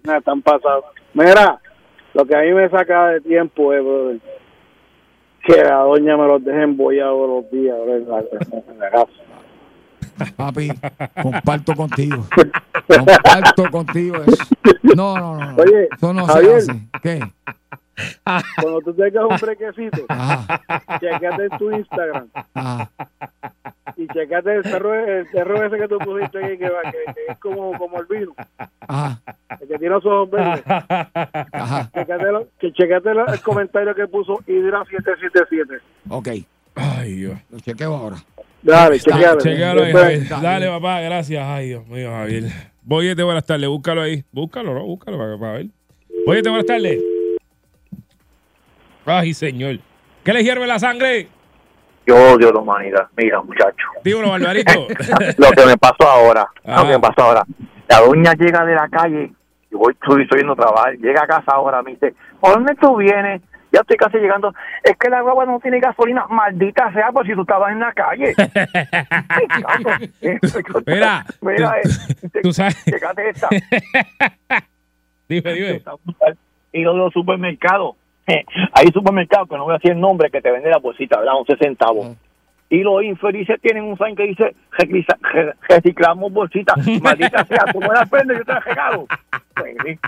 nada, 0.05 0.19
están 0.19 0.43
pasados. 0.43 0.85
Mira, 1.15 1.59
lo 2.15 2.25
que 2.25 2.37
a 2.37 2.41
mí 2.41 2.53
me 2.53 2.69
saca 2.71 3.09
de 3.09 3.21
tiempo 3.21 3.73
es, 3.73 3.83
brother, 3.83 4.19
Que 5.47 5.63
la 5.63 5.77
doña 5.79 6.17
me 6.17 6.27
los 6.27 6.45
deje 6.45 6.63
embollados 6.63 7.29
los 7.29 7.51
días 7.51 7.77
en 7.87 8.09
la, 8.09 8.19
en 8.19 8.79
la 8.79 8.91
casa. 8.91 9.07
Papi, 10.37 10.71
comparto 11.23 11.75
contigo. 11.75 12.25
Comparto 12.87 13.71
contigo 13.71 14.17
eso. 14.27 14.45
No, 14.95 15.17
no, 15.17 15.37
no. 15.37 15.57
Oye, 15.63 15.89
eso 15.95 16.13
no 16.13 16.27
Javier. 16.27 16.63
se 16.63 16.71
hace. 16.73 16.81
¿Qué? 17.03 17.21
Cuando 18.63 18.81
tú 18.83 18.95
tengas 18.95 19.25
un 19.29 19.37
brequecito, 19.39 20.05
Ajá, 20.09 20.61
checate 21.01 21.45
en 21.51 21.59
tu 21.59 21.71
Instagram 21.73 22.29
ajá. 22.55 22.91
y 23.97 24.07
checate 24.07 24.55
el 24.55 24.63
perro, 24.63 24.95
el 24.95 25.27
perro 25.27 25.65
ese 25.67 25.77
que 25.79 25.89
tú 25.89 25.99
pusiste 25.99 26.39
ahí, 26.45 26.57
que, 26.59 26.69
va- 26.71 26.83
que- 26.83 27.13
que 27.13 27.33
es 27.33 27.39
como, 27.41 27.77
como 27.77 27.99
el 28.01 28.07
vino, 28.07 28.35
Ajá, 28.87 29.21
el 29.61 29.67
que 29.67 29.79
tiene 29.79 29.89
los 29.97 30.07
ojos 30.07 30.31
verdes. 30.31 30.63
ajá. 30.69 31.91
Checate, 31.93 32.31
lo- 32.33 32.47
que 32.61 32.73
checate 32.73 33.15
lo- 33.15 33.27
el 33.27 33.41
comentario 33.43 33.93
que 33.97 34.07
puso 34.07 34.35
Hydra777. 34.47 35.81
Ok, 36.11 36.29
Ay, 36.77 37.13
Dios. 37.15 37.39
lo 37.51 37.59
chequeo 37.59 37.97
ahora. 37.97 38.17
Dale. 38.63 38.99
Chequealo 38.99 39.83
ahí, 39.83 39.93
Javier. 39.93 40.29
Dale, 40.29 40.69
papá, 40.69 41.01
gracias. 41.01 41.45
Ay, 41.47 41.69
Dios 41.69 41.87
mío, 41.87 42.11
Javier. 42.11 42.45
Boyete, 42.83 43.23
buenas 43.23 43.45
tardes. 43.45 43.69
Búscalo 43.69 44.03
ahí. 44.03 44.25
Búscalo, 44.33 44.75
¿no? 44.75 44.85
Búscalo 44.85 45.19
para, 45.19 45.39
para 45.39 45.53
ver. 45.53 45.67
Boyete, 46.27 46.49
buenas 46.49 46.67
tardes. 46.67 46.99
Ay, 49.05 49.33
señor. 49.33 49.79
¿Qué 50.25 50.33
le 50.33 50.43
hierve 50.43 50.67
la 50.67 50.79
sangre? 50.79 51.29
Yo 52.07 52.17
odio 52.17 52.53
la 52.53 52.61
humanidad. 52.61 53.07
Mira, 53.17 53.41
muchacho. 53.43 53.87
Dímelo, 54.03 54.31
Barbarito. 54.31 54.89
lo 55.39 55.51
que 55.51 55.67
me 55.67 55.77
pasó 55.77 56.09
ahora. 56.09 56.49
Ah. 56.65 56.81
Lo 56.81 56.87
que 56.87 56.93
me 56.95 57.01
pasó 57.01 57.23
ahora. 57.23 57.45
La 57.89 58.01
doña 58.01 58.33
llega 58.35 58.65
de 58.65 58.75
la 58.75 58.89
calle. 58.89 59.33
Yo 59.71 59.79
voy, 59.79 59.93
estoy, 59.93 60.23
estoy 60.23 60.41
yendo 60.41 60.55
a 60.55 60.57
trabajar. 60.57 60.95
Llega 60.97 61.23
a 61.23 61.27
casa 61.27 61.53
ahora. 61.53 61.83
Me 61.83 61.93
dice, 61.93 62.15
¿por 62.41 62.55
dónde 62.55 62.75
tú 62.77 62.97
vienes? 62.97 63.43
Ya 63.73 63.81
estoy 63.81 63.97
casi 63.97 64.19
llegando. 64.19 64.53
Es 64.83 64.97
que 64.97 65.11
la 65.11 65.21
guagua 65.21 65.45
no 65.47 65.61
tiene 65.61 65.81
gasolina. 65.81 66.27
Maldita 66.29 66.93
sea, 66.93 67.13
por 67.13 67.27
si 67.27 67.35
tú 67.35 67.43
estabas 67.43 67.73
en 67.73 67.81
la 67.81 67.93
calle. 67.93 68.35
Mira, 70.87 71.25
Mira, 71.43 71.75
tú- 71.83 72.39
eh, 72.39 72.41
tú 72.43 72.53
sabes. 72.53 72.85
Checate 72.85 73.31
esta. 73.31 73.49
Dime, 75.29 75.53
dime. 75.53 75.83
Y 76.73 76.83
lo 76.83 76.93
de 76.93 76.99
los 76.99 77.13
supermercados. 77.13 77.97
Hay 78.75 78.89
supermercados 78.93 79.49
que 79.49 79.57
no 79.57 79.65
voy 79.65 79.73
a 79.75 79.79
decir 79.79 79.93
el 79.93 80.01
nombre 80.01 80.31
que 80.31 80.41
te 80.43 80.51
venden 80.51 80.71
la 80.71 80.79
bolsita, 80.79 81.19
¿verdad? 81.19 81.35
11 81.37 81.57
centavos. 81.57 82.17
Y 82.71 82.83
los 82.83 83.03
infelices 83.03 83.59
tienen 83.63 83.85
un 83.85 83.97
sign 83.97 84.15
que 84.15 84.25
dice 84.25 84.55
"Recicla- 84.73 85.17
re- 85.23 85.55
reciclamos 85.69 86.31
bolsitas. 86.31 86.77
Maldita 87.03 87.43
sea, 87.47 87.65
tú 87.73 87.81
me 87.81 87.89
la 87.89 88.05
prendes, 88.05 88.39
yo 88.39 88.45
te 88.45 88.53
la 88.53 88.61
regalo. 88.61 89.07
Pues, 89.55 89.75
sí. 89.87 89.99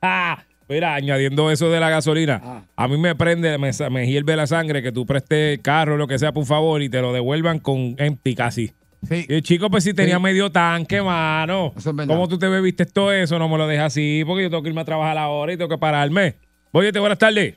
Ah, 0.00 0.38
mira, 0.72 0.94
añadiendo 0.94 1.50
eso 1.50 1.70
de 1.70 1.78
la 1.80 1.88
gasolina, 1.90 2.40
Ah. 2.44 2.62
a 2.76 2.88
mí 2.88 2.96
me 2.98 3.14
prende, 3.14 3.56
me, 3.58 3.70
me 3.90 4.06
hierve 4.06 4.34
la 4.36 4.46
sangre 4.46 4.82
que 4.82 4.90
tú 4.92 5.06
prestes 5.06 5.58
carro, 5.60 5.96
lo 5.96 6.06
que 6.08 6.18
sea, 6.18 6.32
por 6.32 6.44
favor, 6.46 6.82
y 6.82 6.88
te 6.88 7.00
lo 7.00 7.12
devuelvan 7.12 7.58
con 7.60 7.94
empty 7.98 8.34
casi. 8.34 8.72
Sí. 9.08 9.26
Y 9.28 9.34
el 9.34 9.42
chico, 9.42 9.68
pues 9.70 9.82
si 9.84 9.94
tenía 9.94 10.16
Sí. 10.16 10.22
medio 10.22 10.50
tanque, 10.50 11.02
mano. 11.02 11.72
Eso 11.76 11.90
es. 11.90 12.06
¿Cómo 12.06 12.28
tú 12.28 12.38
te 12.38 12.48
bebiste 12.48 12.86
todo 12.86 13.12
eso? 13.12 13.38
No 13.38 13.48
me 13.48 13.58
lo 13.58 13.66
dejas 13.66 13.86
así, 13.86 14.22
porque 14.26 14.44
yo 14.44 14.50
tengo 14.50 14.62
que 14.62 14.68
irme 14.68 14.80
a 14.80 14.84
trabajar 14.84 15.18
ahora 15.18 15.52
y 15.52 15.56
tengo 15.56 15.68
que 15.68 15.78
pararme. 15.78 16.34
Oye, 16.72 16.92
buenas 17.00 17.18
tardes. 17.18 17.56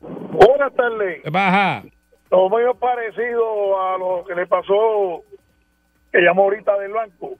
Buenas 0.00 0.74
tardes. 0.74 1.20
¿Qué 1.22 1.30
pasa? 1.30 1.84
Lo 2.30 2.48
es 2.48 2.76
parecido 2.78 3.80
a 3.80 3.98
lo 3.98 4.24
que 4.26 4.34
le 4.34 4.46
pasó 4.46 5.22
que 6.10 6.20
llamó 6.20 6.42
ahorita 6.44 6.78
del 6.78 6.92
banco. 6.92 7.34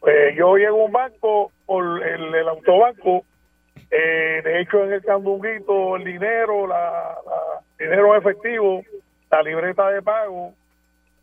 Pues 0.00 0.36
yo 0.36 0.56
llego 0.56 0.82
a 0.82 0.84
un 0.86 0.92
banco 0.92 1.52
por 1.66 2.02
el, 2.06 2.34
el 2.34 2.48
autobanco. 2.48 3.24
Eh, 3.90 4.40
de 4.44 4.60
hecho, 4.60 4.84
en 4.84 4.92
el 4.94 5.02
candunguito, 5.04 5.96
el 5.96 6.04
dinero, 6.04 6.66
la, 6.66 7.16
la- 7.26 7.60
dinero 7.78 8.16
efectivo, 8.16 8.82
la 9.30 9.42
libreta 9.42 9.90
de 9.90 10.02
pago. 10.02 10.52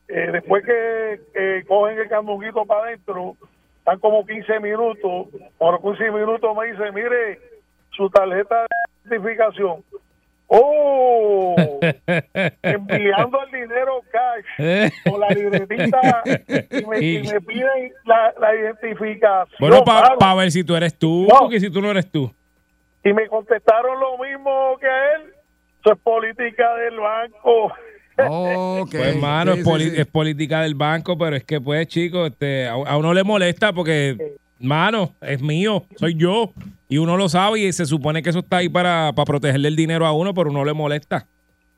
Eh, 0.07 0.29
después 0.31 0.63
que 0.65 1.19
eh, 1.33 1.63
cogen 1.67 1.97
el 1.97 2.09
candunguito 2.09 2.65
para 2.65 2.85
adentro, 2.87 3.35
están 3.79 3.99
como 3.99 4.25
15 4.25 4.59
minutos. 4.59 5.27
Por 5.57 5.81
15 5.81 6.11
minutos 6.11 6.55
me 6.57 6.71
dice, 6.71 6.91
mire, 6.91 7.39
su 7.91 8.09
tarjeta 8.09 8.65
de 9.05 9.15
identificación. 9.15 9.83
¡Oh! 10.47 11.55
enviando 12.61 13.39
el 13.43 13.51
dinero 13.61 14.01
cash 14.11 14.91
con 15.09 15.19
la 15.19 15.29
libretita 15.29 16.21
y 16.69 16.85
me, 16.85 16.99
y 16.99 17.23
me 17.23 17.41
piden 17.41 17.91
la, 18.05 18.33
la 18.39 18.55
identificación. 18.55 19.57
Bueno, 19.59 19.83
para 19.83 20.35
ver 20.35 20.51
si 20.51 20.63
tú 20.63 20.75
eres 20.75 20.97
tú, 20.97 21.25
No. 21.29 21.39
porque 21.39 21.59
si 21.59 21.71
tú 21.71 21.81
no 21.81 21.89
eres 21.91 22.11
tú. 22.11 22.31
Y 23.03 23.13
me 23.13 23.27
contestaron 23.27 23.99
lo 23.99 24.17
mismo 24.17 24.77
que 24.79 24.87
a 24.87 25.15
él. 25.15 25.33
Eso 25.81 25.93
es 25.93 25.99
política 25.99 26.75
del 26.75 26.99
banco. 26.99 27.65
Ok. 27.65 27.73
Pues, 28.91 29.15
hermano, 29.15 29.55
Sí, 29.55 29.59
es, 29.61 29.65
sí, 29.65 29.93
es 30.01 30.05
política 30.05 30.61
del 30.61 30.75
banco, 30.75 31.17
pero 31.17 31.35
es 31.35 31.43
que, 31.43 31.59
pues, 31.59 31.87
chicos, 31.87 32.29
este, 32.29 32.67
a, 32.67 32.73
a 32.73 32.97
uno 32.97 33.11
le 33.13 33.23
molesta 33.23 33.73
porque, 33.73 34.35
mano, 34.59 35.15
es 35.21 35.41
mío, 35.41 35.85
soy 35.95 36.15
yo. 36.15 36.53
Y 36.87 36.99
uno 36.99 37.17
lo 37.17 37.27
sabe 37.27 37.61
y 37.61 37.73
se 37.73 37.87
supone 37.87 38.21
que 38.21 38.29
eso 38.29 38.39
está 38.39 38.57
ahí 38.57 38.69
para, 38.69 39.13
para 39.15 39.25
protegerle 39.25 39.67
el 39.67 39.75
dinero 39.75 40.05
a 40.05 40.11
uno, 40.11 40.33
pero 40.33 40.51
uno 40.51 40.63
le 40.63 40.73
molesta. 40.73 41.25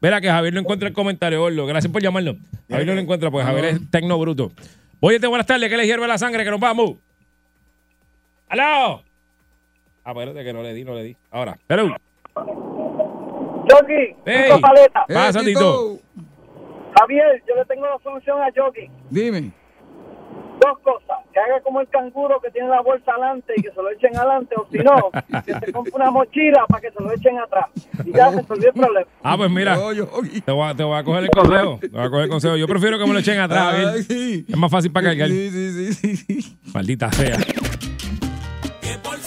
Verá 0.01 0.19
que 0.19 0.27
Javier 0.27 0.53
no 0.53 0.59
encuentra 0.59 0.89
el 0.89 0.93
comentario, 0.93 1.39
Gordo. 1.39 1.65
Gracias 1.65 1.91
por 1.91 2.01
llamarnos. 2.01 2.35
Javier 2.69 2.87
no 2.87 2.95
lo 2.95 3.01
encuentra 3.01 3.31
porque 3.31 3.45
Javier 3.45 3.65
es 3.65 3.89
tecno 3.89 4.19
bruto. 4.19 4.51
Oye, 4.99 5.19
buenas 5.19 5.47
tardes, 5.47 5.69
que 5.69 5.77
le 5.77 5.85
hierve 5.85 6.07
la 6.07 6.17
sangre, 6.17 6.43
que 6.43 6.51
nos 6.51 6.59
vamos. 6.59 6.95
¡Aló! 8.49 9.03
Ah, 10.05 10.11
espérate 10.11 10.43
que 10.43 10.53
no 10.53 10.61
le 10.61 10.73
di, 10.73 10.83
no 10.83 10.93
le 10.93 11.03
di. 11.03 11.17
Ahora, 11.31 11.57
hello. 11.67 11.87
Yogi, 13.67 14.15
Hey. 14.25 14.43
Tito 14.45 14.61
Paleta. 14.61 15.05
Pasa, 15.07 15.39
Tito. 15.41 15.97
Javier, 16.99 17.43
yo 17.47 17.55
le 17.55 17.65
tengo 17.65 17.85
la 17.87 17.97
solución 18.03 18.39
a 18.41 18.49
Yogi. 18.53 18.87
Dime. 19.09 19.51
Dos 20.61 20.79
cosas. 20.83 21.17
Que 21.33 21.39
haga 21.39 21.59
como 21.63 21.81
el 21.81 21.89
canguro 21.89 22.39
que 22.39 22.49
tiene 22.51 22.69
la 22.69 22.81
bolsa 22.81 23.11
adelante 23.11 23.53
y 23.57 23.63
que 23.63 23.69
se 23.71 23.75
lo 23.81 23.89
echen 23.89 24.15
adelante. 24.15 24.55
O 24.57 24.67
si 24.71 24.77
no, 24.77 25.11
que 25.45 25.53
se 25.65 25.71
compre 25.73 25.91
una 25.95 26.11
mochila 26.11 26.65
para 26.67 26.81
que 26.81 26.91
se 26.91 27.03
lo 27.03 27.11
echen 27.11 27.37
atrás. 27.39 27.65
Y 28.05 28.11
ya 28.13 28.29
se 28.29 28.37
resolvió 28.41 28.67
el 28.69 28.73
problema. 28.73 29.07
Ah, 29.23 29.35
pues 29.37 29.49
mira. 29.49 29.75
Yogi. 29.93 30.41
Te 30.41 30.51
voy, 30.51 30.69
a, 30.69 30.75
te 30.75 30.83
voy 30.83 30.97
a 30.97 31.03
coger 31.03 31.23
el 31.23 31.29
consejo. 31.31 31.79
Te 31.81 31.87
voy 31.89 32.01
a 32.05 32.09
coger 32.09 32.23
el 32.25 32.29
consejo. 32.29 32.55
Yo 32.57 32.67
prefiero 32.67 32.97
que 32.99 33.05
me 33.07 33.13
lo 33.13 33.19
echen 33.19 33.39
atrás. 33.39 33.73
Ay, 33.73 34.03
sí. 34.03 34.45
Es 34.47 34.55
más 34.57 34.69
fácil 34.71 34.91
para 34.91 35.07
cargar. 35.09 35.29
Sí, 35.29 35.49
sí, 35.49 35.93
sí, 35.93 36.15
sí, 36.15 36.41
sí. 36.41 36.57
Maldita 36.73 37.11
sea. 37.11 37.37
Que 38.81 38.97
por 39.03 39.17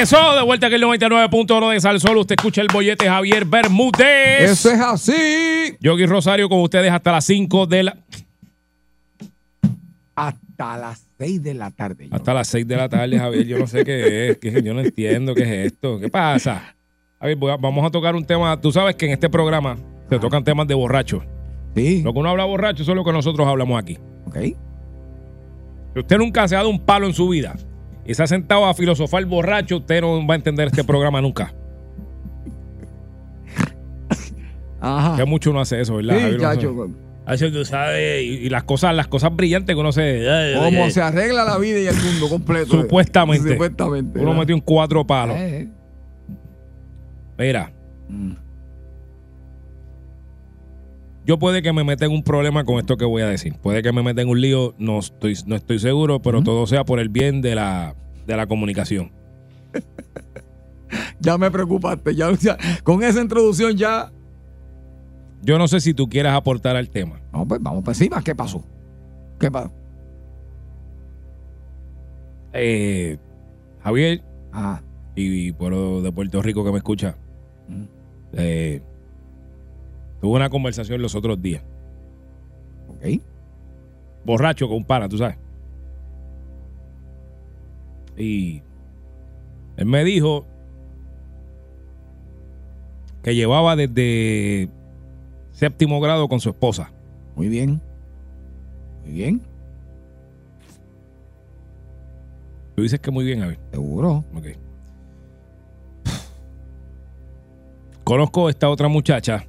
Eso, 0.00 0.34
de 0.34 0.42
vuelta 0.42 0.66
aquí 0.68 0.76
el 0.76 0.82
99.1 0.82 1.72
de 1.72 1.80
Salsol. 1.80 2.16
Usted 2.18 2.36
escucha 2.38 2.62
el 2.62 2.68
bollete 2.72 3.06
Javier 3.06 3.44
Bermúdez. 3.44 4.50
Eso 4.50 4.70
es 4.70 4.80
así. 4.80 5.76
Yogi 5.80 6.06
Rosario 6.06 6.48
con 6.48 6.60
ustedes 6.60 6.90
hasta 6.90 7.12
las 7.12 7.24
5 7.26 7.66
de 7.66 7.82
la. 7.84 7.96
Hasta 10.14 10.76
las 10.78 11.06
6 11.18 11.42
de 11.42 11.54
la 11.54 11.70
tarde. 11.70 12.04
Yogi. 12.04 12.16
Hasta 12.16 12.34
las 12.34 12.48
6 12.48 12.66
de 12.66 12.76
la 12.76 12.88
tarde, 12.88 13.18
Javier. 13.18 13.46
Yo 13.46 13.58
no 13.58 13.66
sé 13.66 13.84
qué 13.84 14.30
es. 14.30 14.38
que 14.38 14.62
yo 14.62 14.74
no 14.74 14.80
entiendo 14.80 15.34
qué 15.34 15.42
es 15.42 15.72
esto. 15.72 15.98
¿Qué 16.00 16.08
pasa? 16.08 16.74
A- 17.18 17.56
vamos 17.58 17.84
a 17.86 17.90
tocar 17.90 18.14
un 18.14 18.24
tema. 18.24 18.58
Tú 18.60 18.72
sabes 18.72 18.96
que 18.96 19.06
en 19.06 19.12
este 19.12 19.28
programa 19.28 19.76
se 20.08 20.18
tocan 20.18 20.42
temas 20.44 20.66
de 20.66 20.74
borrachos. 20.74 21.22
Sí. 21.76 22.02
Lo 22.02 22.12
que 22.12 22.18
uno 22.18 22.30
habla 22.30 22.44
borracho, 22.44 22.82
eso 22.82 22.92
es 22.92 22.96
lo 22.96 23.04
que 23.04 23.12
nosotros 23.12 23.46
hablamos 23.46 23.78
aquí. 23.80 23.98
Ok. 24.26 24.36
Si 25.94 26.00
usted 26.00 26.18
nunca 26.18 26.46
se 26.48 26.54
ha 26.54 26.58
dado 26.58 26.70
un 26.70 26.80
palo 26.84 27.06
en 27.06 27.12
su 27.14 27.28
vida 27.28 27.54
y 28.10 28.14
se 28.14 28.22
ha 28.22 28.26
sentado 28.26 28.66
a 28.66 28.74
filosofar 28.74 29.24
borracho, 29.26 29.76
usted 29.78 30.00
no 30.00 30.26
va 30.26 30.34
a 30.34 30.36
entender 30.36 30.66
este 30.66 30.82
programa 30.84 31.20
nunca. 31.22 31.54
Ajá. 34.80 35.16
Que 35.16 35.24
mucho 35.24 35.50
uno 35.50 35.60
hace 35.60 35.80
eso, 35.80 35.96
¿verdad? 35.96 36.14
Sí, 36.16 36.20
Javier? 36.22 36.40
Chacho. 36.40 36.74
hace- 37.26 37.44
hace, 37.46 37.50
tú 37.50 37.64
sabes, 37.64 38.22
y, 38.22 38.26
y 38.26 38.48
las 38.48 38.64
cosas, 38.64 38.94
las 38.94 39.06
cosas 39.08 39.34
brillantes 39.36 39.74
que 39.76 39.80
uno 39.80 39.92
se. 39.92 40.28
ay, 40.28 40.54
Cómo 40.54 40.90
se 40.90 41.02
arregla 41.02 41.44
la 41.44 41.58
vida 41.58 41.78
y 41.78 41.86
el 41.86 41.94
mundo 41.94 42.28
completo. 42.28 42.80
Supuestamente. 42.80 43.52
Supuestamente. 43.52 44.18
Uno 44.18 44.30
¿verdad? 44.30 44.40
metió 44.40 44.54
un 44.54 44.60
cuatro 44.62 45.06
palos. 45.06 45.36
Eh, 45.36 45.60
eh. 45.60 45.68
Mira, 47.38 47.72
Mm. 48.08 48.32
Yo 51.30 51.38
puede 51.38 51.62
que 51.62 51.72
me 51.72 51.84
meta 51.84 52.06
en 52.06 52.10
un 52.10 52.24
problema 52.24 52.64
con 52.64 52.78
esto 52.80 52.96
que 52.96 53.04
voy 53.04 53.22
a 53.22 53.28
decir. 53.28 53.54
Puede 53.62 53.84
que 53.84 53.92
me 53.92 54.02
meta 54.02 54.20
en 54.20 54.28
un 54.28 54.40
lío, 54.40 54.74
no 54.78 54.98
estoy, 54.98 55.36
no 55.46 55.54
estoy 55.54 55.78
seguro, 55.78 56.20
pero 56.20 56.42
todo 56.42 56.66
sea 56.66 56.84
por 56.84 56.98
el 56.98 57.08
bien 57.08 57.40
de 57.40 57.54
la, 57.54 57.94
de 58.26 58.36
la 58.36 58.46
comunicación. 58.48 59.12
Ya 61.20 61.38
me 61.38 61.48
preocupaste. 61.52 62.16
Ya, 62.16 62.32
ya- 62.32 62.58
con 62.82 63.04
esa 63.04 63.20
introducción 63.22 63.76
ya. 63.76 64.10
Yo 65.40 65.56
no 65.56 65.68
sé 65.68 65.78
si 65.80 65.94
tú 65.94 66.08
quieras 66.08 66.34
aportar 66.34 66.74
al 66.74 66.90
tema. 66.90 67.20
No, 67.32 67.46
pues 67.46 67.62
vamos 67.62 67.84
para 67.84 67.92
encima. 67.92 68.20
¿Qué 68.24 68.34
pasó? 68.34 68.64
¿Qué 69.38 69.48
pasó? 69.52 69.70
Eh, 72.52 73.18
Javier 73.84 74.24
Ah, 74.52 74.82
y 75.14 75.52
pueblo 75.52 76.02
de 76.02 76.10
Puerto 76.10 76.42
Rico 76.42 76.64
que 76.64 76.72
me 76.72 76.78
escucha, 76.78 77.16
Mm. 77.68 77.84
eh, 78.32 78.82
tuve 80.20 80.36
una 80.36 80.50
conversación 80.50 81.00
los 81.02 81.14
otros 81.14 81.40
días. 81.40 81.62
ok. 82.88 83.20
Borracho 84.24 84.68
con 84.68 84.78
un 84.78 84.84
pana, 84.84 85.08
tú 85.08 85.16
sabes. 85.18 85.38
Y 88.16 88.62
él 89.76 89.86
me 89.86 90.04
dijo 90.04 90.44
que 93.22 93.34
llevaba 93.34 93.76
desde 93.76 94.68
séptimo 95.52 96.00
grado 96.00 96.28
con 96.28 96.40
su 96.40 96.50
esposa. 96.50 96.92
Muy 97.34 97.48
bien. 97.48 97.80
Muy 99.04 99.12
bien. 99.12 99.42
Tú 102.76 102.82
dices 102.82 103.00
que 103.00 103.10
muy 103.10 103.24
bien, 103.24 103.42
a 103.42 103.48
ver. 103.48 103.58
Seguro. 103.70 104.24
Ok. 104.34 104.46
Conozco 108.04 108.48
esta 108.48 108.68
otra 108.68 108.88
muchacha 108.88 109.46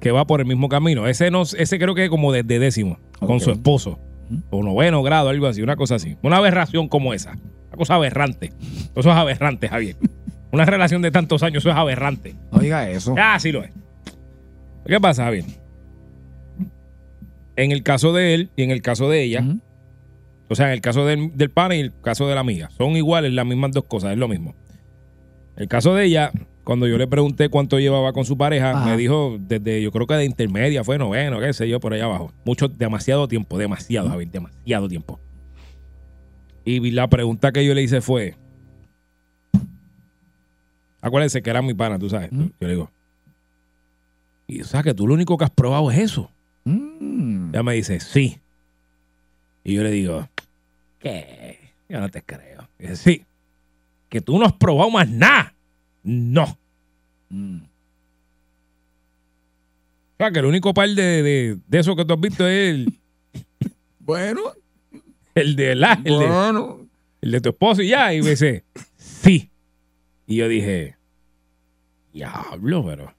Que 0.00 0.12
va 0.12 0.26
por 0.26 0.40
el 0.40 0.46
mismo 0.46 0.68
camino. 0.68 1.06
Ese 1.06 1.30
no, 1.30 1.42
ese 1.42 1.78
creo 1.78 1.94
que 1.94 2.04
es 2.04 2.10
como 2.10 2.32
desde 2.32 2.58
décimo, 2.58 2.98
con 3.18 3.40
su 3.40 3.50
esposo. 3.50 3.98
Ujú. 4.30 4.42
O 4.50 4.62
noveno 4.62 5.02
grado, 5.02 5.28
algo 5.28 5.46
así, 5.46 5.62
una 5.62 5.76
cosa 5.76 5.96
así. 5.96 6.16
Una 6.22 6.36
aberración 6.36 6.88
como 6.88 7.14
esa. 7.14 7.32
Una 7.68 7.76
cosa 7.76 7.94
aberrante. 7.94 8.52
Eso 8.94 9.10
es 9.10 9.16
aberrante, 9.16 9.68
Javier. 9.68 9.96
Una 10.50 10.64
relación 10.64 11.02
de 11.02 11.10
tantos 11.10 11.42
años, 11.42 11.62
eso 11.62 11.70
es 11.70 11.76
aberrante. 11.76 12.34
No 12.50 12.58
diga 12.58 12.88
eso. 12.88 13.14
Ah, 13.18 13.38
sí 13.38 13.52
lo 13.52 13.62
es. 13.62 13.70
¿Qué 14.86 14.98
pasa, 14.98 15.24
Javier? 15.24 15.44
En 17.56 17.72
el 17.72 17.82
caso 17.82 18.14
de 18.14 18.34
él 18.34 18.50
y 18.56 18.62
en 18.62 18.70
el 18.70 18.80
caso 18.80 19.10
de 19.10 19.22
ella, 19.22 19.44
o 20.48 20.54
sea, 20.54 20.68
en 20.68 20.72
el 20.72 20.80
caso 20.80 21.04
del, 21.04 21.36
del 21.36 21.50
pana 21.50 21.74
y 21.74 21.80
el 21.80 21.92
caso 22.00 22.26
de 22.26 22.34
la 22.34 22.40
amiga, 22.40 22.70
son 22.70 22.96
iguales 22.96 23.32
las 23.32 23.44
mismas 23.44 23.72
dos 23.72 23.84
cosas, 23.84 24.12
es 24.12 24.18
lo 24.18 24.28
mismo. 24.28 24.54
El 25.56 25.68
caso 25.68 25.94
de 25.94 26.04
ella, 26.04 26.32
cuando 26.68 26.86
yo 26.86 26.98
le 26.98 27.06
pregunté 27.06 27.48
cuánto 27.48 27.78
llevaba 27.78 28.12
con 28.12 28.26
su 28.26 28.36
pareja, 28.36 28.72
Ajá. 28.72 28.84
me 28.84 28.94
dijo 28.98 29.38
desde, 29.40 29.80
yo 29.80 29.90
creo 29.90 30.06
que 30.06 30.12
de 30.12 30.26
intermedia, 30.26 30.84
fue 30.84 30.98
noveno, 30.98 31.40
qué 31.40 31.50
sé 31.54 31.66
yo, 31.66 31.80
por 31.80 31.94
allá 31.94 32.04
abajo. 32.04 32.30
Mucho, 32.44 32.68
demasiado 32.68 33.26
tiempo, 33.26 33.56
demasiado, 33.56 34.10
Javier, 34.10 34.30
demasiado 34.30 34.86
tiempo. 34.86 35.18
Y 36.66 36.90
la 36.90 37.08
pregunta 37.08 37.52
que 37.52 37.64
yo 37.64 37.72
le 37.72 37.82
hice 37.82 38.02
fue, 38.02 38.34
acuérdense 41.00 41.40
que 41.40 41.48
era 41.48 41.62
mi 41.62 41.72
pana, 41.72 41.98
tú 41.98 42.10
sabes. 42.10 42.30
Ujú. 42.30 42.50
Yo 42.60 42.66
le 42.66 42.74
digo, 42.74 42.90
y 44.46 44.60
o 44.60 44.64
sea 44.66 44.82
que 44.82 44.92
tú 44.92 45.06
lo 45.06 45.14
único 45.14 45.38
que 45.38 45.44
has 45.46 45.50
probado 45.50 45.90
es 45.90 45.96
eso. 45.96 46.30
Mm. 46.64 47.48
Ella 47.54 47.62
me 47.62 47.72
dice, 47.72 47.98
sí. 47.98 48.40
Y 49.64 49.72
yo 49.72 49.82
le 49.82 49.90
digo, 49.90 50.28
¿qué? 50.98 51.72
Yo 51.88 51.98
no 51.98 52.10
te 52.10 52.20
creo. 52.20 52.68
Y 52.78 52.82
dice, 52.88 52.96
sí. 52.96 53.24
Que 54.10 54.20
tú 54.20 54.38
no 54.38 54.44
has 54.44 54.52
probado 54.52 54.90
más 54.90 55.08
nada. 55.08 55.54
No. 56.02 56.58
Mm. 57.30 57.58
O 60.12 60.16
sea, 60.18 60.30
que 60.32 60.38
el 60.40 60.46
único 60.46 60.74
par 60.74 60.88
de, 60.88 61.22
de, 61.22 61.58
de 61.66 61.78
eso 61.78 61.94
que 61.94 62.04
tú 62.04 62.14
has 62.14 62.20
visto 62.20 62.46
es 62.46 62.74
el, 62.74 62.98
Bueno, 64.00 64.40
el 65.34 65.54
de 65.54 65.74
la, 65.76 65.92
el, 66.04 66.18
de, 66.18 66.26
bueno. 66.26 66.86
el 67.20 67.30
de 67.30 67.40
tu 67.40 67.50
esposo 67.50 67.82
y 67.82 67.88
ya. 67.88 68.12
Y 68.14 68.22
me 68.22 68.30
dice, 68.30 68.64
sí. 68.96 69.50
Y 70.26 70.36
yo 70.36 70.48
dije, 70.48 70.96
diablo, 72.12 72.84
pero. 72.84 73.14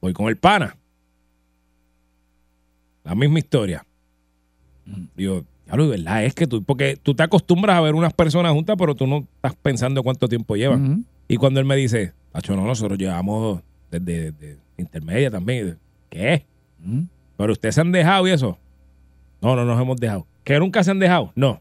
Voy 0.00 0.12
con 0.12 0.28
el 0.28 0.36
pana. 0.36 0.76
La 3.04 3.14
misma 3.14 3.38
historia. 3.40 3.84
Digo, 5.16 5.44
diablo, 5.72 5.88
¿verdad? 5.88 6.24
Es 6.24 6.34
que 6.34 6.46
tú, 6.46 6.62
porque 6.62 6.96
tú 6.96 7.14
te 7.14 7.22
acostumbras 7.22 7.76
a 7.76 7.80
ver 7.80 7.94
unas 7.94 8.12
personas 8.12 8.52
juntas, 8.52 8.76
pero 8.78 8.94
tú 8.94 9.06
no 9.06 9.26
estás 9.36 9.54
pensando 9.56 10.02
cuánto 10.02 10.28
tiempo 10.28 10.56
llevan. 10.56 11.06
Y 11.28 11.36
cuando 11.36 11.60
él 11.60 11.66
me 11.66 11.76
dice, 11.76 12.12
Tacho, 12.32 12.54
no, 12.54 12.66
nosotros 12.66 12.98
llevamos 12.98 13.62
desde, 13.90 14.32
desde 14.32 14.58
intermedia 14.76 15.30
también. 15.30 15.78
¿Qué? 16.10 16.44
¿Pero 17.36 17.52
ustedes 17.52 17.74
se 17.74 17.80
han 17.80 17.92
dejado 17.92 18.28
y 18.28 18.32
eso? 18.32 18.58
No, 19.40 19.56
no 19.56 19.64
nos 19.64 19.80
hemos 19.80 19.96
dejado. 19.96 20.26
¿Que 20.44 20.58
nunca 20.58 20.84
se 20.84 20.90
han 20.90 20.98
dejado? 20.98 21.32
No. 21.34 21.60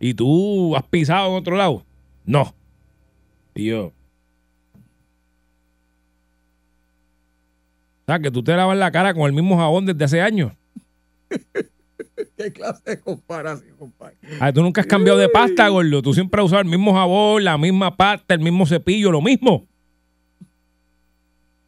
¿Y 0.00 0.14
tú 0.14 0.74
has 0.76 0.82
pisado 0.84 1.28
en 1.28 1.34
otro 1.34 1.56
lado? 1.56 1.84
No. 2.24 2.52
Y 3.54 3.66
yo. 3.66 3.86
O 3.86 3.92
sea, 8.06 8.18
que 8.18 8.30
tú 8.30 8.42
te 8.42 8.54
lavas 8.54 8.76
la 8.76 8.90
cara 8.90 9.14
con 9.14 9.22
el 9.22 9.32
mismo 9.32 9.56
jabón 9.56 9.86
desde 9.86 10.04
hace 10.04 10.20
años. 10.20 10.52
¿Qué 12.36 12.52
clase 12.52 12.82
de 12.84 13.00
comparación, 13.00 13.76
compadre? 13.78 14.16
Ah, 14.40 14.52
tú 14.52 14.62
nunca 14.62 14.80
has 14.80 14.86
cambiado 14.86 15.18
de 15.18 15.28
pasta, 15.28 15.68
gordo. 15.68 16.02
Tú 16.02 16.12
siempre 16.14 16.40
has 16.40 16.46
usado 16.46 16.62
el 16.62 16.68
mismo 16.68 16.92
jabón, 16.94 17.44
la 17.44 17.56
misma 17.58 17.96
pasta, 17.96 18.34
el 18.34 18.40
mismo 18.40 18.66
cepillo, 18.66 19.10
lo 19.10 19.20
mismo. 19.22 19.66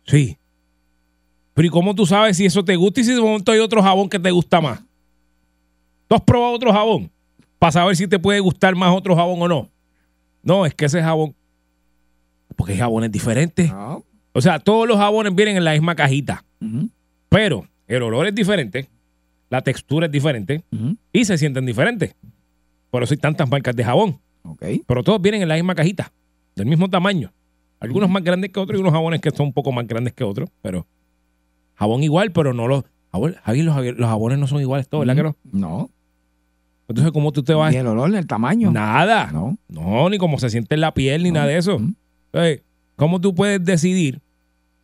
Sí. 0.06 0.36
Pero 1.54 1.66
¿y 1.66 1.70
cómo 1.70 1.94
tú 1.94 2.06
sabes 2.06 2.36
si 2.36 2.44
eso 2.46 2.64
te 2.64 2.76
gusta 2.76 3.00
y 3.00 3.04
si 3.04 3.14
de 3.14 3.20
momento 3.20 3.50
hay 3.52 3.58
otro 3.60 3.82
jabón 3.82 4.08
que 4.08 4.18
te 4.18 4.30
gusta 4.30 4.60
más? 4.60 4.82
¿Tú 6.08 6.14
has 6.14 6.22
probado 6.22 6.52
otro 6.52 6.72
jabón? 6.72 7.10
Para 7.58 7.72
saber 7.72 7.96
si 7.96 8.06
te 8.06 8.18
puede 8.18 8.40
gustar 8.40 8.74
más 8.74 8.94
otro 8.94 9.16
jabón 9.16 9.40
o 9.42 9.48
no. 9.48 9.70
No, 10.42 10.66
es 10.66 10.74
que 10.74 10.84
ese 10.84 11.02
jabón. 11.02 11.34
Porque 12.54 12.74
hay 12.74 12.78
jabones 12.78 13.10
diferentes. 13.10 13.70
Ah, 13.72 13.98
O 14.32 14.40
sea, 14.40 14.58
todos 14.58 14.86
los 14.86 14.96
jabones 14.98 15.34
vienen 15.34 15.56
en 15.56 15.64
la 15.64 15.72
misma 15.72 15.94
cajita. 15.94 16.44
Pero 17.28 17.66
el 17.88 18.02
olor 18.02 18.26
es 18.26 18.34
diferente, 18.34 18.88
la 19.50 19.62
textura 19.62 20.06
es 20.06 20.12
diferente 20.12 20.64
y 21.12 21.24
se 21.24 21.38
sienten 21.38 21.66
diferentes. 21.66 22.14
Por 22.90 23.02
eso 23.02 23.14
hay 23.14 23.18
tantas 23.18 23.48
marcas 23.48 23.74
de 23.76 23.84
jabón. 23.84 24.18
Pero 24.86 25.02
todos 25.02 25.20
vienen 25.20 25.42
en 25.42 25.48
la 25.48 25.54
misma 25.54 25.74
cajita, 25.74 26.12
del 26.54 26.66
mismo 26.66 26.88
tamaño. 26.88 27.32
Algunos 27.80 28.08
más 28.08 28.22
grandes 28.24 28.50
que 28.50 28.60
otros 28.60 28.78
y 28.78 28.80
unos 28.80 28.92
jabones 28.92 29.20
que 29.20 29.30
son 29.30 29.46
un 29.48 29.52
poco 29.52 29.70
más 29.72 29.86
grandes 29.86 30.12
que 30.14 30.24
otros, 30.24 30.48
pero 30.62 30.86
jabón 31.74 32.02
igual, 32.02 32.32
pero 32.32 32.54
no 32.54 32.66
los. 32.68 32.84
jabón- 33.12 33.34
Javier, 33.42 33.64
los, 33.66 33.76
los 33.98 34.08
jabones 34.08 34.38
no 34.38 34.46
son 34.46 34.60
iguales 34.60 34.88
todos, 34.88 35.04
¿verdad 35.06 35.16
que 35.16 35.28
no? 35.28 35.36
No. 35.52 35.90
Entonces, 36.88 37.12
¿cómo 37.12 37.32
tú 37.32 37.42
te 37.42 37.52
vas? 37.52 37.72
Ni 37.72 37.78
el 37.78 37.86
olor, 37.88 38.08
ni 38.10 38.16
el 38.16 38.26
tamaño. 38.28 38.70
Nada. 38.70 39.30
No. 39.32 39.58
No, 39.68 40.08
ni 40.08 40.18
cómo 40.18 40.38
se 40.38 40.48
siente 40.50 40.76
en 40.76 40.80
la 40.80 40.94
piel, 40.94 41.24
ni 41.24 41.30
No. 41.30 41.34
nada 41.34 41.46
de 41.48 41.58
eso. 41.58 41.80
Entonces, 42.26 42.62
¿cómo 42.94 43.20
tú 43.20 43.34
puedes 43.34 43.62
decidir, 43.64 44.20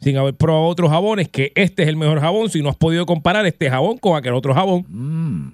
sin 0.02 0.16
haber 0.16 0.34
probado 0.34 0.64
otros 0.66 0.90
jabones, 0.90 1.28
que 1.28 1.52
este 1.54 1.82
es 1.84 1.88
el 1.88 1.96
mejor 1.96 2.20
jabón 2.20 2.50
si 2.50 2.60
no 2.60 2.68
has 2.68 2.76
podido 2.76 3.06
comparar 3.06 3.46
este 3.46 3.70
jabón 3.70 3.98
con 3.98 4.16
aquel 4.16 4.34
otro 4.34 4.52
jabón? 4.52 4.84
Mm, 4.88 5.52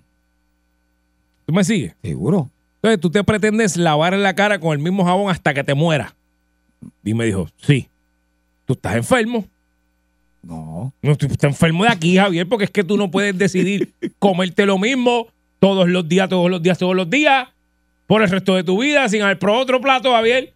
¿Tú 1.46 1.52
me 1.52 1.64
sigues? 1.64 1.94
seguro. 2.02 2.50
Entonces, 2.76 3.00
tú 3.00 3.10
te 3.10 3.24
pretendes 3.24 3.76
lavar 3.76 4.16
la 4.16 4.34
cara 4.34 4.58
con 4.60 4.72
el 4.72 4.78
mismo 4.78 5.04
jabón 5.04 5.30
hasta 5.30 5.52
que 5.52 5.64
te 5.64 5.74
mueras. 5.74 6.14
Y 7.04 7.14
me 7.14 7.24
dijo, 7.24 7.48
sí. 7.56 7.88
Tú 8.66 8.74
estás 8.74 8.96
enfermo. 8.96 9.44
No. 10.42 10.92
No, 11.02 11.16
tú 11.16 11.26
estás 11.26 11.50
enfermo 11.50 11.84
de 11.84 11.90
aquí, 11.90 12.16
Javier, 12.16 12.48
porque 12.48 12.64
es 12.66 12.70
que 12.70 12.84
tú 12.84 12.96
no 12.96 13.10
puedes 13.10 13.36
decidir 13.36 13.92
comerte 14.18 14.64
lo 14.64 14.78
mismo 14.78 15.26
todos 15.58 15.88
los 15.88 16.08
días, 16.08 16.28
todos 16.28 16.50
los 16.50 16.62
días, 16.62 16.78
todos 16.78 16.94
los 16.94 17.10
días, 17.10 17.48
por 18.06 18.22
el 18.22 18.30
resto 18.30 18.54
de 18.54 18.62
tu 18.62 18.80
vida, 18.80 19.08
sin 19.08 19.22
haber 19.22 19.38
probado 19.38 19.62
otro 19.62 19.80
plato, 19.80 20.12
Javier. 20.12 20.54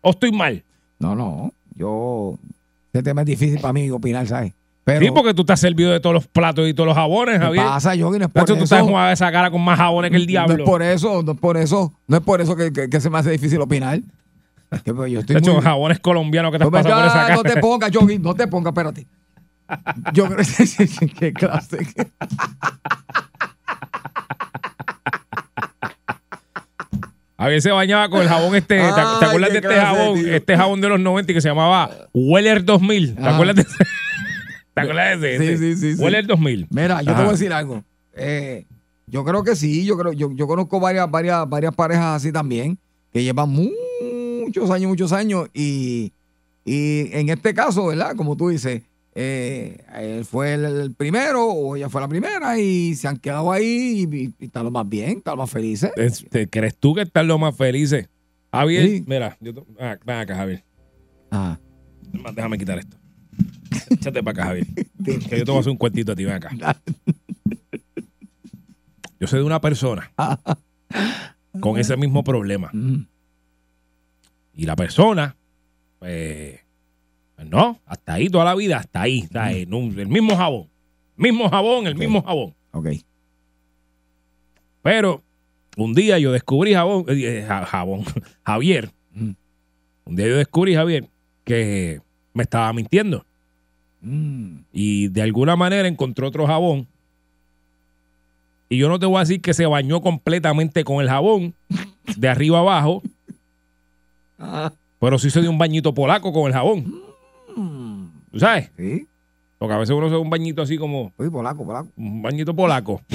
¿O 0.00 0.10
estoy 0.10 0.30
mal? 0.30 0.62
No, 0.98 1.16
no. 1.16 1.52
Yo. 1.74 2.38
Este 2.94 3.02
tema 3.02 3.22
es 3.22 3.26
difícil 3.26 3.58
para 3.60 3.72
mí 3.72 3.90
opinar, 3.90 4.24
¿sabes? 4.28 4.52
Pero. 4.84 5.04
sí, 5.04 5.10
porque 5.12 5.34
tú 5.34 5.44
te 5.44 5.52
has 5.52 5.58
servido 5.58 5.90
de 5.90 5.98
todos 5.98 6.14
los 6.14 6.28
platos 6.28 6.68
y 6.68 6.74
todos 6.74 6.86
los 6.86 6.94
jabones, 6.96 7.40
¿qué 7.40 7.44
Javier. 7.44 7.64
pasa, 7.64 7.94
Yogi? 7.96 8.18
No 8.20 8.26
es 8.26 8.32
De 8.32 8.40
por 8.40 8.42
hecho, 8.48 8.56
tú 8.56 8.62
estás 8.64 8.78
eso. 8.78 8.86
jugando 8.86 9.10
esa 9.12 9.32
cara 9.32 9.50
con 9.50 9.62
más 9.62 9.78
jabones 9.78 10.10
que 10.12 10.16
el 10.18 10.22
No 10.22 10.28
diablo. 10.28 10.54
es 10.54 10.62
por 10.62 10.80
eso, 10.82 11.22
no 11.24 11.32
es 11.32 11.38
por 11.40 11.56
eso. 11.56 11.92
No 12.06 12.16
es 12.18 12.22
por 12.22 12.40
eso 12.40 12.54
que, 12.54 12.72
que- 12.72 12.88
que 12.88 13.00
se 13.00 13.10
me 13.10 13.18
hace 13.18 13.30
difícil 13.32 13.60
opinar. 13.60 14.00
Que, 14.84 14.94
pues, 14.94 15.10
yo 15.10 15.20
estoy 15.20 15.34
de 15.34 15.40
hecho, 15.40 15.54
muy- 15.54 15.62
jabones 15.62 15.98
colombianos 15.98 16.52
que 16.52 16.58
te 16.58 16.64
No, 16.64 16.70
pasado 16.70 16.94
por 16.96 17.06
esa 17.06 17.14
cara. 17.22 17.34
no 17.36 17.42
te 17.42 17.56
pongas, 17.60 17.90
Yogi, 17.90 18.18
no 18.20 18.34
te 18.34 18.46
pongas, 18.46 18.70
espérate. 18.72 19.06
Yo 20.12 20.26
creo 20.26 20.36
que 20.44 21.08
qué 21.18 21.32
clase. 21.32 21.78
Javier 27.44 27.62
se 27.62 27.70
bañaba 27.70 28.08
con 28.08 28.22
el 28.22 28.28
jabón 28.28 28.54
este. 28.56 28.78
¿Te, 28.78 28.84
te 28.84 29.24
acuerdas 29.26 29.50
de 29.50 29.56
este 29.58 29.60
clase, 29.68 29.80
jabón? 29.80 30.18
tío. 30.22 30.34
Este 30.34 30.56
jabón 30.56 30.80
de 30.80 30.88
los 30.88 31.00
90 31.00 31.32
que 31.34 31.40
se 31.40 31.48
llamaba 31.48 31.90
Weller 32.14 32.64
2000. 32.64 33.14
¿Te 33.16 33.22
Ah. 33.22 33.34
acuerdas 33.34 33.56
de 33.56 33.62
ese? 33.62 33.76
¿Te 34.74 34.80
acuerdas 34.80 35.20
de 35.20 35.36
ese? 35.36 35.56
Sí, 35.56 35.58
sí, 35.58 35.76
sí, 35.76 35.96
sí. 35.96 36.02
Weller 36.02 36.26
2000. 36.26 36.66
Mira, 36.70 37.00
yo 37.00 37.06
te 37.06 37.10
Ajá. 37.12 37.20
voy 37.20 37.28
a 37.28 37.32
decir 37.32 37.52
algo. 37.52 37.84
Eh, 38.14 38.64
yo 39.06 39.24
creo 39.24 39.44
que 39.44 39.54
sí, 39.56 39.84
yo 39.84 39.96
creo, 39.98 40.12
yo, 40.12 40.32
yo 40.34 40.46
conozco 40.46 40.80
varias, 40.80 41.10
varias, 41.10 41.48
varias 41.48 41.74
parejas 41.74 42.16
así 42.16 42.32
también, 42.32 42.78
que 43.12 43.22
llevan 43.22 43.50
muchos 43.50 44.70
años, 44.70 44.88
muchos 44.88 45.12
años, 45.12 45.48
y, 45.52 46.12
y 46.64 47.10
en 47.12 47.28
este 47.28 47.52
caso, 47.54 47.86
¿verdad? 47.88 48.16
Como 48.16 48.36
tú 48.36 48.48
dices, 48.48 48.82
eh, 49.14 49.84
él 49.96 50.24
fue 50.24 50.54
el, 50.54 50.64
el 50.64 50.92
primero 50.94 51.44
o 51.46 51.76
ella 51.76 51.88
fue 51.88 52.00
la 52.00 52.08
primera 52.08 52.58
y 52.58 52.94
se 52.94 53.06
han 53.08 53.16
quedado 53.18 53.52
ahí 53.52 54.06
y, 54.10 54.34
y 54.38 54.44
están 54.46 54.64
lo 54.64 54.70
más 54.70 54.88
bien, 54.88 55.18
están 55.18 55.32
lo 55.36 55.42
más 55.42 55.50
felices. 55.50 55.92
Este, 55.96 56.48
¿Crees 56.48 56.76
tú 56.76 56.94
que 56.94 57.02
están 57.02 57.26
los 57.28 57.38
más 57.38 57.56
felices? 57.56 58.08
Javier, 58.52 58.86
Sí. 58.86 59.04
mira, 59.06 59.36
yo 59.40 59.52
ah, 59.80 59.96
ven 60.04 60.16
acá, 60.16 60.36
Javier. 60.36 60.64
Ah, 61.30 61.58
Déjame 62.34 62.58
quitar 62.58 62.78
esto. 62.78 62.96
Échate 63.90 64.22
para 64.22 64.30
acá, 64.32 64.44
Javier. 64.46 64.66
Que 65.04 65.38
yo 65.38 65.44
te 65.44 65.50
voy 65.50 65.56
a 65.56 65.60
hacer 65.60 65.70
un 65.72 65.76
cuentito 65.76 66.12
a 66.12 66.16
ti, 66.16 66.24
ven 66.24 66.34
acá. 66.34 66.50
Yo 69.20 69.26
sé 69.26 69.36
de 69.36 69.42
una 69.42 69.60
persona 69.60 70.10
con 71.60 71.78
ese 71.78 71.96
mismo 71.96 72.24
problema. 72.24 72.70
Mm. 72.72 73.06
Y 74.54 74.66
la 74.66 74.76
persona, 74.76 75.36
pues 75.98 76.60
no, 77.44 77.78
hasta 77.86 78.14
ahí 78.14 78.28
toda 78.28 78.44
la 78.44 78.54
vida, 78.54 78.78
hasta 78.78 79.02
ahí, 79.02 79.20
está 79.20 79.52
en 79.52 79.72
un- 79.74 79.98
el 79.98 80.08
mismo 80.08 80.36
jabón. 80.36 80.68
Mismo 81.16 81.48
jabón, 81.48 81.86
el 81.86 81.94
mismo 81.96 82.22
jabón. 82.22 82.54
Ok. 82.72 82.88
Pero 84.82 85.22
un 85.76 85.94
día 85.94 86.18
yo 86.18 86.32
descubrí 86.32 86.74
jabón, 86.74 87.04
eh, 87.08 87.44
ja- 87.46 87.64
jabón, 87.64 88.04
Javier. 88.44 88.90
Mm. 89.12 89.30
Un 90.04 90.16
día 90.16 90.28
yo 90.28 90.36
descubrí, 90.36 90.74
Javier, 90.74 91.06
que 91.44 92.00
me 92.34 92.42
estaba 92.42 92.72
mintiendo. 92.72 93.24
Mm. 94.02 94.58
Y 94.72 95.08
de 95.08 95.22
alguna 95.22 95.56
manera 95.56 95.88
encontró 95.88 96.28
otro 96.28 96.46
jabón. 96.46 96.86
Y 98.68 98.78
yo 98.78 98.88
no 98.88 98.98
te 98.98 99.06
voy 99.06 99.16
a 99.16 99.20
decir 99.20 99.40
que 99.40 99.54
se 99.54 99.66
bañó 99.66 100.00
completamente 100.00 100.84
con 100.84 101.00
el 101.02 101.08
jabón, 101.08 101.54
de 102.16 102.28
arriba 102.28 102.58
abajo, 102.60 103.02
Ah, 104.36 104.72
pero 105.00 105.16
sí 105.18 105.30
se 105.30 105.40
dio 105.40 105.48
un 105.50 105.58
bañito 105.58 105.94
polaco 105.94 106.32
con 106.32 106.46
el 106.48 106.52
jabón. 106.52 106.92
¿Tú 107.54 108.38
sabes? 108.38 108.70
sí. 108.76 109.06
Porque 109.58 109.74
a 109.74 109.78
veces 109.78 109.94
uno 109.96 110.08
se 110.08 110.12
da 110.14 110.18
un 110.18 110.28
bañito 110.28 110.60
así 110.62 110.76
como 110.76 111.12
Oye, 111.16 111.30
polaco, 111.30 111.64
polaco. 111.64 111.88
un 111.96 112.20
bañito 112.22 112.54
polaco. 112.54 113.00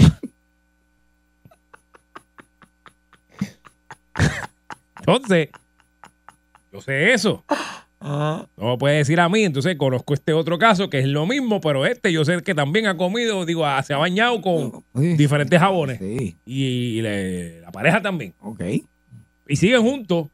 Entonces, 5.00 5.50
yo 6.72 6.82
sé 6.82 7.14
eso. 7.14 7.44
Ah, 8.02 8.46
No 8.58 8.72
me 8.72 8.78
puede 8.78 8.98
decir 8.98 9.20
a 9.20 9.28
mí, 9.28 9.44
entonces 9.44 9.76
conozco 9.76 10.14
este 10.14 10.32
otro 10.34 10.58
caso 10.58 10.90
que 10.90 11.00
es 11.00 11.06
lo 11.08 11.26
mismo, 11.26 11.60
pero 11.60 11.86
este 11.86 12.14
yo 12.14 12.24
sé 12.24 12.42
que 12.44 12.56
también 12.56 12.86
ha 12.88 12.96
comido, 12.96 13.46
digo, 13.46 13.66
ah, 13.66 13.82
se 13.84 13.94
ha 13.94 13.98
bañado 13.98 14.40
con 14.42 14.84
Sí. 14.96 15.16
diferentes 15.18 15.60
jabones. 15.60 16.00
Sí. 16.00 16.38
Y, 16.46 17.02
le- 17.02 17.60
la 17.62 17.72
pareja 17.72 18.02
también. 18.02 18.34
Ok. 18.42 18.62
Y 19.48 19.56
siguen 19.56 19.82
juntos. 19.82 20.28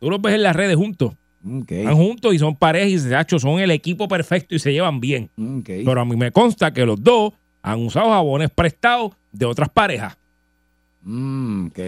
Tú 0.00 0.08
los 0.08 0.22
ves 0.22 0.34
en 0.34 0.42
las 0.42 0.56
redes 0.56 0.76
juntos. 0.76 1.12
Ok. 1.44 1.72
Están 1.72 1.96
juntos 1.96 2.34
y 2.34 2.38
son 2.38 2.54
pareja 2.54 2.86
y 2.86 2.98
se 2.98 3.38
son 3.38 3.60
el 3.60 3.70
equipo 3.70 4.08
perfecto 4.08 4.54
y 4.54 4.58
se 4.58 4.72
llevan 4.72 5.00
bien. 5.00 5.30
Ok. 5.36 5.66
Pero 5.84 6.00
a 6.00 6.04
mí 6.04 6.16
me 6.16 6.30
consta 6.30 6.72
que 6.72 6.86
los 6.86 7.02
dos 7.02 7.32
han 7.62 7.80
usado 7.84 8.10
jabones 8.10 8.50
prestados 8.50 9.12
de 9.32 9.46
otras 9.46 9.68
parejas. 9.68 10.16
Mm, 11.02 11.66
ok. 11.66 11.78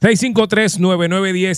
653-9910, 0.00 1.54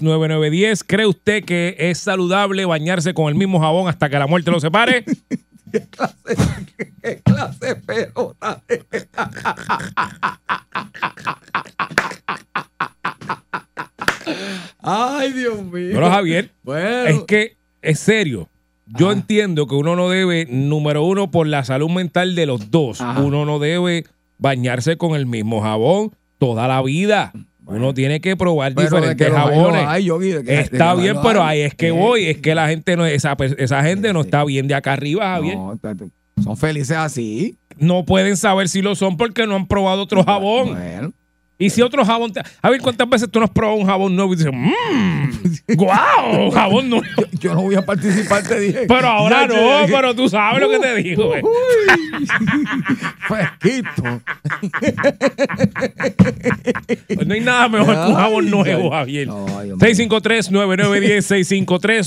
653-9910. 0.00 0.84
¿Cree 0.86 1.06
usted 1.06 1.44
que 1.44 1.76
es 1.78 1.98
saludable 1.98 2.64
bañarse 2.64 3.12
con 3.12 3.28
el 3.28 3.34
mismo 3.34 3.60
jabón 3.60 3.88
hasta 3.88 4.08
que 4.08 4.18
la 4.18 4.26
muerte 4.26 4.50
lo 4.50 4.60
separe? 4.60 5.04
¿Qué 5.72 7.20
clase 7.22 7.66
de 7.66 7.76
pelota? 7.76 8.62
Ay, 14.86 15.32
Dios 15.32 15.62
mío. 15.62 15.90
Pero 15.92 16.10
Javier, 16.10 16.50
Bueno. 16.62 17.04
es 17.06 17.22
que 17.24 17.56
es 17.82 17.98
serio. 18.00 18.48
Yo 18.86 19.10
entiendo 19.10 19.66
que 19.66 19.74
uno 19.74 19.96
no 19.96 20.08
debe, 20.08 20.46
número 20.48 21.02
uno, 21.04 21.30
por 21.30 21.46
la 21.48 21.64
salud 21.64 21.90
mental 21.90 22.34
de 22.36 22.46
los 22.46 22.70
dos, 22.70 23.00
Ajá. 23.00 23.20
uno 23.20 23.44
no 23.44 23.58
debe 23.58 24.04
bañarse 24.38 24.96
con 24.96 25.16
el 25.16 25.26
mismo 25.26 25.60
jabón 25.60 26.12
toda 26.38 26.68
la 26.68 26.80
vida. 26.82 27.32
Uno 27.66 27.92
tiene 27.94 28.20
que 28.20 28.36
probar 28.36 28.74
Pero 28.74 28.88
de 28.88 28.96
diferentes 28.96 29.26
que 29.26 29.32
jabones. 29.32 29.84
hay, 29.88 30.04
Yogi, 30.04 30.28
de 30.28 30.34
que- 30.44 30.52
de 30.52 30.56
que 30.56 30.60
Está 30.60 30.94
bien, 30.94 31.16
pero 31.20 31.42
ahí 31.42 31.62
es 31.62 31.74
que 31.74 31.90
voy. 31.90 32.26
Es 32.26 32.36
que 32.38 32.54
la 32.54 32.68
gente 32.68 32.96
no, 32.96 33.04
esa, 33.04 33.36
esa 33.58 33.82
gente 33.82 34.12
no 34.12 34.20
está 34.20 34.44
bien 34.44 34.68
de 34.68 34.74
acá 34.76 34.92
arriba, 34.92 35.34
Javier. 35.34 35.56
No, 35.56 35.76
son 36.44 36.56
felices 36.56 36.96
así. 36.96 37.56
No 37.78 38.04
pueden 38.04 38.36
saber 38.36 38.68
si 38.68 38.82
lo 38.82 38.94
son 38.94 39.16
porque 39.16 39.48
no 39.48 39.56
han 39.56 39.66
probado 39.66 40.02
otro 40.02 40.22
jabón. 40.22 40.74
Bueno. 40.74 41.12
Y 41.58 41.70
si 41.70 41.80
otro 41.80 42.04
jabón. 42.04 42.32
te- 42.32 42.42
A 42.60 42.68
ver, 42.70 42.80
¿cuántas 42.82 43.08
veces 43.08 43.30
tú 43.30 43.38
no 43.38 43.46
has 43.46 43.50
probado 43.50 43.78
un 43.78 43.86
jabón 43.86 44.14
nuevo 44.14 44.34
y 44.34 44.36
dices, 44.36 44.52
mmm, 44.52 45.74
guau, 45.74 46.50
jabón 46.50 46.90
nuevo? 46.90 47.04
Yo 47.32 47.54
no 47.54 47.62
voy 47.62 47.74
a 47.76 47.82
participar, 47.84 48.42
te 48.42 48.60
dije. 48.60 48.84
Pero 48.86 49.08
ahora 49.08 49.46
no, 49.46 49.54
dije. 49.82 49.92
pero 49.94 50.14
tú 50.14 50.28
sabes 50.28 50.60
lo 50.60 50.68
que 50.68 50.78
te 50.78 50.94
digo. 50.96 51.28
güey. 51.28 51.42
Uy. 51.42 52.28
Fresquito. 53.26 54.20
Pues 57.14 57.26
no 57.26 57.34
hay 57.34 57.40
nada 57.40 57.68
mejor 57.68 57.94
que 57.94 58.00
un 58.10 58.14
jabón 58.14 58.50
nuevo, 58.50 58.84
ay. 58.94 58.98
Javier. 59.00 59.28
Ay, 59.58 59.70
hombre. 59.72 59.94
653-9910, 59.94 61.22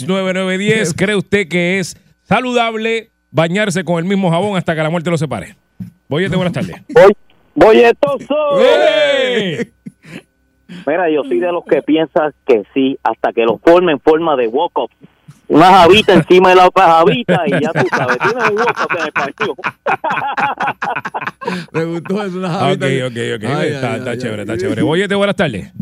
653-9910. 0.05 0.93
¿Cree 0.95 1.15
usted 1.15 1.47
que 1.47 1.79
es 1.79 1.97
saludable 2.23 3.09
bañarse 3.31 3.83
con 3.83 3.97
el 3.99 4.05
mismo 4.05 4.29
jabón 4.29 4.57
hasta 4.57 4.75
que 4.75 4.83
la 4.83 4.89
muerte 4.89 5.09
lo 5.09 5.17
separe? 5.17 5.55
Voy 6.07 6.27
buenas 6.27 6.53
tardes. 6.53 6.75
Voy, 6.89 7.13
bolletoso. 7.55 8.35
¡Eh! 8.61 9.69
Mira, 10.85 11.09
yo 11.09 11.23
soy 11.23 11.39
de 11.39 11.51
los 11.51 11.65
que 11.65 11.81
piensan 11.81 12.33
que 12.47 12.63
sí, 12.73 12.97
hasta 13.03 13.33
que 13.33 13.43
lo 13.43 13.57
formen 13.57 13.93
en 13.95 13.99
forma 13.99 14.35
de 14.35 14.47
walk-up. 14.47 14.89
Una 15.47 15.65
javita 15.65 16.13
encima 16.13 16.49
de 16.49 16.55
la 16.55 16.67
otra 16.67 16.83
javita 16.91 17.43
y 17.47 17.51
ya 17.59 17.71
tú 17.73 17.87
sabes, 17.89 18.17
tiene 18.19 18.51
un 18.51 18.57
walk-up 18.59 18.97
en 18.99 19.05
el 19.05 19.11
partido. 19.11 19.55
Me 21.71 21.85
gustó 21.85 22.23
eso, 22.23 22.37
una 22.37 22.49
Ok, 22.71 22.79
javita. 22.81 22.85
ok, 23.07 23.17
ok. 23.35 23.43
Ay, 23.57 23.69
está 23.69 23.93
ay, 23.93 23.97
está 23.99 24.11
ay, 24.11 24.17
chévere, 24.19 24.41
ay. 24.43 24.47
está 24.47 24.57
chévere. 24.57 24.81
Voy 24.83 25.07
buenas 25.07 25.35
tardes. 25.35 25.73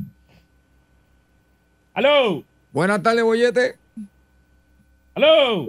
¡Aló! 1.93 2.43
Buenas 2.72 3.03
tardes, 3.03 3.24
Bollete. 3.24 3.76
¡Aló! 5.15 5.65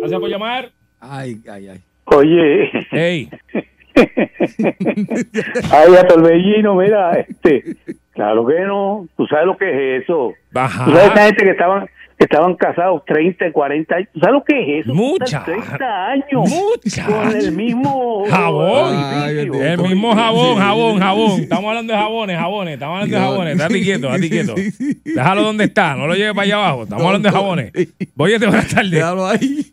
Gracias 0.00 0.20
por 0.20 0.28
llamar. 0.28 0.70
Ay, 1.00 1.40
ay, 1.50 1.68
ay. 1.68 1.80
Oye, 2.06 2.70
Hey, 2.90 3.30
ay, 5.72 5.94
a 5.96 6.06
Torbellino, 6.06 6.74
mira, 6.74 7.12
este, 7.18 7.76
claro 8.12 8.46
que 8.46 8.60
no, 8.60 9.08
tú 9.16 9.26
sabes 9.26 9.46
lo 9.46 9.56
que 9.56 9.96
es 9.96 10.02
eso. 10.02 10.32
Ajá. 10.54 10.84
Tú 10.84 10.90
sabes 10.92 11.10
esa 11.12 11.24
gente 11.26 11.44
que 11.44 11.50
estaban 11.50 11.88
que 12.18 12.24
estaban 12.24 12.54
casados 12.54 13.04
30, 13.04 13.52
40 13.52 13.94
años. 13.94 14.08
¿Tú 14.12 14.20
sabes 14.20 14.34
lo 14.34 14.44
que 14.44 14.78
es 14.78 14.84
eso? 14.84 14.94
Mucha. 14.94 15.44
30 15.44 16.06
años. 16.06 16.48
Mucha. 16.48 17.04
Con 17.06 17.36
el 17.36 17.52
mismo 17.52 18.24
Jabón. 18.30 18.94
Ay, 18.96 19.38
el 19.40 19.78
mismo 19.82 20.14
jabón, 20.14 20.56
jabón, 20.58 20.98
jabón. 20.98 21.40
Estamos 21.42 21.68
hablando 21.68 21.92
de 21.92 21.98
jabones, 21.98 22.38
jabones. 22.38 22.74
Estamos 22.74 22.94
hablando 22.94 23.16
de 23.16 23.22
jabones. 23.22 23.56
Estate 23.56 23.82
quieto, 23.82 24.06
estate 24.14 24.30
quieto. 24.30 24.54
Déjalo 25.04 25.42
donde 25.42 25.64
está, 25.64 25.94
no 25.94 26.06
lo 26.06 26.14
lleves 26.14 26.32
para 26.32 26.44
allá 26.44 26.54
abajo. 26.56 26.82
Estamos 26.84 27.04
hablando 27.04 27.28
de 27.28 27.34
jabones. 27.34 27.72
Voy 28.14 28.38
buenas 28.38 28.68
tardes. 28.68 28.90
Déjalo 28.92 29.26
ahí. 29.26 29.66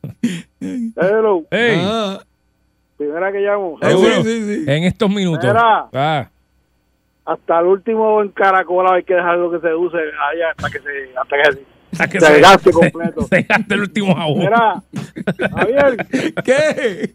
Hello, 0.95 1.43
Hey, 1.51 1.77
Ah, 1.81 2.19
primera 2.97 3.31
que 3.31 3.39
llamo. 3.39 3.77
seguro. 3.81 4.09
sí, 4.15 4.23
sí, 4.23 4.55
sí. 4.65 4.71
En 4.71 4.83
estos 4.83 5.09
minutos. 5.09 5.43
Mira. 5.45 5.87
Ah, 5.93 6.29
Hasta 7.25 7.59
el 7.59 7.65
último 7.67 8.21
en 8.21 8.29
Caracola 8.29 8.95
hay 8.95 9.03
que 9.03 9.13
dejarlo 9.15 9.51
que 9.51 9.59
se 9.59 9.73
use 9.73 9.97
allá 9.97 10.51
hasta 10.55 10.69
que 10.69 10.79
se, 10.79 11.17
hasta 11.17 11.37
que 11.37 11.51
se, 11.53 11.65
hasta 11.93 12.07
que 12.07 12.19
Se 12.19 12.39
gaste 12.41 12.71
completo. 12.73 13.21
Se, 13.23 13.41
gaste 13.43 13.73
el 13.73 13.81
último 13.81 14.15
jabón. 14.15 14.39
Mira, 14.39 14.81
Javier, 15.55 16.07
¿Qué? 16.43 17.13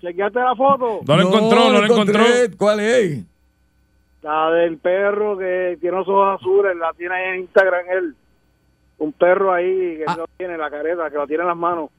chequeate 0.00 0.40
la 0.40 0.54
foto. 0.56 1.00
No 1.06 1.16
lo 1.16 1.22
encontró, 1.22 1.70
no 1.70 1.80
lo 1.80 1.84
encontró. 1.86 2.22
¿Cuál 2.58 2.80
es? 2.80 3.24
La 4.22 4.50
del 4.50 4.76
perro 4.78 5.36
que 5.38 5.78
tiene 5.80 5.96
los 5.98 6.08
ojos 6.08 6.40
azules, 6.40 6.76
la 6.76 6.92
tiene 6.94 7.14
ahí 7.14 7.34
en 7.34 7.40
Instagram 7.42 7.84
él. 7.90 8.14
Un 8.98 9.12
perro 9.12 9.52
ahí 9.52 9.98
que 9.98 10.04
Ah. 10.06 10.16
lo 10.16 10.24
tiene, 10.36 10.56
la 10.58 10.70
careta, 10.70 11.08
que 11.10 11.16
lo 11.16 11.26
tiene 11.26 11.42
en 11.42 11.48
las 11.48 11.56
manos. 11.56 11.90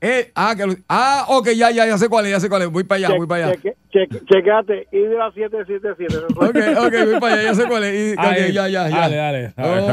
Eh, 0.00 0.30
ah, 0.36 0.54
que 0.56 0.64
lo- 0.64 0.76
ah, 0.88 1.24
ok, 1.28 1.48
ya, 1.56 1.70
ya, 1.72 1.84
ya 1.86 1.98
sé 1.98 2.08
cuál 2.08 2.26
es, 2.26 2.30
ya 2.32 2.38
sé 2.40 2.48
cuál 2.48 2.62
es. 2.62 2.68
Voy 2.70 2.84
para 2.84 2.98
allá, 3.08 3.16
voy 3.16 3.26
para 3.26 3.46
allá. 3.46 3.54
Cheque- 3.56 3.74
cheque- 4.26 4.86
de 4.92 5.14
la 5.16 5.32
777. 5.32 6.16
Ok, 6.36 6.86
ok, 6.86 7.10
voy 7.10 7.20
para 7.20 7.34
allá, 7.34 7.42
ya 7.42 7.54
sé 7.54 7.66
cuál 7.66 7.84
es. 7.84 7.94
Y- 7.94 8.12
ok, 8.12 8.18
Ay, 8.24 8.52
ya, 8.52 8.68
ya, 8.68 8.88
ya. 8.88 8.96
Dale, 8.96 9.16
dale. 9.16 9.52
A 9.56 9.66
ver, 9.66 9.78
Ok, 9.80 9.86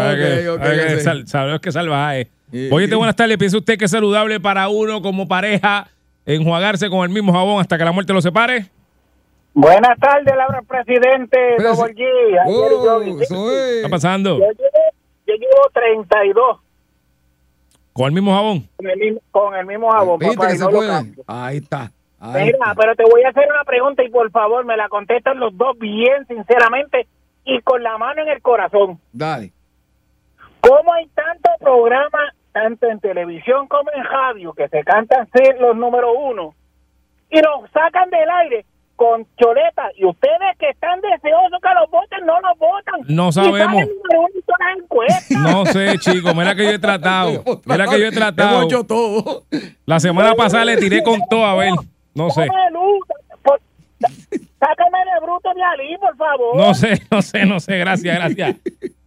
sabe 0.64 0.88
que- 0.88 1.00
sal- 1.00 1.28
Sabemos 1.28 1.60
que 1.60 1.72
salvaje. 1.72 2.28
Y- 2.52 2.72
Oye, 2.72 2.86
y- 2.86 2.94
buenas 2.94 3.16
tardes. 3.16 3.38
¿Piensa 3.38 3.58
usted 3.58 3.78
que 3.80 3.86
es 3.86 3.92
saludable 3.92 4.40
para 4.40 4.70
uno 4.70 5.02
como 5.02 5.28
pareja 5.28 5.88
enjuagarse 6.28 6.88
con 6.90 7.04
el 7.04 7.10
mismo 7.10 7.34
jabón 7.34 7.60
hasta 7.60 7.76
que 7.78 7.84
la 7.84 7.92
muerte 7.92 8.14
lo 8.14 8.22
separe? 8.22 8.68
Buenas 9.56 9.98
tardes, 10.00 10.36
Laura 10.36 10.62
Presidente, 10.68 11.38
Presi- 11.58 11.64
Double 11.64 11.94
G, 11.96 12.04
Oh, 12.46 13.02
eso 13.22 13.48
¿Qué 13.50 13.54
es. 13.70 13.76
está 13.78 13.90
pasando? 13.90 14.38
Yo 14.38 14.46
llevo, 14.46 14.94
yo 15.28 15.34
llevo 15.34 15.70
32 15.74 16.60
¿Con 17.96 18.08
el 18.08 18.12
mismo 18.12 18.34
jabón? 18.36 18.68
con 18.76 18.90
el 18.90 18.98
mismo, 19.00 19.22
con 19.32 19.56
el 19.56 19.66
mismo 19.66 19.90
jabón, 19.90 20.20
¿Viste 20.20 20.36
papá, 20.36 20.48
que 20.50 20.54
y 20.56 20.58
se 20.58 20.64
no 20.66 20.70
lo 20.72 20.78
puede? 20.78 20.90
cambio. 20.92 21.24
Ahí 21.28 21.58
está. 21.58 21.92
Ahí 22.20 22.44
Mira, 22.46 22.58
está. 22.58 22.76
pero 22.76 22.96
te 22.96 23.04
voy 23.06 23.24
a 23.24 23.30
hacer 23.30 23.48
una 23.50 23.64
pregunta 23.64 24.04
y 24.04 24.10
por 24.10 24.30
favor 24.32 24.66
me 24.66 24.76
la 24.76 24.90
contestan 24.90 25.40
los 25.40 25.56
dos 25.58 25.80
bien 25.80 26.28
sinceramente 26.28 27.08
y 27.46 27.62
con 27.62 27.82
la 27.84 27.98
mano 27.98 28.22
en 28.22 28.28
el 28.28 28.42
corazón. 28.42 29.00
Dale. 29.14 29.54
¿Cómo 30.60 30.94
hay 30.94 31.08
tanto 31.08 31.50
programa, 31.60 32.34
tanto 32.52 32.88
en 32.90 33.00
televisión 33.00 33.68
como 33.68 33.90
en 33.96 34.04
radio, 34.04 34.52
que 34.54 34.68
se 34.68 34.84
cantan 34.84 35.30
ser 35.32 35.58
los 35.62 35.76
número 35.78 36.12
uno 36.20 36.54
y 37.30 37.40
los 37.42 37.70
sacan 37.72 38.10
del 38.10 38.30
aire 38.30 38.66
con 38.96 39.26
choleta 39.40 39.90
y 39.98 40.06
ustedes 40.06 40.58
que 40.58 40.70
están 40.70 41.02
deseosos 41.02 41.60
que 41.62 41.70
los 41.80 41.90
voten, 41.92 42.26
no 42.26 42.40
los 42.42 42.58
votan? 42.58 43.02
No 43.08 43.32
sabemos. 43.32 43.84
No 45.30 45.66
sé, 45.66 45.98
chico. 46.00 46.34
Mira 46.34 46.56
que 46.56 46.64
yo 46.64 46.72
he 46.72 46.80
tratado. 46.80 47.44
Mira 47.66 47.88
que 47.88 48.00
yo 48.00 48.08
he 48.08 48.12
tratado. 48.12 48.60
Hemos 48.60 48.66
hecho 48.66 48.84
todo. 48.84 49.44
La 49.86 50.00
semana 50.00 50.34
pasada 50.36 50.66
le 50.66 50.78
tiré 50.78 51.04
con 51.04 51.20
todo, 51.30 51.46
a 51.46 51.56
ver. 51.56 51.72
No 52.14 52.30
sé. 52.30 52.48
Sácame 54.68 54.98
de 55.00 55.06
de 55.06 55.20
bruto 55.22 55.54
ni 55.54 55.62
Ali, 55.62 55.98
por 56.00 56.16
favor. 56.18 56.58
No 56.58 56.74
sé, 56.74 57.02
no 57.12 57.22
sé, 57.22 57.46
no 57.46 57.60
sé. 57.60 57.78
Gracias, 57.78 58.16
gracias. 58.16 58.56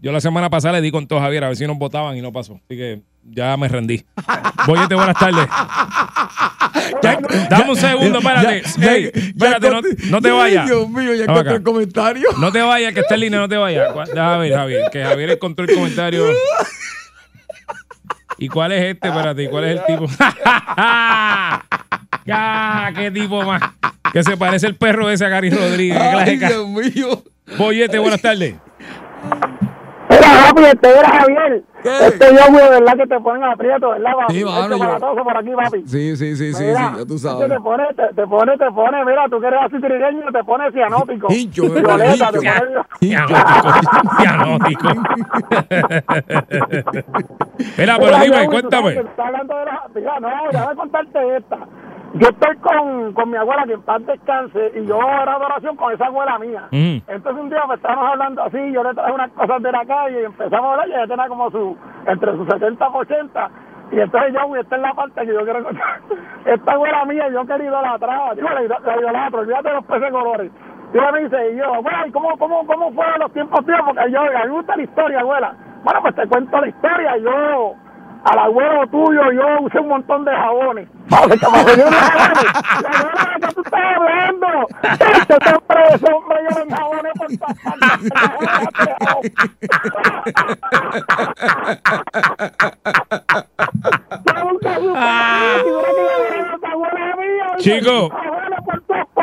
Yo 0.01 0.13
la 0.13 0.21
semana 0.21 0.49
pasada 0.51 0.75
le 0.75 0.81
di 0.81 0.91
con 0.93 1.07
todo 1.09 1.21
Javier 1.21 1.43
a 1.45 1.49
ver 1.49 1.57
si 1.57 1.67
nos 1.67 1.77
votaban 1.79 2.17
y 2.17 2.23
no 2.23 2.33
pasó. 2.33 2.55
Así 2.65 2.77
que 2.77 3.01
ya 3.25 3.57
me 3.57 3.67
rendí. 3.69 4.05
Boyete, 4.67 4.95
buenas 4.95 5.19
tardes. 5.19 5.49
Dame 7.51 7.71
un 7.71 7.77
segundo, 7.77 8.19
espérate. 8.19 8.63
ya- 8.79 8.93
Ey, 8.95 9.11
ya 9.13 9.21
espérate, 9.57 9.71
no, 10.11 10.21
te 10.21 10.29
Ay, 10.29 10.35
vayas. 10.37 10.67
Dios 10.67 10.89
mío, 10.89 11.15
ya 11.15 11.25
encontré 11.25 11.55
el 11.57 11.63
comentario. 11.63 12.29
No 12.39 12.53
te 12.53 12.63
vayas, 12.63 12.95
que 12.95 13.01
está 13.01 13.15
en 13.15 13.21
línea, 13.21 13.41
no 13.41 13.49
te 13.49 13.57
vayas. 13.57 13.93
Déjame 14.15 14.39
ver, 14.49 14.55
Javier, 14.59 14.83
que 14.93 15.03
Javier 15.05 15.31
encontró 15.31 15.65
el 15.65 15.75
comentario. 15.75 16.25
¿Y 18.39 18.49
cuál 18.49 18.71
es 18.73 18.85
este? 18.95 19.09
Espérate, 19.09 19.43
¿y 19.43 19.49
cuál 19.49 19.65
es 19.65 19.81
el 19.81 19.85
tipo? 19.87 20.07
¡Ya! 22.25 22.91
¡Qué 22.95 23.11
tipo 23.11 23.43
más! 23.43 23.61
Que 24.13 24.23
se 24.23 24.37
parece 24.37 24.67
el 24.67 24.77
perro 24.77 25.11
ese 25.11 25.27
a 25.27 25.29
Gary 25.29 25.51
Rodríguez. 25.51 25.99
¿Qué 25.99 26.11
clase 26.11 26.31
Ay, 26.31 26.37
Dios 26.39 26.69
mío. 26.69 27.23
Boyete, 27.59 27.99
buenas 27.99 28.23
tardes. 28.23 28.55
Mira, 30.11 30.29
papi, 30.49 30.65
este 30.65 30.89
era 30.99 31.09
Javier. 31.11 31.63
¿Qué? 31.83 32.07
Este 32.07 32.27
yo, 32.35 32.59
de 32.59 32.71
verdad 32.71 32.97
que 32.97 33.07
te 33.07 33.21
ponen 33.21 33.45
aprieto, 33.45 33.91
¿verdad, 33.91 34.13
papi? 34.19 34.35
Sí, 34.39 34.45
mano, 34.45 34.75
Este 34.75 34.79
yo- 34.79 35.25
por 35.25 35.37
aquí, 35.37 35.51
papi. 35.55 35.83
Sí, 35.87 36.17
sí, 36.17 36.37
sí, 36.37 36.55
sí, 36.55 36.65
Mira, 36.65 36.79
sí, 36.79 36.85
ya 36.99 37.05
tú 37.07 37.15
este 37.15 37.29
sabes. 37.29 37.49
Te 37.49 37.61
pone, 37.61 37.85
te, 37.95 38.15
te 38.15 38.27
pone, 38.27 38.57
te 38.59 38.71
pone, 38.71 39.05
mira, 39.05 39.27
tú 39.31 39.41
que 39.41 39.47
eres 39.47 39.61
así 39.63 39.79
trigueño, 39.81 40.33
te 40.33 40.45
pone 40.45 40.73
cianótico. 40.73 41.27
Hincho, 41.31 41.63
Violeta, 41.71 42.31
te 42.33 42.39
Cianótico. 42.41 42.87
Cianótico. 44.21 44.89
Mira, 47.77 47.97
pero 47.99 48.19
Mira, 48.19 48.23
dime, 48.25 48.47
cuéntame. 48.47 48.83
sabes 48.83 48.95
que 49.03 49.09
está 49.11 49.27
hablando 49.27 49.57
de 49.59 49.65
la- 49.65 49.83
Mira, 49.95 50.21
no, 50.21 50.29
déjame 50.53 50.75
contarte 50.77 51.37
esta. 51.37 51.59
Yo 52.15 52.29
estoy 52.29 52.57
con, 52.57 53.13
con 53.13 53.31
mi 53.31 53.37
abuela, 53.37 53.65
que 53.67 53.75
en 53.75 53.83
paz 53.83 54.05
descanse, 54.07 54.73
y 54.75 54.87
yo 54.87 54.99
era 54.99 55.39
de 55.39 55.45
oración 55.45 55.77
con 55.77 55.93
esa 55.93 56.07
abuela 56.07 56.39
mía. 56.39 56.69
Mm. 56.71 56.99
Entonces 57.07 57.43
un 57.43 57.51
día 57.51 57.63
pues, 57.67 57.79
estábamos 57.79 58.13
hablando 58.13 58.43
así, 58.43 58.73
yo 58.73 58.83
le 58.83 58.95
traje 58.95 59.13
unas 59.13 59.31
cosas 59.33 59.63
de 59.63 59.73
la 59.73 59.85
calle 59.85 60.23
y 60.23 60.25
empezamos 60.25 60.67
a 60.67 60.73
hablar, 60.73 60.89
y 60.89 60.93
ella 60.93 61.07
tenía 61.07 61.29
como 61.29 61.51
su, 61.51 61.77
entre 62.07 62.33
sus 62.33 62.49
70 62.49 62.85
y 62.85 62.97
80. 62.97 63.51
Y 63.91 64.01
entonces 64.01 64.35
yo, 64.35 64.57
esta 64.57 64.77
es 64.77 64.83
la 64.83 64.95
parte 64.95 65.21
que 65.21 65.33
yo 65.33 65.45
quiero 65.45 65.65
contar. 65.65 66.01
Esta 66.45 66.73
abuela 66.73 67.05
mía, 67.07 67.29
yo 67.31 67.47
querido 67.47 67.81
la 67.81 67.99
traba, 67.99 68.35
digo, 68.35 68.49
la, 68.49 68.61
la 68.61 69.01
idolatro, 69.01 69.41
olvídate 69.41 69.69
de 69.69 69.75
los 69.75 69.85
peces 69.85 70.11
colores. 70.11 70.53
Y 70.93 70.99
ella 70.99 71.13
me 71.13 71.21
dice, 71.21 71.53
y 71.53 71.57
yo, 71.57 71.75
abuela, 71.75 72.07
¿y 72.07 72.11
cómo, 72.11 72.37
cómo, 72.39 72.67
cómo 72.67 72.93
fue 72.93 73.05
los 73.19 73.33
tiempos 73.33 73.65
tíos? 73.65 73.81
Porque 73.85 74.11
yo, 74.11 74.21
me 74.23 74.49
gusta 74.49 74.77
la 74.77 74.83
historia, 74.83 75.21
abuela. 75.21 75.55
Bueno, 75.85 76.03
pues 76.03 76.15
te 76.17 76.27
cuento 76.27 76.61
la 76.61 76.69
historia, 76.69 77.17
yo, 77.19 77.75
al 78.31 78.39
abuelo 78.39 78.87
tuyo, 78.91 79.33
yo 79.33 79.61
usé 79.63 79.79
un 79.81 79.89
montón 79.89 80.25
de 80.25 80.33
jabones. 80.33 80.89
Para 81.09 81.27
que 81.29 81.47
me 81.51 81.75
dieron 81.75 81.93
jabones. 81.93 82.45
La 82.83 82.89
abuela, 82.99 83.31
¿de 83.35 83.47
qué 83.47 83.53
tú 83.55 83.61
estás 83.63 83.83
hablando? 83.97 84.47
Este 84.83 85.55
hombre, 85.55 85.85
ese 85.95 86.13
hombre 86.13 86.37
lleva 86.43 86.77
jabones 86.77 87.13
por. 87.19 87.29
Chico, 97.59 98.11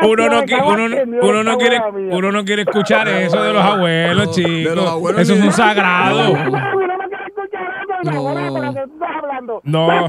Uno 0.02 0.28
no, 0.28 0.42
uno, 0.66 0.88
no- 0.88 1.20
uno 1.22 1.42
no 1.42 1.56
quiere, 1.58 1.80
uno 2.10 2.30
no 2.32 2.44
quiere 2.44 2.62
escuchar 2.62 3.08
eso 3.08 3.42
de 3.42 3.52
los 3.52 3.62
abuelos, 3.62 4.30
chicos. 4.34 4.74
los 4.74 4.86
abuelos 8.04 8.44
Eso 8.46 8.56
es 8.56 8.62
ni 8.62 8.68
un 8.68 8.74
de- 8.74 8.98
sagrado. 8.98 9.60
No. 9.64 10.08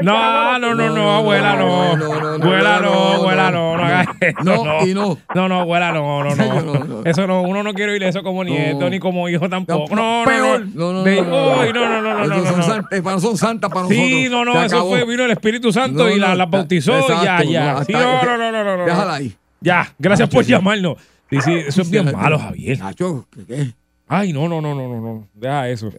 No, 0.00 0.58
no, 0.58 0.74
no, 0.74 0.90
no, 0.94 1.16
abuela, 1.16 1.56
no. 1.56 1.82
Abuela, 1.92 2.80
no, 2.80 2.92
abuela, 3.14 3.50
no, 3.50 3.76
no 3.76 3.82
hagas 3.84 4.06
eso. 4.20 4.36
No, 4.44 4.86
y 4.86 4.94
no. 4.94 5.18
No, 5.34 5.48
no, 5.48 5.60
abuela, 5.60 5.92
no, 5.92 6.22
no, 6.24 6.34
No, 6.34 6.44
no. 6.62 6.62
no, 6.62 6.84
no. 6.84 7.02
Eso 7.04 7.26
no, 7.26 7.42
uno 7.42 7.62
no 7.62 7.72
quiere 7.74 7.92
oír 7.92 8.02
eso 8.04 8.22
como 8.22 8.44
nieto 8.44 8.80
No. 8.80 8.90
ni 8.90 8.98
como 8.98 9.28
hijo 9.28 9.48
tampoco. 9.48 9.94
No, 9.94 10.20
no, 10.20 10.24
Peor. 10.30 10.66
no. 10.66 10.74
No, 10.74 10.92
no, 10.92 11.02
De- 11.04 11.22
no, 11.22 11.28
no. 11.56 11.60
Uy, 11.62 11.72
no, 11.72 11.88
no, 11.88 12.02
no, 12.02 12.26
no, 12.26 12.62
son 12.62 12.86
eh, 12.90 13.02
santas 13.36 13.70
para 13.70 13.82
nosotros. 13.86 13.88
Sí, 13.88 14.28
no, 14.30 14.44
no, 14.44 14.62
eso 14.62 14.86
fue, 14.88 15.04
vino 15.04 15.24
el 15.24 15.30
Espíritu 15.32 15.72
Santo 15.72 16.04
No, 16.04 16.10
y 16.10 16.18
la, 16.18 16.28
no, 16.28 16.34
la 16.36 16.46
bautizó, 16.46 16.96
exacto, 16.98 17.24
ya, 17.24 17.42
ya. 17.44 17.72
no, 17.74 17.84
Sí, 17.84 17.92
no, 17.92 18.00
no, 18.24 18.36
no, 18.38 18.64
no, 18.64 18.76
no. 18.78 18.84
Déjala 18.84 19.14
ahí. 19.14 19.34
Ya, 19.60 19.88
gracias 19.98 20.28
por 20.28 20.44
llamarnos. 20.44 20.96
Sí, 21.30 21.40
sí, 21.42 21.54
eso 21.66 21.82
es 21.82 21.90
bien 21.90 22.10
malo, 22.12 22.38
Javier. 22.38 22.78
Nacho, 22.78 23.26
¿qué, 23.34 23.44
qué? 23.46 23.66
Ay, 24.06 24.32
no, 24.32 24.48
no, 24.48 24.60
no, 24.62 24.74
no, 24.74 24.88
no, 24.88 25.00
no. 25.00 25.28
Deja 25.34 25.68
eso. 25.68 25.90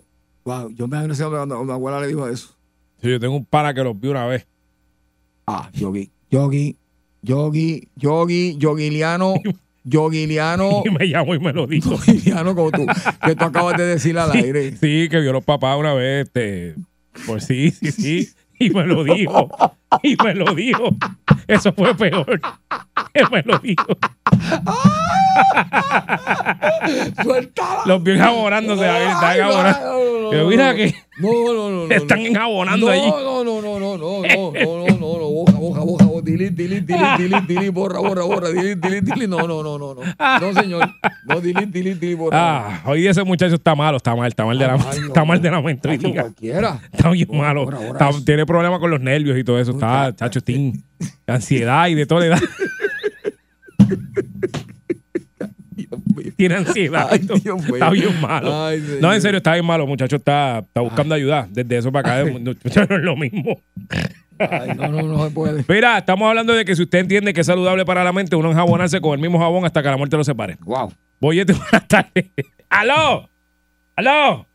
Wow, 0.46 0.70
yo 0.72 0.88
me 0.88 0.98
imagino 0.98 1.16
cuando 1.30 1.56
cuando 1.56 1.66
mi 1.66 1.72
abuela 1.72 2.02
le 2.02 2.08
dijo 2.08 2.28
eso. 2.28 2.56
Sí, 3.02 3.10
yo 3.10 3.20
tengo 3.20 3.36
un 3.36 3.46
pana 3.46 3.74
que 3.74 3.84
los 3.84 4.00
vi 4.00 4.08
una 4.10 4.26
vez. 4.26 4.46
Ah, 5.48 5.70
Yogi, 5.74 6.10
Yogi, 6.30 6.76
Yogi, 7.22 7.88
Yogi, 7.96 8.58
Yogiliano, 8.58 9.36
Yogiliano, 9.84 10.84
Y 10.86 10.90
me 10.92 11.08
llamó 11.08 11.36
y 11.36 11.40
me 11.40 11.54
lo 11.54 11.68
dijo. 11.68 11.92
Yogiliano 11.92 12.56
como 12.56 12.72
tú, 12.72 12.86
que 13.26 13.36
tú 13.36 13.46
acabas 13.46 13.78
de 13.78 13.86
decir 13.86 14.18
al 14.18 14.32
aire. 14.36 14.72
Sí, 14.78 15.08
que 15.10 15.20
vio 15.20 15.32
a 15.32 15.34
los 15.34 15.44
papás 15.44 15.78
una 15.80 15.94
vez, 15.94 16.28
este, 16.28 16.76
pues 17.26 17.46
sí, 17.46 17.72
sí, 17.72 17.92
sí, 17.92 18.30
y 18.60 18.70
me 18.70 18.86
lo 18.86 19.04
dijo, 19.04 19.50
y 20.04 20.16
me 20.24 20.36
lo 20.36 20.54
dijo. 20.54 20.96
Eso 21.48 21.74
fue 21.74 21.96
peor, 21.96 22.40
que 23.14 23.24
me 23.32 23.44
lo 23.44 23.60
dijo. 23.60 23.86
Suéltala. 27.22 27.82
Los 27.86 28.04
vi 28.04 28.12
enjabonándose, 28.12 28.86
Javier, 28.86 29.10
están 29.10 29.36
enjabonando. 29.36 29.80
no, 29.80 29.98
no, 30.00 30.32
no, 30.32 30.34
Yo, 30.34 30.48
mira 30.48 30.76
que 30.76 30.96
No, 31.20 31.30
no, 31.30 31.70
no, 31.70 31.88
no. 31.88 31.96
están 31.96 32.20
enjabonando 32.20 32.90
allí. 32.90 33.10
No, 33.10 33.44
no, 33.44 33.62
no, 33.62 33.62
no, 33.62 33.80
no, 33.80 33.98
no, 33.98 34.22
no, 34.22 34.52
no, 34.52 34.88
no, 34.88 35.20
no, 35.20 35.30
boja, 35.30 35.58
boja, 35.58 36.06
boja, 36.06 36.22
delete, 36.24 36.64
delete, 36.64 36.94
delete, 36.94 37.24
delete, 37.24 37.54
delete, 37.54 37.70
borra, 37.70 38.00
borra, 38.00 38.24
borra, 38.24 38.50
delete, 38.50 38.76
delete, 38.76 39.12
delete, 39.14 39.28
no, 39.28 39.48
no, 39.48 39.64
no, 39.64 39.78
no, 39.78 39.96
no, 39.96 40.40
no, 40.40 40.62
señor, 40.62 40.90
no, 41.26 41.42
delete, 41.42 41.66
delete, 41.68 42.00
delete, 42.00 42.16
borra. 42.16 42.38
Ah, 42.40 42.82
hoy 42.86 43.08
ese 43.08 43.24
muchacho 43.24 43.56
está 43.56 43.76
malo, 43.76 43.98
está 43.98 44.16
mal, 44.16 44.28
está 44.28 44.46
mal 44.46 44.58
de 44.58 44.68
la, 44.68 44.76
está 44.76 45.26
mal 45.26 45.42
de 45.42 45.52
la 45.52 45.62
mente. 45.62 46.00
cualquiera. 46.00 46.80
Está 46.92 47.10
bien 47.10 47.28
malo. 47.32 47.70
tiene 48.26 48.46
problemas 48.46 48.80
con 48.80 48.92
los 48.92 49.00
nervios 49.02 49.38
y 49.38 49.44
todo 49.44 49.60
eso. 49.60 49.72
Está, 49.72 50.16
chacho, 50.16 50.40
ansiedad 51.28 51.88
y 51.88 51.96
de 51.96 52.06
toda 52.06 52.26
edad. 52.26 52.40
Tiene 56.36 56.56
ansiedad. 56.56 57.08
Ay. 57.12 57.20
Dios 57.20 57.66
está 57.66 57.90
bien 57.90 58.22
malo. 58.22 58.66
Ay, 58.66 59.00
no, 59.02 59.14
en 59.14 59.22
serio, 59.22 59.38
está 59.38 59.54
bien 59.54 59.66
malo. 59.66 59.86
Muchacho 59.88 60.18
está, 60.18 60.60
está 60.60 60.82
buscando 60.82 61.16
ayuda. 61.16 61.48
Desde 61.50 61.78
eso 61.78 61.92
para 61.92 62.22
acá, 62.22 62.32
no, 62.32 62.40
no 62.40 62.52
es 62.52 63.04
lo 63.04 63.16
mismo. 63.16 63.62
Ay, 64.38 64.72
no, 64.76 64.88
no, 64.88 65.02
no 65.02 65.26
se 65.26 65.32
puede. 65.32 65.66
Mira, 65.68 65.98
estamos 65.98 66.28
hablando 66.30 66.54
de 66.54 66.64
que 66.64 66.76
si 66.76 66.84
usted 66.84 67.00
entiende 67.00 67.34
que 67.34 67.42
es 67.42 67.48
saludable 67.48 67.86
para 67.86 68.04
la 68.04 68.14
mente, 68.14 68.36
uno 68.36 68.52
enjabonarse 68.52 69.02
con 69.02 69.14
el 69.14 69.20
mismo 69.20 69.40
jabón 69.40 69.66
hasta 69.66 69.82
que 69.82 69.90
la 69.90 69.98
muerte 69.98 70.16
lo 70.16 70.24
separe. 70.24 70.58
Wow. 70.62 70.94
Boyete, 71.20 71.54
buenas 71.72 71.88
tardes. 71.88 72.26
¡Aló! 72.70 73.30
¡Aló! 73.96 74.46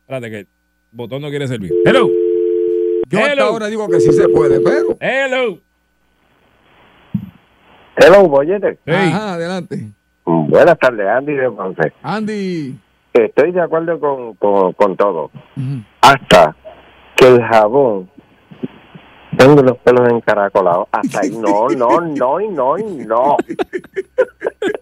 Espérate 0.00 0.30
que 0.30 0.38
el 0.38 0.48
botón 0.90 1.22
no 1.22 1.30
quiere 1.30 1.46
servir. 1.46 1.72
¡Hello! 1.84 2.10
Yo 3.08 3.18
hasta 3.18 3.32
Hello. 3.32 3.44
ahora 3.44 3.68
digo 3.68 3.88
que 3.88 4.00
sí 4.00 4.12
se 4.12 4.28
puede, 4.28 4.60
pero. 4.60 4.96
¡Hello! 5.00 5.60
Hello, 7.96 8.26
bollete. 8.28 8.78
Hey. 8.86 9.10
Ajá, 9.12 9.34
adelante. 9.34 9.88
Buenas 10.24 10.78
tardes, 10.78 11.06
Andy 11.06 11.34
de 11.34 11.50
Ponce. 11.50 11.92
Andy. 12.02 12.78
Estoy 13.12 13.52
de 13.52 13.60
acuerdo 13.60 14.00
con, 14.00 14.34
con, 14.36 14.72
con 14.72 14.96
todo. 14.96 15.30
Ujú. 15.56 15.82
Hasta 16.00 16.56
que 17.16 17.28
el 17.28 17.42
jabón 17.42 18.10
tenga 19.36 19.62
los 19.62 19.76
pelos 19.78 20.10
encaracolados. 20.10 20.88
Hasta 20.92 21.20
ahí. 21.20 21.30
No, 21.30 21.68
no, 21.68 22.00
no, 22.00 22.40
y 22.40 22.48
no, 22.48 22.78
y 22.78 22.84
no. 23.04 23.36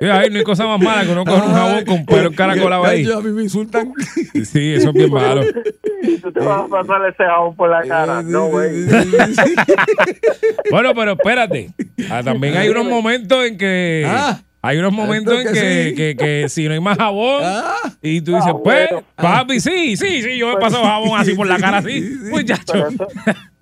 Mira, 0.00 0.18
ahí 0.20 0.30
no 0.30 0.38
hay 0.38 0.44
cosa 0.44 0.66
más 0.66 0.80
mala 0.80 1.04
que 1.04 1.10
uno 1.12 1.24
coge 1.24 1.42
un 1.46 1.52
jabón 1.52 1.84
con 1.84 2.06
pelo 2.06 2.28
encaracolado 2.28 2.84
ahí. 2.84 3.04
Ay, 3.06 3.12
A 3.12 3.20
mí 3.20 3.30
me 3.32 3.42
insultan. 3.42 3.92
Sí, 4.44 4.72
eso 4.74 4.88
es 4.88 4.94
bien 4.94 5.12
malo. 5.12 5.42
Tú 6.22 6.32
te 6.32 6.40
vas 6.40 6.62
a 6.64 6.68
pasar 6.68 7.06
ese 7.06 7.22
jabón 7.24 7.54
por 7.54 7.68
la 7.70 7.82
cara. 7.86 8.22
No, 8.22 8.46
güey. 8.46 8.86
Bueno, 10.70 10.94
pero 10.94 11.12
espérate. 11.12 11.70
Ah, 12.10 12.22
también 12.24 12.56
hay 12.56 12.68
unos 12.68 12.86
momentos 12.86 13.44
en 13.44 13.58
que. 13.58 14.04
Ah, 14.06 14.40
hay 14.62 14.76
unos 14.78 14.92
momentos 14.92 15.32
en 15.34 15.40
esto 15.40 15.52
que, 15.54 15.60
que 15.60 15.88
sí. 15.90 15.94
que, 15.94 16.16
que 16.16 16.48
si 16.48 16.66
no 16.68 16.74
hay 16.74 16.80
más 16.80 16.98
jabón. 16.98 17.42
Ah, 17.44 17.76
Y 18.02 18.20
tú 18.20 18.32
dices, 18.34 18.52
Ah, 18.54 18.58
pues, 18.62 18.88
bueno. 18.90 19.06
papi, 19.16 19.58
sí, 19.60 19.96
sí, 19.96 20.22
sí, 20.22 20.36
yo 20.38 20.48
me 20.48 20.54
he 20.54 20.56
pasado 20.58 20.84
jabón 20.84 21.18
así 21.20 21.34
por 21.34 21.46
la 21.46 21.58
cara 21.58 21.78
así. 21.78 22.00
Sí, 22.02 22.14
sí. 22.24 22.30
Muchacho. 22.30 22.72
Pero 22.72 22.88
eso, 22.88 23.06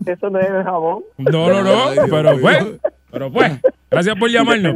eso 0.07 0.31
no 0.31 0.41
es 0.41 0.49
el 0.51 0.65
jabón. 0.65 1.03
No, 1.19 1.49
no, 1.49 1.63
no. 1.63 1.89
Ay, 1.89 1.95
Dios 1.95 2.07
Pero 2.11 2.33
mío. 2.33 2.41
pues, 2.43 2.65
pero 3.11 3.33
pues, 3.33 3.53
gracias 3.91 4.17
por 4.17 4.31
llamarnos. 4.31 4.75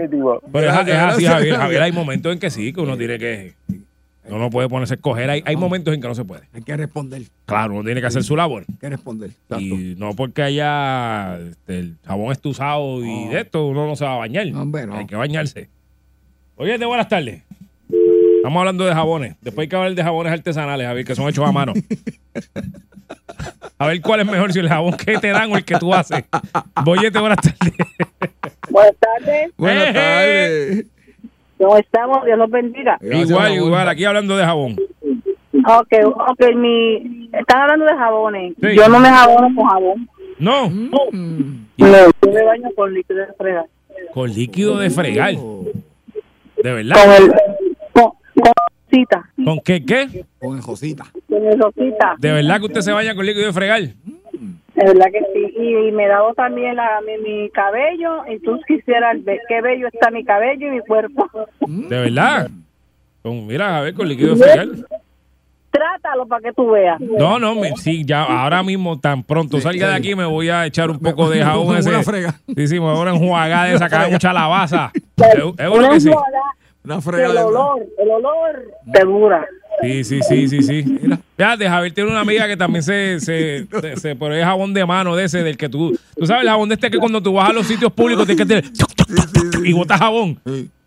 Pero 0.53 0.71
es, 0.71 0.89
es 0.89 0.95
así, 0.95 1.25
Javier. 1.25 1.57
Javier, 1.57 1.83
hay 1.83 1.93
momentos 1.93 2.33
en 2.33 2.39
que 2.39 2.51
sí, 2.51 2.73
que 2.73 2.81
uno 2.81 2.97
tiene 2.97 3.19
que. 3.19 3.55
Uno 4.25 4.39
no 4.39 4.51
puede 4.51 4.69
ponerse 4.69 4.95
a 4.95 4.97
escoger. 4.97 5.29
Hay, 5.31 5.43
hay 5.45 5.57
momentos 5.57 5.93
en 5.93 6.01
que 6.01 6.07
no 6.07 6.15
se 6.15 6.25
puede. 6.25 6.43
hay 6.53 6.63
que 6.63 6.77
responder. 6.77 7.23
Claro, 7.45 7.75
uno 7.75 7.85
tiene 7.85 8.01
que 8.01 8.07
hacer 8.07 8.23
su 8.23 8.37
labor. 8.37 8.65
Hay 8.69 8.77
que 8.77 8.89
responder. 8.89 9.31
Exacto. 9.31 9.59
Y 9.59 9.97
no 9.99 10.15
porque 10.15 10.43
haya 10.43 11.39
este, 11.41 11.81
el 11.81 11.97
jabón 12.05 12.31
estusado 12.31 13.05
y 13.05 13.29
de 13.29 13.41
esto, 13.41 13.67
uno 13.67 13.87
no 13.87 13.97
se 13.97 14.05
va 14.05 14.15
a 14.15 14.19
bañar. 14.19 14.47
No, 14.47 14.63
hombre, 14.63 14.87
no. 14.87 14.97
Hay 14.97 15.07
que 15.07 15.17
bañarse. 15.17 15.69
Oye, 16.57 16.79
de 16.79 16.87
buenas 16.87 17.09
tardes. 17.09 17.43
Estamos 18.37 18.61
hablando 18.61 18.85
de 18.85 18.95
jabones. 18.95 19.37
Después 19.41 19.65
hay 19.65 19.69
que 19.69 19.77
hablar 19.77 19.95
de 19.95 20.03
jabones 20.03 20.33
artesanales, 20.33 20.87
Javier, 20.87 21.05
que 21.05 21.15
son 21.15 21.29
hechos 21.29 21.47
a 21.47 21.53
mano. 21.53 21.73
A 23.83 23.87
ver 23.89 24.01
cuál 24.01 24.21
es 24.21 24.27
mejor, 24.27 24.53
si 24.53 24.61
el 24.61 24.69
jabón 24.69 24.97
que 24.97 25.19
te 25.19 25.29
dan 25.29 25.51
o 25.53 25.57
el 25.57 25.65
que 25.65 25.77
tú 25.77 25.93
haces. 25.93 26.25
Boyete, 26.85 27.19
buenas 27.19 27.39
tardes. 27.39 27.75
Buenas 28.71 28.95
tardes. 29.01 29.51
Buenas 29.57 29.93
tardes. 29.93 30.87
¿Cómo 31.59 31.77
estamos? 31.79 32.25
Dios 32.25 32.39
los 32.39 32.51
bendiga. 32.51 32.97
Gracias, 33.01 33.31
igual, 33.31 33.55
igual, 33.55 33.89
aquí 33.89 34.05
hablando 34.05 34.37
de 34.37 34.45
jabón. 34.45 34.77
Ok, 35.67 35.93
ok, 36.05 36.55
mi... 36.55 37.29
Están 37.33 37.63
hablando 37.63 37.85
de 37.87 37.95
jabones. 37.97 38.55
Sí. 38.61 38.69
Yo 38.77 38.89
no 38.89 39.01
me 39.01 39.09
jabono 39.09 39.53
con 39.55 39.69
jabón. 39.69 40.09
No, 40.39 40.69
Mm. 40.71 41.67
No, 41.79 41.87
yo 41.89 42.33
me 42.33 42.45
baño 42.45 42.69
con 42.77 42.95
líquido 42.95 43.19
de 43.27 43.33
fregar. 43.37 43.65
con 44.15 44.31
líquido 44.33 44.79
de 44.79 44.91
fregar. 44.91 45.31
De 45.33 45.37
Con 45.37 45.73
verdad. 46.63 47.17
el... 47.17 47.33
Con, 47.93 48.11
con 48.41 48.53
rosita. 48.93 49.31
¿Con 49.45 49.61
qué 49.61 49.85
qué? 49.85 50.25
Con 50.39 50.57
el 50.57 50.63
Josita. 50.63 51.05
Con 51.29 51.47
el 51.47 51.59
rosita. 51.59 52.15
De 52.19 52.33
verdad 52.33 52.59
que 52.61 52.67
usted 52.67 52.81
se 52.81 52.93
baña 52.93 53.15
con 53.15 53.25
líquido 53.27 53.47
de 53.47 53.53
fregar. 53.53 53.81
De 53.83 53.95
verdad 54.87 55.07
que 55.13 55.21
sí. 55.33 55.55
Y, 55.59 55.89
y 55.89 55.93
me 55.93 56.07
dado 56.07 56.33
también 56.35 56.77
la, 56.77 57.01
mi, 57.07 57.19
mi 57.23 57.51
cabello. 57.51 58.27
Y 58.29 58.39
tú 58.41 58.59
quisieras 58.67 59.23
ver 59.25 59.39
qué 59.49 59.61
bello 59.61 59.89
está 59.93 60.11
mi 60.11 60.25
cabello 60.25 60.69
y 60.69 60.71
mi 60.71 60.81
cuerpo. 60.81 61.29
De 61.61 61.99
verdad. 62.01 62.51
Con, 63.23 63.47
mira, 63.47 63.79
a 63.79 63.81
ver, 63.83 63.95
con 63.95 64.09
líquido 64.09 64.35
de 64.35 64.43
fregar. 64.45 64.69
Trátalo 65.71 66.27
para 66.27 66.43
que 66.43 66.53
tú 66.53 66.71
veas. 66.71 67.01
No, 67.01 67.39
no, 67.39 67.55
me- 67.55 67.75
sí, 67.79 68.05
ya 68.05 68.25
ahora 68.25 68.63
mismo, 68.63 69.01
tan 69.01 69.23
pronto 69.23 69.59
salga 69.59 69.89
de 69.89 69.95
aquí, 69.95 70.15
me 70.15 70.27
voy 70.27 70.51
a 70.51 70.67
echar 70.67 70.91
un 70.91 70.99
poco 70.99 71.31
de 71.31 71.43
jabón 71.43 71.69
Una 71.69 71.79
ese. 71.79 72.03
frega. 72.03 72.35
Sí, 72.55 72.67
sí, 72.67 72.75
me 72.75 72.93
voy 72.93 73.07
a 73.09 73.11
enjuagar 73.13 73.71
de 73.71 73.79
sacar 73.79 74.11
mucha 74.11 74.35
lavaza. 74.35 74.93
Seguro 75.17 75.55
Una 75.79 75.89
que 75.91 76.01
sí. 76.01 76.11
Una 76.85 76.97
El 76.97 77.37
olor, 77.37 77.87
el 77.99 78.11
olor 78.11 78.65
te 78.93 79.05
dura. 79.05 79.47
Sí, 79.81 80.05
sí, 80.05 80.21
sí, 80.23 80.49
sí, 80.49 80.63
sí. 80.63 80.99
Fíjate, 81.37 81.69
Javier 81.69 81.93
tiene 81.95 82.11
una 82.11 82.21
amiga 82.21 82.47
que 82.47 82.57
también 82.57 82.83
se, 82.83 83.19
se, 83.21 83.67
se, 83.81 83.97
se 83.97 84.17
pone 84.17 84.43
jabón 84.45 84.75
de 84.75 84.85
mano 84.85 85.17
de 85.17 85.25
ese, 85.25 85.43
del 85.43 85.57
que 85.57 85.69
tú, 85.69 85.97
tú 86.17 86.27
sabes, 86.27 86.43
el 86.43 86.49
jabón 86.49 86.69
de 86.69 86.75
este 86.75 86.91
que 86.91 86.99
cuando 86.99 87.23
tú 87.23 87.33
vas 87.35 87.51
a 87.51 87.53
los 87.53 87.67
sitios 87.67 87.93
públicos 87.93 88.27
tienes 88.27 88.47
que 88.47 88.49
tener 88.55 88.65
y 89.65 89.73
botas 89.73 89.99
jabón. 89.99 90.39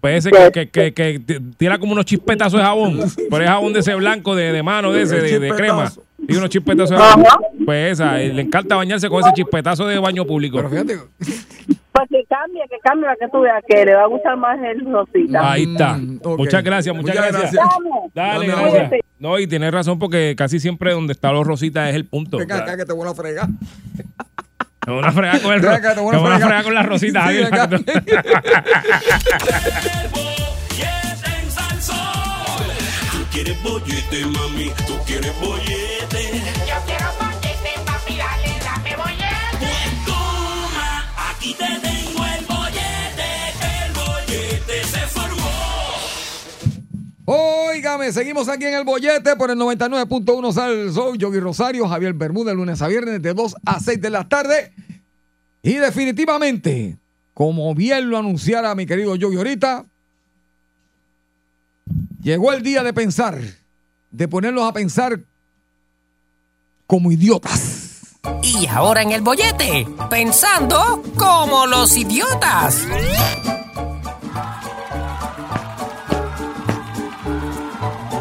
Pues 0.01 0.25
ese 0.25 0.31
que, 0.31 0.51
que, 0.51 0.69
que, 0.69 0.93
que 0.93 1.19
t- 1.19 1.41
tira 1.57 1.77
como 1.79 1.93
unos 1.93 2.05
chispetazos 2.05 2.59
de 2.59 2.65
jabón. 2.65 2.99
Pero 3.29 3.43
es 3.43 3.49
jabón 3.49 3.73
de 3.73 3.79
ese 3.79 3.95
blanco 3.95 4.35
de, 4.35 4.51
de 4.51 4.61
mano, 4.63 4.91
de 4.91 5.01
ese, 5.03 5.19
de, 5.19 5.39
de 5.39 5.49
crema. 5.49 5.91
Y 6.27 6.35
unos 6.35 6.49
chispetazos 6.49 6.91
de 6.91 6.97
jabón. 6.97 7.25
Pues 7.65 7.93
esa, 7.93 8.21
eh, 8.21 8.31
le 8.31 8.43
encanta 8.43 8.75
bañarse 8.75 9.09
con 9.09 9.21
ese 9.21 9.33
chispetazo 9.33 9.87
de 9.87 9.97
baño 9.97 10.25
público. 10.25 10.57
Pero 10.57 10.69
fíjate, 10.69 10.99
Pues 11.95 12.09
que 12.09 12.23
cambie, 12.27 12.61
que 12.69 12.77
cambie 12.83 13.05
para 13.05 13.15
que 13.15 13.27
tú 13.31 13.39
veas 13.41 13.63
que 13.67 13.85
le 13.85 13.95
va 13.95 14.03
a 14.03 14.07
gustar 14.07 14.35
más 14.37 14.59
el 14.61 14.91
rosita. 14.91 15.51
Ahí 15.51 15.63
está. 15.71 15.93
Mm, 15.93 16.19
ok. 16.23 16.37
Muchas 16.39 16.63
gracias, 16.63 16.93
muchas, 16.95 17.15
Muchas 17.15 17.31
gracias. 17.31 17.53
gracias. 17.53 17.83
Dale, 18.13 18.47
gracias. 18.47 18.73
ahora. 18.73 18.89
No, 19.19 19.39
y 19.39 19.47
tienes 19.47 19.71
razón 19.73 19.97
porque 19.97 20.35
casi 20.37 20.59
siempre 20.59 20.91
donde 20.91 21.13
está 21.13 21.31
los 21.31 21.47
rositas 21.47 21.89
es 21.89 21.95
el 21.95 22.05
punto. 22.05 22.37
venga 22.37 22.57
acá 22.57 22.75
que 22.75 22.83
te 22.85 22.91
voy 22.93 23.07
a 23.09 23.13
fregar. 23.15 23.47
Es 24.85 24.93
una 24.93 25.11
fregada 25.11 25.39
con 25.41 25.53
el 25.53 25.61
Ven 25.61 25.69
ro- 25.71 25.75
acá, 25.77 25.95
te 25.95 26.01
voy 26.01 26.15
a 26.15 26.19
fregar. 26.37 26.63
con 26.63 26.73
las 26.75 26.85
rositas. 26.85 27.31
Sí, 27.31 27.37
tú- 27.69 27.85
quieres 33.31 33.61
bollete, 33.63 34.25
mami, 34.25 34.71
tú 34.87 34.97
quieres 35.05 35.33
bollete. 35.39 36.41
Yo 36.67 36.75
quiero 36.85 37.05
bollete, 37.19 37.71
papi, 37.85 38.17
dale, 38.17 38.59
dame 38.63 38.95
bollete. 38.95 39.57
Pues 39.59 40.05
toma, 40.05 41.05
aquí 41.29 41.53
te 41.55 41.84
Óigame, 47.26 48.11
seguimos 48.11 48.47
aquí 48.47 48.65
en 48.65 48.76
el 48.76 48.84
bollete 48.84 49.36
por 49.36 49.49
el 49.49 49.57
99.1 49.57 50.53
Sal 50.53 50.93
Soy 50.93 51.17
Yogi 51.17 51.39
Rosario, 51.39 51.88
Javier 51.88 52.13
Bermúdez, 52.13 52.53
lunes 52.55 52.82
a 52.84 52.88
viernes 52.88 53.19
de 53.19 53.34
2 53.34 53.55
a 53.65 53.80
6 53.80 53.99
de 53.99 54.09
la 54.11 54.30
tarde. 54.30 54.71
Y 55.63 55.73
definitivamente, 55.73 56.99
como 57.34 57.73
bien 57.73 58.11
lo 58.11 58.19
anunciara 58.19 58.76
mi 58.76 58.86
querido 58.86 59.15
Yogi 59.15 59.38
ahorita, 59.38 59.86
llegó 62.21 62.53
el 62.53 62.61
día 62.61 62.84
de 62.84 62.93
pensar, 62.93 63.41
de 64.11 64.28
ponerlos 64.28 64.69
a 64.69 64.73
pensar 64.73 65.19
como 66.86 67.11
idiotas. 67.11 68.17
Y 68.43 68.67
ahora 68.67 69.01
en 69.01 69.11
el 69.11 69.21
bollete, 69.21 69.88
pensando 70.11 71.03
como 71.17 71.65
los 71.65 71.97
idiotas. 71.97 72.86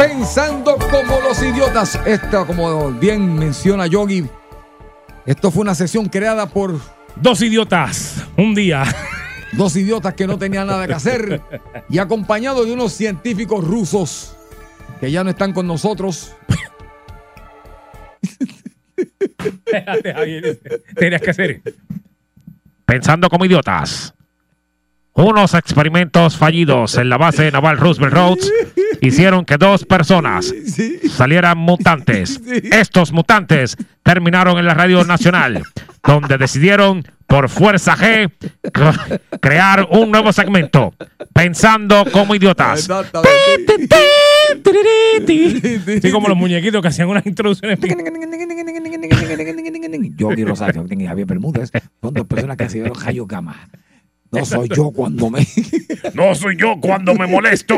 Pensando 0.06 0.76
como 0.76 1.18
los 1.22 1.42
idiotas. 1.42 1.98
Esta, 2.04 2.44
como 2.44 2.92
bien 2.92 3.38
menciona 3.38 3.86
Yogi, 3.86 4.28
esto 5.24 5.50
fue 5.50 5.62
una 5.62 5.74
sesión 5.74 6.10
creada 6.10 6.46
por 6.46 6.78
Dos 7.16 7.40
idiotas, 7.40 8.22
un 8.36 8.54
día. 8.54 8.84
dos 9.52 9.74
idiotas 9.76 10.12
que 10.12 10.26
no 10.26 10.36
tenían 10.36 10.66
nada 10.66 10.86
que 10.86 10.92
hacer 10.92 11.40
y 11.88 11.98
acompañado 11.98 12.66
de 12.66 12.72
unos 12.74 12.92
científicos 12.92 13.64
rusos 13.64 14.36
que 15.00 15.10
ya 15.10 15.24
no 15.24 15.30
están 15.30 15.54
con 15.54 15.66
nosotros. 15.66 16.34
Espérate, 19.38 20.12
Javier, 20.12 20.60
Tenías 20.96 21.22
que 21.22 21.30
hacer. 21.30 21.62
Pensando 22.84 23.30
como 23.30 23.46
idiotas. 23.46 24.12
Unos 25.16 25.54
experimentos 25.54 26.36
fallidos 26.36 26.96
en 26.98 27.08
la 27.08 27.16
base 27.16 27.50
naval 27.52 27.78
Roosevelt 27.78 28.12
Roads 28.14 28.52
hicieron 29.00 29.44
que 29.44 29.56
dos 29.58 29.84
personas 29.84 30.52
salieran 31.10 31.56
mutantes. 31.58 32.40
Estos 32.72 33.12
mutantes 33.12 33.76
terminaron 34.02 34.58
en 34.58 34.66
la 34.66 34.74
radio 34.74 35.04
nacional, 35.04 35.62
donde 36.02 36.36
decidieron 36.36 37.04
por 37.28 37.48
fuerza 37.48 37.96
G 37.96 38.28
cre- 38.64 39.20
crear 39.40 39.86
un 39.90 40.10
nuevo 40.10 40.32
segmento. 40.32 40.92
Pensando 41.32 42.04
como 42.12 42.34
idiotas. 42.34 42.88
Sí, 46.02 46.10
como 46.10 46.28
los 46.28 46.36
muñequitos 46.36 46.82
que 46.82 46.88
hacían 46.88 47.08
unas 47.08 47.24
introducciones. 47.24 47.78
Yogi 50.16 50.44
Rosario 50.44 50.86
y 50.90 51.06
Javier 51.06 51.26
Bermúdez 51.26 51.70
son 52.02 52.14
dos 52.14 52.26
personas 52.26 52.56
que 52.56 52.68
se 52.68 52.78
dieron 52.80 52.96
Hayo 53.06 53.26
Gama. 53.26 53.68
No 54.40 54.44
soy 54.44 54.68
yo 54.68 54.90
cuando 54.90 55.30
me. 55.30 55.46
No 56.14 56.34
soy 56.34 56.56
yo 56.56 56.76
cuando 56.80 57.14
me 57.14 57.26
molesto. 57.26 57.76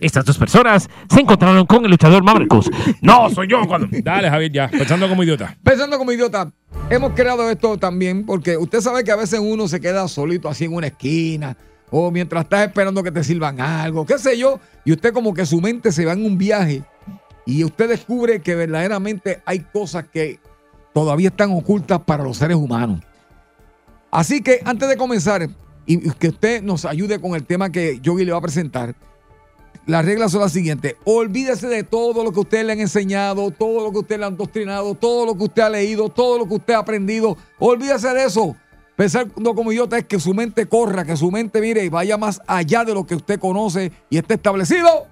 Estas 0.00 0.24
dos 0.24 0.38
personas 0.38 0.88
se 1.08 1.20
encontraron 1.20 1.66
con 1.66 1.84
el 1.84 1.90
luchador 1.90 2.22
Mavericus. 2.22 2.70
No 3.00 3.30
soy 3.30 3.48
yo 3.48 3.66
cuando. 3.66 3.88
Dale, 4.02 4.28
Javier, 4.28 4.52
ya. 4.52 4.68
Pensando 4.68 5.08
como 5.08 5.22
idiota. 5.22 5.56
Pensando 5.62 5.98
como 5.98 6.12
idiota, 6.12 6.50
hemos 6.90 7.12
creado 7.12 7.48
esto 7.50 7.76
también 7.78 8.24
porque 8.24 8.56
usted 8.56 8.80
sabe 8.80 9.04
que 9.04 9.12
a 9.12 9.16
veces 9.16 9.40
uno 9.40 9.68
se 9.68 9.80
queda 9.80 10.08
solito 10.08 10.48
así 10.48 10.64
en 10.64 10.74
una 10.74 10.88
esquina 10.88 11.56
o 11.90 12.10
mientras 12.10 12.44
estás 12.44 12.66
esperando 12.66 13.02
que 13.02 13.12
te 13.12 13.22
sirvan 13.22 13.60
algo, 13.60 14.06
qué 14.06 14.18
sé 14.18 14.38
yo, 14.38 14.58
y 14.84 14.92
usted 14.92 15.12
como 15.12 15.34
que 15.34 15.44
su 15.44 15.60
mente 15.60 15.92
se 15.92 16.06
va 16.06 16.14
en 16.14 16.24
un 16.24 16.38
viaje 16.38 16.82
y 17.44 17.64
usted 17.64 17.88
descubre 17.88 18.40
que 18.40 18.54
verdaderamente 18.54 19.42
hay 19.44 19.60
cosas 19.60 20.06
que 20.10 20.40
todavía 20.94 21.28
están 21.28 21.52
ocultas 21.52 22.00
para 22.00 22.24
los 22.24 22.38
seres 22.38 22.56
humanos. 22.56 23.00
Así 24.12 24.42
que 24.42 24.60
antes 24.66 24.90
de 24.90 24.96
comenzar 24.98 25.48
y 25.86 26.10
que 26.10 26.28
usted 26.28 26.62
nos 26.62 26.84
ayude 26.84 27.18
con 27.18 27.34
el 27.34 27.44
tema 27.44 27.72
que 27.72 27.98
Yogi 28.00 28.26
le 28.26 28.32
va 28.32 28.38
a 28.38 28.42
presentar, 28.42 28.94
las 29.86 30.04
reglas 30.04 30.30
son 30.30 30.42
las 30.42 30.52
siguientes. 30.52 30.96
Olvídese 31.04 31.66
de 31.66 31.82
todo 31.82 32.22
lo 32.22 32.30
que 32.30 32.40
usted 32.40 32.64
le 32.64 32.72
han 32.72 32.80
enseñado, 32.80 33.50
todo 33.50 33.86
lo 33.86 33.90
que 33.90 33.98
usted 34.00 34.18
le 34.18 34.26
han 34.26 34.36
doctrinado, 34.36 34.94
todo 34.94 35.24
lo 35.24 35.36
que 35.36 35.44
usted 35.44 35.62
ha 35.62 35.70
leído, 35.70 36.10
todo 36.10 36.38
lo 36.38 36.46
que 36.46 36.54
usted 36.54 36.74
ha 36.74 36.78
aprendido. 36.78 37.38
Olvídese 37.58 38.12
de 38.12 38.24
eso. 38.24 38.54
Pensar 38.96 39.28
no 39.36 39.54
como 39.54 39.72
idiota 39.72 39.96
es 39.96 40.04
que 40.04 40.20
su 40.20 40.34
mente 40.34 40.66
corra, 40.66 41.06
que 41.06 41.16
su 41.16 41.30
mente 41.30 41.62
mire 41.62 41.82
y 41.82 41.88
vaya 41.88 42.18
más 42.18 42.42
allá 42.46 42.84
de 42.84 42.92
lo 42.92 43.06
que 43.06 43.14
usted 43.14 43.40
conoce 43.40 43.92
y 44.10 44.18
esté 44.18 44.34
establecido. 44.34 45.06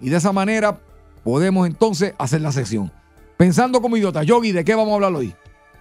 Y 0.00 0.08
de 0.08 0.16
esa 0.16 0.32
manera 0.32 0.80
podemos 1.22 1.66
entonces 1.66 2.14
hacer 2.16 2.40
la 2.40 2.50
sesión. 2.50 2.90
Pensando 3.36 3.82
como 3.82 3.98
idiota. 3.98 4.22
Yogi, 4.22 4.52
¿de 4.52 4.64
qué 4.64 4.74
vamos 4.74 4.92
a 4.92 4.94
hablar 4.94 5.14
hoy? 5.14 5.34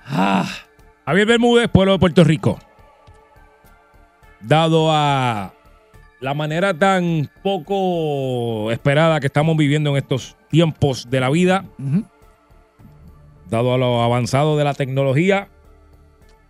Ah, 0.05 0.47
Javier 1.09 1.25
Bermúdez, 1.25 1.67
pueblo 1.69 1.93
de 1.93 1.97
Puerto 1.97 2.23
Rico. 2.23 2.59
Dado 4.41 4.91
a 4.91 5.55
la 6.19 6.33
manera 6.35 6.71
tan 6.77 7.31
poco 7.41 8.71
esperada 8.71 9.19
que 9.19 9.25
estamos 9.25 9.57
viviendo 9.57 9.89
en 9.89 9.95
estos 9.95 10.37
tiempos 10.49 11.09
de 11.09 11.19
la 11.19 11.31
vida, 11.31 11.65
dado 13.49 13.73
a 13.73 13.79
lo 13.79 14.03
avanzado 14.03 14.55
de 14.55 14.63
la 14.63 14.75
tecnología, 14.75 15.47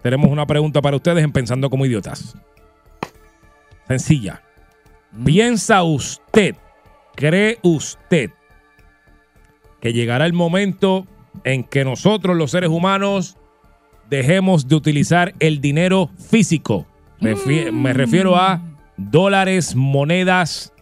tenemos 0.01 0.29
una 0.29 0.45
pregunta 0.45 0.81
para 0.81 0.97
ustedes 0.97 1.23
en 1.23 1.31
Pensando 1.31 1.69
como 1.69 1.85
Idiotas. 1.85 2.35
Sencilla. 3.87 4.43
¿Piensa 5.23 5.83
usted, 5.83 6.57
cree 7.15 7.59
usted, 7.61 8.31
que 9.79 9.93
llegará 9.93 10.25
el 10.25 10.33
momento 10.33 11.07
en 11.45 11.63
que 11.63 11.85
nosotros 11.85 12.35
los 12.35 12.51
seres 12.51 12.69
humanos 12.69 13.38
dejemos 14.09 14.67
de 14.67 14.75
utilizar 14.75 15.33
el 15.39 15.61
dinero 15.61 16.09
físico? 16.29 16.85
Me 17.19 17.93
refiero 17.93 18.35
a 18.35 18.61
dólares, 18.97 19.75
monedas, 19.75 20.73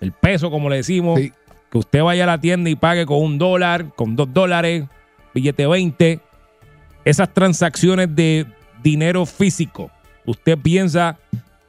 el 0.00 0.12
peso, 0.12 0.50
como 0.50 0.68
le 0.68 0.76
decimos. 0.76 1.20
Que 1.70 1.78
usted 1.78 2.02
vaya 2.02 2.24
a 2.24 2.26
la 2.26 2.40
tienda 2.40 2.68
y 2.68 2.74
pague 2.74 3.06
con 3.06 3.22
un 3.22 3.38
dólar, 3.38 3.94
con 3.94 4.16
dos 4.16 4.32
dólares, 4.32 4.86
billete 5.32 5.68
20. 5.68 6.18
Esas 7.04 7.32
transacciones 7.32 8.14
de 8.14 8.46
dinero 8.82 9.24
físico. 9.24 9.90
usted 10.26 10.58
piensa 10.58 11.18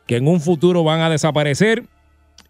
que 0.08 0.18
en 0.18 0.28
un 0.28 0.42
futuro 0.42 0.84
van 0.84 1.02
a 1.02 1.10
desaparecer 1.10 1.84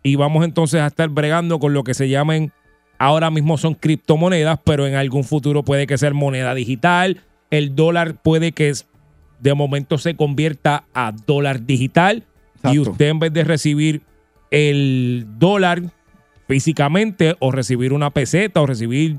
y 0.03 0.15
vamos 0.15 0.45
entonces 0.45 0.81
a 0.81 0.87
estar 0.87 1.09
bregando 1.09 1.59
con 1.59 1.73
lo 1.73 1.83
que 1.83 1.93
se 1.93 2.09
llaman, 2.09 2.51
ahora 2.97 3.29
mismo 3.29 3.57
son 3.57 3.75
criptomonedas, 3.75 4.59
pero 4.63 4.87
en 4.87 4.95
algún 4.95 5.23
futuro 5.23 5.63
puede 5.63 5.87
que 5.87 5.97
sea 5.97 6.11
moneda 6.13 6.55
digital. 6.55 7.21
El 7.51 7.75
dólar 7.75 8.15
puede 8.21 8.51
que 8.53 8.69
es- 8.69 8.87
de 9.39 9.53
momento 9.53 9.97
se 9.97 10.15
convierta 10.15 10.85
a 10.93 11.11
dólar 11.27 11.65
digital 11.65 12.23
y 12.71 12.79
usted 12.79 13.09
en 13.09 13.19
vez 13.19 13.33
de 13.33 13.43
recibir 13.43 14.01
el 14.51 15.25
dólar 15.37 15.83
físicamente 16.47 17.35
o 17.39 17.51
recibir 17.51 17.93
una 17.93 18.09
peseta 18.11 18.61
o 18.61 18.65
recibir 18.65 19.17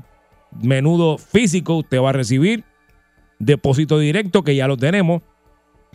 menudo 0.61 1.17
físico, 1.17 1.75
usted 1.77 1.99
va 1.99 2.09
a 2.09 2.13
recibir 2.13 2.63
depósito 3.39 3.97
directo, 3.99 4.43
que 4.43 4.55
ya 4.55 4.67
lo 4.67 4.77
tenemos. 4.77 5.21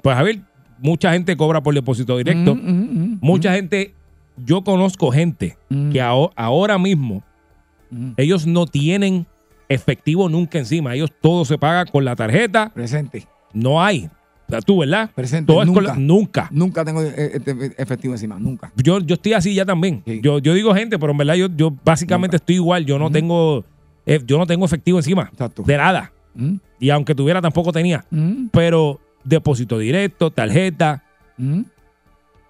Pues 0.03 0.17
a 0.17 0.23
ver, 0.23 0.41
mucha 0.79 1.13
gente 1.13 1.37
cobra 1.37 1.63
por 1.63 1.75
depósito 1.75 2.17
directo. 2.19 2.55
Mm, 2.55 2.59
mm, 2.59 3.03
mm, 3.13 3.19
Mucha 3.21 3.55
gente, 3.55 3.95
yo 4.37 4.63
conozco 4.63 5.11
gente 5.11 5.57
Mm. 5.71 5.91
que 5.91 6.01
aho- 6.03 6.33
ahora 6.37 6.77
mismo 6.79 7.23
mm. 7.91 8.13
ellos 8.17 8.47
no 8.47 8.67
tienen 8.67 9.27
efectivo 9.69 10.29
nunca 10.29 10.59
encima. 10.59 10.95
Ellos 10.95 11.11
todo 11.21 11.45
se 11.45 11.59
paga 11.59 11.85
con 11.87 12.05
la 12.05 12.15
tarjeta. 12.17 12.71
Presente. 12.75 13.27
No 13.53 13.83
hay. 13.83 14.09
O 14.47 14.51
sea, 14.51 14.61
Tú, 14.63 14.79
¿verdad? 14.79 15.11
Presente. 15.15 15.53
Todo 15.53 15.63
es 15.63 15.67
con 15.69 15.75
nunca, 15.77 15.93
la- 15.95 15.99
nunca. 15.99 16.49
Nunca 16.51 16.85
tengo 16.85 17.03
eh, 17.03 17.33
este 17.35 17.75
efectivo 17.77 18.15
encima. 18.15 18.39
Nunca. 18.39 18.73
Yo, 18.77 18.99
yo 19.01 19.15
estoy 19.15 19.35
así 19.35 19.55
ya 19.55 19.67
también. 19.67 20.03
Sí. 20.07 20.21
Yo, 20.23 20.39
yo 20.39 20.55
digo 20.55 20.75
gente, 20.75 20.99
pero 20.99 21.13
en 21.13 21.19
verdad 21.19 21.35
yo, 21.35 21.49
yo 21.55 21.75
básicamente 21.85 22.37
estoy 22.37 22.55
igual. 22.57 22.87
Yo 22.87 22.99
no 22.99 23.11
tengo 23.11 23.65
eh, 24.07 24.21
yo 24.27 24.39
no 24.39 24.47
tengo 24.47 24.65
efectivo 24.65 24.99
encima. 24.99 25.29
Exacto. 25.33 25.63
De 25.67 25.77
nada. 25.77 26.13
Y 26.81 26.89
aunque 26.91 27.15
tuviera, 27.15 27.43
tampoco 27.43 27.73
tenía. 27.73 28.05
Pero 28.53 29.01
depósito 29.25 29.79
directo, 29.79 30.31
tarjeta, 30.31 31.03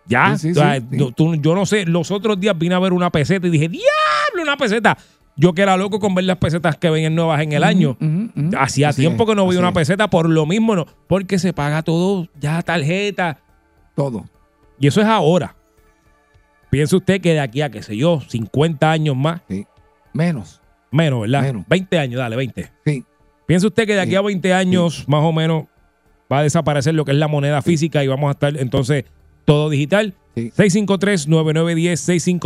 ya. 0.07 0.37
Sí, 0.39 0.49
sí, 0.49 0.51
O 0.53 0.55
sea, 0.55 0.77
sí, 0.81 0.87
sí. 0.91 0.97
no- 0.97 1.11
tú- 1.13 1.35
yo 1.37 1.55
no 1.55 1.67
sé, 1.67 1.85
los 1.87 2.11
otros 2.11 2.39
días 2.41 2.57
vine 2.59 2.75
a 2.75 2.79
ver 2.79 2.93
una 2.93 3.11
peseta 3.11 3.47
y 3.47 3.51
dije, 3.51 3.69
diablo, 3.69 4.43
una 4.43 4.57
peseta. 4.57 4.97
Yo 5.41 5.55
que 5.55 5.63
era 5.63 5.77
loco 5.77 6.01
con 6.01 6.15
ver 6.17 6.25
las 6.25 6.37
pesetas 6.39 6.77
que 6.77 6.91
venían 6.91 7.15
nuevas 7.15 7.41
en 7.41 7.53
el 7.53 7.63
año. 7.63 7.97
Hacía 8.59 8.89
Así 8.89 9.03
tiempo 9.03 9.23
es, 9.23 9.29
que 9.31 9.35
no 9.37 9.47
veía 9.47 9.61
una 9.61 9.69
es. 9.69 9.75
peseta 9.75 10.11
por 10.11 10.29
lo 10.29 10.45
mismo, 10.47 10.75
no, 10.75 10.85
porque 11.07 11.39
se 11.39 11.53
paga 11.53 11.83
todo 11.83 12.27
ya 12.41 12.61
tarjeta. 12.63 13.39
Todo. 13.95 14.25
Y 14.81 14.89
eso 14.89 15.01
es 15.01 15.07
ahora. 15.07 15.55
Piense 16.71 16.97
usted 16.97 17.21
que 17.21 17.33
de 17.35 17.41
aquí 17.41 17.63
a, 17.63 17.71
qué 17.71 17.83
sé 17.83 17.97
yo, 17.97 18.21
50 18.29 18.91
años 18.91 19.17
más, 19.17 19.41
Menos. 20.13 20.61
menos, 20.91 21.21
¿verdad? 21.23 21.43
Menos. 21.43 21.65
20 21.69 21.99
años, 21.99 22.19
dale, 22.19 22.37
20. 22.37 22.71
Sí. 22.85 23.05
Piense 23.47 23.67
usted 23.67 23.87
que 23.87 23.95
de 23.95 24.01
aquí 24.01 24.11
Sí. 24.11 24.17
a 24.17 24.21
20 24.23 24.53
años, 24.53 25.05
más 25.09 25.23
o 25.25 25.33
menos, 25.33 25.65
va 26.31 26.41
a 26.41 26.43
desaparecer 26.43 26.95
lo 26.95 27.05
que 27.05 27.13
es 27.13 27.17
la 27.17 27.29
moneda 27.29 27.63
física 27.63 28.05
y 28.05 28.09
vamos 28.09 28.29
a 28.29 28.33
estar 28.33 28.57
entonces 28.59 29.05
todo 29.49 29.71
digital. 29.71 30.15
Sí. 30.35 30.53
653-9910, 30.59 32.41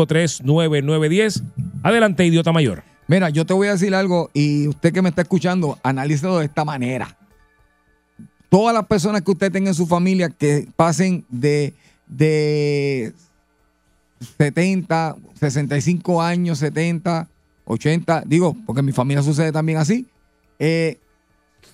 653-9910. 0.45 1.43
Adelante, 1.83 2.25
idiota 2.25 2.53
mayor. 2.53 2.85
Mira, 3.09 3.29
yo 3.29 3.45
te 3.45 3.53
voy 3.53 3.67
a 3.67 3.73
decir 3.73 3.93
algo 3.93 4.31
y 4.33 4.69
usted 4.69 4.93
que 4.93 5.03
me 5.03 5.09
está 5.09 5.23
escuchando, 5.23 5.81
analícelo 5.83 6.39
de 6.39 6.45
esta 6.45 6.65
manera. 6.65 7.19
Todas 8.49 8.73
las 8.73 8.87
personas 8.87 9.23
que 9.23 9.33
usted 9.33 9.51
tenga 9.51 9.71
en 9.71 9.75
su 9.75 9.89
familia 9.89 10.31
que 10.31 10.69
pasen 10.77 11.25
de, 11.29 11.75
de 12.07 13.13
70, 14.39 15.17
65 15.41 16.23
años, 16.23 16.61
70, 16.61 17.29
80, 17.65 18.23
digo, 18.27 18.57
porque 18.65 18.79
en 18.79 18.87
mi 18.87 18.93
familia 18.93 19.25
sucede 19.25 19.51
también 19.51 19.79
así, 19.79 20.07
eh, 20.61 21.01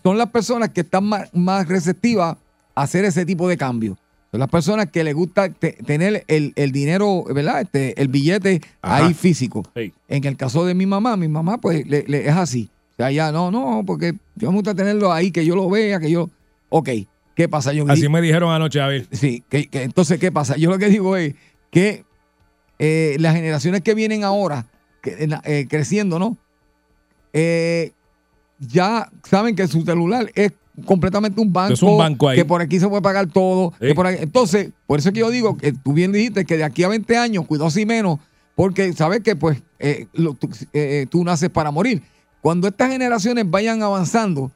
son 0.03 0.16
las 0.16 0.31
personas 0.31 0.70
que 0.70 0.81
están 0.81 1.05
más, 1.05 1.29
más 1.35 1.68
receptivas 1.68 2.39
a 2.74 2.83
hacer 2.83 3.05
ese 3.05 3.26
tipo 3.26 3.47
de 3.47 3.59
cambio. 3.59 3.99
Son 4.31 4.41
las 4.41 4.49
personas 4.51 4.87
que 4.91 5.03
les 5.05 5.14
gusta 5.14 5.49
te- 5.49 5.72
tener 5.72 6.24
el, 6.29 6.53
el 6.57 6.70
dinero, 6.72 7.24
¿verdad? 7.33 7.62
Este, 7.62 8.01
el 8.01 8.09
billete 8.09 8.61
Ajá. 8.83 9.07
ahí 9.07 9.14
físico. 9.14 9.62
Sí. 9.74 9.93
En 10.09 10.24
el 10.24 10.37
caso 10.37 10.66
de 10.66 10.74
mi 10.74 10.85
mamá, 10.87 11.16
mi 11.16 11.29
mamá 11.29 11.59
pues 11.59 11.87
le, 11.87 12.05
le- 12.07 12.29
es 12.29 12.35
así. 12.37 12.68
O 12.93 12.97
sea, 12.97 13.11
ya 13.11 13.33
no, 13.33 13.51
no, 13.51 13.83
porque 13.87 14.12
yo 14.37 14.51
me 14.51 14.57
gusta 14.57 14.74
tenerlo 14.74 15.12
ahí, 15.12 15.31
que 15.31 15.47
yo 15.47 15.55
lo 15.57 15.70
vea, 15.70 15.99
que 16.01 16.11
yo... 16.11 16.29
Ok, 16.68 16.91
¿qué 17.35 17.49
pasa? 17.49 17.72
Yo 17.72 17.85
Así 17.89 18.09
me 18.09 18.20
dijeron 18.20 18.51
anoche, 18.53 18.81
Javier. 18.81 19.07
Sí, 19.12 19.43
que, 19.49 19.68
que 19.68 19.83
entonces, 19.85 20.18
¿qué 20.18 20.31
pasa? 20.31 20.57
Yo 20.57 20.68
lo 20.68 20.79
que 20.79 20.89
digo 20.91 21.16
es 21.16 21.35
que 21.70 22.05
eh, 22.79 23.16
las 23.20 23.35
generaciones 23.35 23.81
que 23.83 23.95
vienen 23.95 24.24
ahora, 24.24 24.66
que, 25.01 25.29
eh, 25.45 25.66
creciendo, 25.70 26.18
¿no? 26.18 26.37
Eh, 27.33 27.93
ya 28.59 29.11
saben 29.22 29.55
que 29.57 29.68
su 29.68 29.83
celular 29.83 30.31
es 30.35 30.53
completamente 30.85 31.41
un 31.41 31.53
banco, 31.53 31.72
Es 31.74 31.83
un 31.83 31.99
banco 31.99 32.29
ahí. 32.29 32.37
que 32.39 32.45
por 32.45 32.61
aquí 32.61 32.79
se 32.81 32.89
puede 32.89 33.03
pagar 33.03 33.26
todo. 33.29 33.72
Sí. 33.81 33.89
que 33.89 33.95
por 33.95 34.07
ahí- 34.07 34.18
entonces, 34.20 34.70
por 34.87 34.99
eso 34.99 35.09
es 35.09 35.12
que 35.14 35.20
yo 35.20 35.31
digo 35.31 35.57
que 35.57 35.72
tú 35.72 35.93
bien 35.93 36.12
dijiste 36.12 36.45
que 36.45 36.57
de 36.57 36.64
aquí 36.64 36.83
a 36.85 36.89
20 36.89 37.16
años, 37.16 37.47
cuidado 37.47 37.70
si 37.70 37.85
menos, 37.87 38.18
porque 38.55 38.93
sabes 38.93 39.20
que 39.20 39.37
pues 39.37 39.62
eh, 39.79 40.07
lo- 40.14 40.35
tú, 40.35 40.49
eh, 40.72 41.07
tú 41.09 41.22
naces 41.24 41.49
para 41.51 41.70
morir. 41.70 42.03
Cuando 42.41 42.68
estas 42.68 42.91
generaciones 42.91 43.49
vayan 43.49 43.83
avanzando, 43.83 44.51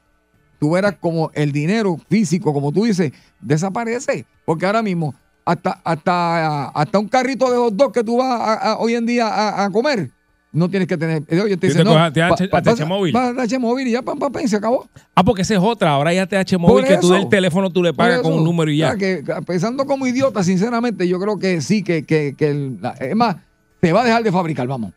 tú 0.59 0.71
verás 0.71 0.95
como 0.99 1.31
el 1.33 1.51
dinero 1.51 1.97
físico, 2.09 2.53
como 2.53 2.71
tú 2.71 2.85
dices, 2.85 3.11
desaparece. 3.41 4.25
Porque 4.45 4.65
ahora 4.65 4.81
mismo, 4.81 5.13
hasta, 5.45 5.79
hasta, 5.83 6.67
hasta 6.69 6.99
un 6.99 7.07
carrito 7.07 7.49
de 7.51 7.57
hot 7.57 7.73
dog 7.75 7.93
que 7.93 8.03
tú 8.03 8.17
vas 8.17 8.39
a- 8.41 8.53
a- 8.71 8.77
hoy 8.77 8.95
en 8.95 9.05
día 9.05 9.27
a, 9.27 9.65
a 9.65 9.69
comer, 9.69 10.09
no 10.53 10.69
tienes 10.69 10.87
que 10.87 10.97
tener. 10.97 11.23
Oye, 11.29 11.57
te 11.57 11.67
Sí, 11.67 11.73
dice, 11.73 11.79
te 11.79 11.83
no, 11.83 11.97
ATH, 11.97 12.85
móvil. 12.87 13.13
ATH 13.17 13.59
móvil 13.59 13.87
y 13.87 13.91
ya, 13.91 14.01
pam, 14.01 14.17
pam, 14.17 14.31
pam, 14.31 14.43
y 14.43 14.47
se 14.47 14.55
acabó. 14.55 14.87
Ah, 15.15 15.23
porque 15.23 15.41
esa 15.41 15.55
es 15.55 15.59
otra. 15.59 15.89
Ahora 15.91 16.11
hay 16.11 16.19
ATH 16.19 16.57
móvil 16.57 16.85
que 16.85 16.97
tú 16.97 17.09
del 17.09 17.27
teléfono 17.27 17.69
tú 17.71 17.83
le 17.83 17.93
pagas 17.93 18.21
con 18.21 18.33
un 18.33 18.43
número 18.43 18.71
y 18.71 18.77
ya. 18.77 18.95
que, 18.95 19.23
que 19.25 19.33
pensando 19.45 19.85
como 19.85 20.07
idiota, 20.07 20.43
sinceramente, 20.43 21.07
yo 21.07 21.19
creo 21.19 21.37
que 21.37 21.59
sí, 21.59 21.83
que, 21.83 22.05
que, 22.05 22.35
que 22.37 22.49
el- 22.51 22.79
es 22.99 23.15
más, 23.15 23.35
se 23.81 23.91
va 23.91 24.01
a 24.01 24.05
dejar 24.05 24.23
de 24.23 24.31
fabricar, 24.31 24.67
vamos. 24.67 24.93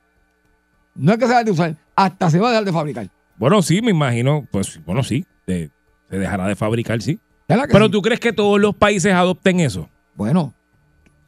No 0.95 1.13
es 1.13 1.19
que 1.19 1.27
se 1.27 1.33
va 1.33 1.39
a 1.41 1.43
dejar 1.43 1.45
de 1.45 1.51
usar, 1.51 1.77
hasta 1.97 2.31
se 2.31 2.39
va 2.39 2.49
a 2.49 2.51
dejar 2.53 2.65
de 2.65 2.73
fabricar. 2.73 3.09
Bueno, 3.37 3.61
sí, 3.63 3.83
me 3.83 3.91
imagino. 3.91 4.47
Pues 4.51 4.81
bueno, 4.87 5.03
sí. 5.03 5.27
se 5.47 5.71
dejará 6.09 6.47
de 6.49 6.57
fabricar, 6.57 7.03
sí. 7.03 7.19
¿Verdad 7.49 7.67
que 7.67 7.73
Pero 7.73 7.87
sí? 7.87 7.91
tú 7.93 8.03
crees 8.03 8.19
que 8.21 8.33
todos 8.33 8.59
los 8.61 8.75
países 8.75 9.13
adopten 9.13 9.61
eso. 9.61 9.89
Bueno, 10.15 10.55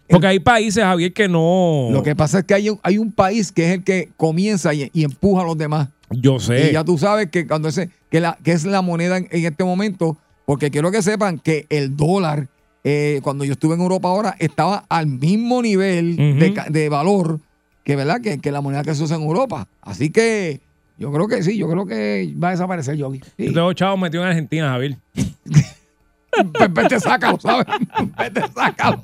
Porque 0.08 0.26
hay 0.26 0.40
países, 0.40 0.82
Javier, 0.82 1.12
que 1.12 1.28
no. 1.28 1.88
lo 1.90 2.02
que 2.02 2.16
pasa 2.16 2.40
es 2.40 2.44
que 2.44 2.54
hay 2.54 2.70
un, 2.70 2.80
hay 2.82 2.98
un 2.98 3.12
país 3.12 3.52
que 3.52 3.66
es 3.66 3.74
el 3.74 3.84
que 3.84 4.10
comienza 4.16 4.72
y, 4.74 4.90
y 4.92 5.04
empuja 5.04 5.42
a 5.42 5.44
los 5.44 5.58
demás. 5.58 5.88
Yo 6.10 6.40
sé. 6.40 6.70
Y 6.70 6.72
ya 6.72 6.84
tú 6.84 6.96
sabes 6.98 7.30
que 7.30 7.46
cuando 7.46 7.68
ese, 7.68 7.90
que, 8.10 8.20
la, 8.20 8.38
que 8.42 8.52
es 8.52 8.64
la 8.64 8.82
moneda 8.82 9.18
en, 9.18 9.28
en 9.30 9.44
este 9.44 9.64
momento, 9.64 10.16
porque 10.46 10.70
quiero 10.70 10.90
que 10.90 11.02
sepan 11.02 11.38
que 11.38 11.66
el 11.68 11.96
dólar, 11.96 12.48
eh, 12.84 13.20
cuando 13.22 13.44
yo 13.44 13.52
estuve 13.52 13.74
en 13.74 13.80
Europa 13.80 14.08
ahora, 14.08 14.36
estaba 14.38 14.84
al 14.88 15.06
mismo 15.06 15.60
nivel 15.60 16.16
de, 16.70 16.88
valor 16.88 17.40
que, 17.84 17.96
¿verdad? 17.96 18.20
Que, 18.22 18.38
que 18.38 18.50
la 18.50 18.60
moneda 18.60 18.82
que 18.82 18.94
se 18.94 19.02
usa 19.02 19.16
en 19.16 19.22
Europa. 19.22 19.68
Así 19.82 20.10
que 20.10 20.60
yo 20.96 21.12
creo 21.12 21.28
que 21.28 21.42
sí, 21.42 21.58
yo 21.58 21.68
creo 21.68 21.86
que 21.86 22.34
va 22.42 22.48
a 22.48 22.50
desaparecer 22.52 22.96
Yogi. 22.96 23.20
Sí. 23.36 23.46
Yo 23.46 23.52
tengo 23.52 23.72
chavos 23.74 24.00
metido 24.00 24.22
en 24.22 24.30
Argentina, 24.30 24.70
Javier. 24.70 24.96
Pues 26.52 26.72
vete, 26.72 27.00
sácalo, 27.00 27.40
¿sabes? 27.40 27.66
Vete, 28.18 28.42
sácalo. 28.54 29.02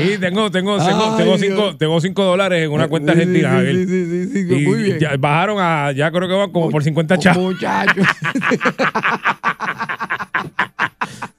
Y 0.00 0.16
tengo, 0.18 0.48
tengo, 0.50 0.78
tengo, 0.78 1.10
Ay, 1.10 1.16
tengo, 1.16 1.36
Dios. 1.36 1.40
cinco, 1.40 1.76
tengo 1.76 2.00
cinco 2.00 2.22
dólares 2.24 2.64
en 2.64 2.70
una 2.70 2.86
cuenta 2.88 3.14
Sí, 3.14 3.18
argentina, 3.20 3.48
sí, 3.50 3.54
Javier. 3.56 3.76
sí, 3.76 3.86
sí, 3.86 4.26
sí, 4.32 4.48
sí, 4.48 4.54
muy 4.66 4.82
bien. 4.82 4.98
ya 5.00 5.16
bajaron 5.16 5.58
a, 5.60 5.90
ya 5.92 6.10
creo 6.12 6.28
que 6.28 6.34
van 6.34 6.52
como 6.52 6.70
por 6.70 6.84
50 6.84 7.18
chavos. 7.18 7.42
Muchachos. 7.54 8.06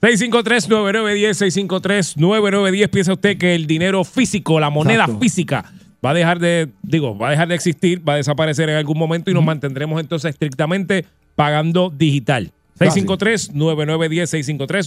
653-9910, 0.02 2.16
653-9910. 2.18 2.90
Piensa 2.90 3.14
usted 3.14 3.38
que 3.38 3.56
el 3.56 3.68
dinero 3.68 4.04
físico, 4.04 4.60
la 4.60 4.70
moneda 4.70 5.04
Exacto. 5.04 5.20
física, 5.20 5.66
va 6.04 6.12
a 6.12 6.14
dejar 6.14 6.40
de, 6.40 6.70
digo, 6.82 7.18
va 7.18 7.28
a 7.28 7.32
dejar 7.32 7.48
de 7.50 7.56
existir, 7.56 8.08
va 8.08 8.14
a 8.14 8.18
desaparecer 8.18 8.70
en 8.70 8.78
algún 8.78 8.98
momento 8.98 9.30
y 9.30 9.34
nos 9.34 9.44
mantendremos 9.44 10.00
entonces 10.00 10.30
estrictamente 10.32 11.06
pagando 11.36 11.90
digital. 11.96 12.52
653-9910, 12.80 14.28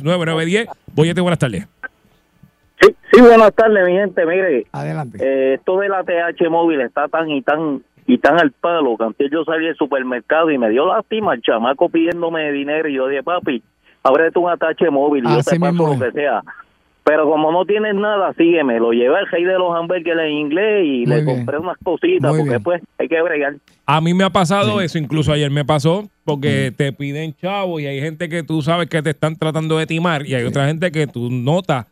653-9910. 0.05 0.69
Boyete, 0.95 1.21
buenas 1.21 1.39
tardes. 1.39 1.67
Sí, 2.81 2.95
sí, 3.13 3.21
buenas 3.21 3.53
tardes, 3.55 3.87
mi 3.87 3.93
gente. 3.93 4.27
Mire, 4.27 4.67
Adelante. 4.73 5.19
eh, 5.21 5.55
esto 5.55 5.79
de 5.79 5.89
la 5.89 6.03
TH 6.03 6.49
móvil 6.51 6.81
está 6.81 7.09
tan 7.09 7.31
y 7.31 7.43
tan 7.43 7.83
y 8.07 8.19
tan 8.19 8.39
al 8.41 8.51
palo 8.51 8.97
que 8.97 9.05
antes 9.05 9.31
yo 9.31 9.45
salí 9.45 9.67
del 9.67 9.77
supermercado 9.77 10.51
y 10.51 10.59
me 10.59 10.69
dio 10.71 10.87
lástima 10.87 11.35
el 11.35 11.43
chamaco 11.43 11.89
pidiéndome 11.89 12.51
dinero 12.51 12.89
y 12.89 12.95
yo 12.95 13.07
dije, 13.07 13.23
papi, 13.23 13.63
ábrete 14.03 14.39
un 14.41 14.51
ATH 14.51 14.91
móvil 14.91 15.25
y 15.25 15.29
yo 15.29 15.39
Así 15.39 15.51
te 15.51 15.61
paso 15.61 15.73
mismo 15.73 15.95
lo 15.95 16.01
que 16.01 16.11
sea. 16.13 16.43
Pero 17.05 17.29
como 17.29 17.51
no 17.51 17.65
tienes 17.65 17.95
nada, 17.97 18.33
sígueme. 18.35 18.79
Lo 18.79 18.93
llevé 18.93 19.17
al 19.17 19.27
rey 19.27 19.43
de 19.45 19.55
los 19.59 19.75
hamburgues 19.77 20.15
en 20.17 20.33
inglés 20.33 20.85
y 20.85 20.99
Muy 21.05 21.07
le 21.07 21.23
bien. 21.23 21.37
compré 21.37 21.59
unas 21.59 21.77
cositas 21.83 22.31
Muy 22.31 22.39
porque 22.41 22.51
bien. 22.51 22.63
pues 22.63 22.83
hay 22.99 23.09
que 23.09 23.21
bregar. 23.23 23.55
A 23.87 24.01
mí 24.01 24.15
me 24.15 24.23
ha 24.25 24.31
pasado 24.31 24.81
eso, 24.81 24.99
incluso 24.99 25.33
ayer 25.33 25.51
me 25.51 25.65
pasó, 25.65 26.09
porque 26.25 26.73
te 26.77 26.93
piden 26.93 27.35
chavo 27.35 27.81
y 27.81 27.87
hay 27.87 28.01
gente 28.01 28.29
que 28.29 28.45
tú 28.45 28.63
sabes 28.63 28.89
que 28.89 29.03
te 29.03 29.11
están 29.11 29.37
tratando 29.37 29.79
de 29.79 29.87
timar 29.87 30.25
y 30.27 30.35
hay 30.35 30.45
otra 30.45 30.67
gente 30.67 30.93
que 30.93 31.09
tú 31.09 31.29
notas 31.29 31.87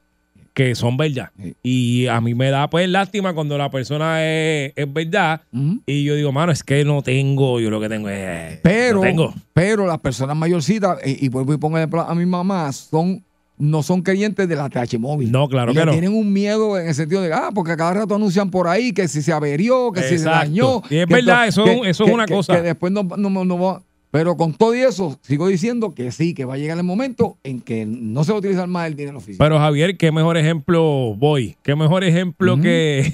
que 0.55 0.75
son 0.77 0.97
verdad. 0.97 1.31
Y 1.63 2.07
a 2.07 2.21
mí 2.21 2.35
me 2.35 2.51
da 2.51 2.69
pues 2.71 2.89
lástima 2.89 3.33
cuando 3.35 3.59
la 3.59 3.71
persona 3.71 4.25
es, 4.25 4.73
es 4.77 4.93
verdad 4.93 5.41
y 5.87 6.05
yo 6.05 6.15
digo, 6.15 6.31
mano, 6.31 6.53
es 6.53 6.63
que 6.63 6.85
no 6.85 7.03
tengo, 7.03 7.59
yo 7.59 7.71
lo 7.71 7.81
que 7.81 7.89
tengo 7.89 8.09
es... 8.09 8.61
Pero, 8.63 8.97
no 8.97 9.03
tengo. 9.03 9.35
pero 9.53 9.87
las 9.87 9.99
personas 9.99 10.37
mayorcitas, 10.37 10.99
eh, 11.05 11.17
y 11.21 11.29
vuelvo 11.29 11.53
y 11.55 11.57
pongo 11.57 11.79
a 11.79 12.15
mi 12.15 12.27
mamá, 12.27 12.71
son 12.73 13.23
no 13.61 13.83
son 13.83 14.03
creyentes 14.03 14.49
de 14.49 14.57
la 14.57 14.69
TH 14.69 14.99
móvil. 14.99 15.31
No, 15.31 15.49
claro 15.49 15.73
que 15.73 15.85
no. 15.85 15.93
Tienen 15.93 16.13
un 16.13 16.33
miedo 16.33 16.79
en 16.79 16.89
el 16.89 16.95
sentido 16.95 17.23
de, 17.23 17.33
ah, 17.33 17.51
porque 17.55 17.73
a 17.73 17.77
cada 17.77 17.95
rato 17.95 18.15
anuncian 18.15 18.51
por 18.51 18.67
ahí 18.67 18.93
que 18.93 19.07
si 19.07 19.23
se 19.23 19.33
averió, 19.33 19.93
que 19.93 20.03
si 20.03 20.19
se 20.19 20.25
dañó. 20.25 20.83
Y 20.91 20.97
es 20.97 21.07
que 21.07 21.15
verdad, 21.15 21.47
esto- 21.47 21.65
eso- 21.65 21.83
que- 21.83 21.91
eso 21.91 22.05
es 22.07 22.11
una 22.13 22.27
cosa. 22.27 22.57
Que 22.57 22.63
después 22.63 22.93
no, 22.93 23.03
no, 23.05 23.45
no 23.45 23.59
va- 23.59 23.83
Pero 24.11 24.37
con 24.37 24.53
todo 24.55 24.75
y 24.75 24.81
eso, 24.81 25.17
sigo 25.23 25.47
diciendo 25.47 25.95
que 25.95 26.11
sí, 26.11 26.35
que 26.35 26.45
va 26.45 26.55
a 26.55 26.59
llegar 26.59 26.77
el 26.77 26.83
momento 26.83 27.37
en 27.45 27.61
que 27.61 27.87
no 27.87 28.25
se 28.25 28.33
va 28.33 28.37
a 28.37 28.41
utilizar 28.41 28.67
más 28.67 28.89
el 28.89 28.97
dinero 28.97 29.21
físico. 29.21 29.45
Pero 29.45 29.59
Javier, 29.61 29.97
qué 29.97 30.11
mejor 30.11 30.37
ejemplo 30.37 31.15
voy. 31.17 31.55
Qué 31.63 31.77
mejor 31.77 32.03
ejemplo 32.03 32.61
que, 32.61 33.13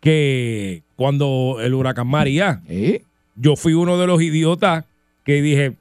que 0.00 0.82
cuando 0.96 1.58
el 1.60 1.74
huracán 1.74 2.06
María. 2.06 2.60
Yo 3.36 3.56
fui 3.56 3.72
uno 3.74 3.98
de 3.98 4.06
los 4.06 4.20
idiotas 4.22 4.84
que 5.24 5.40
dije, 5.42 5.74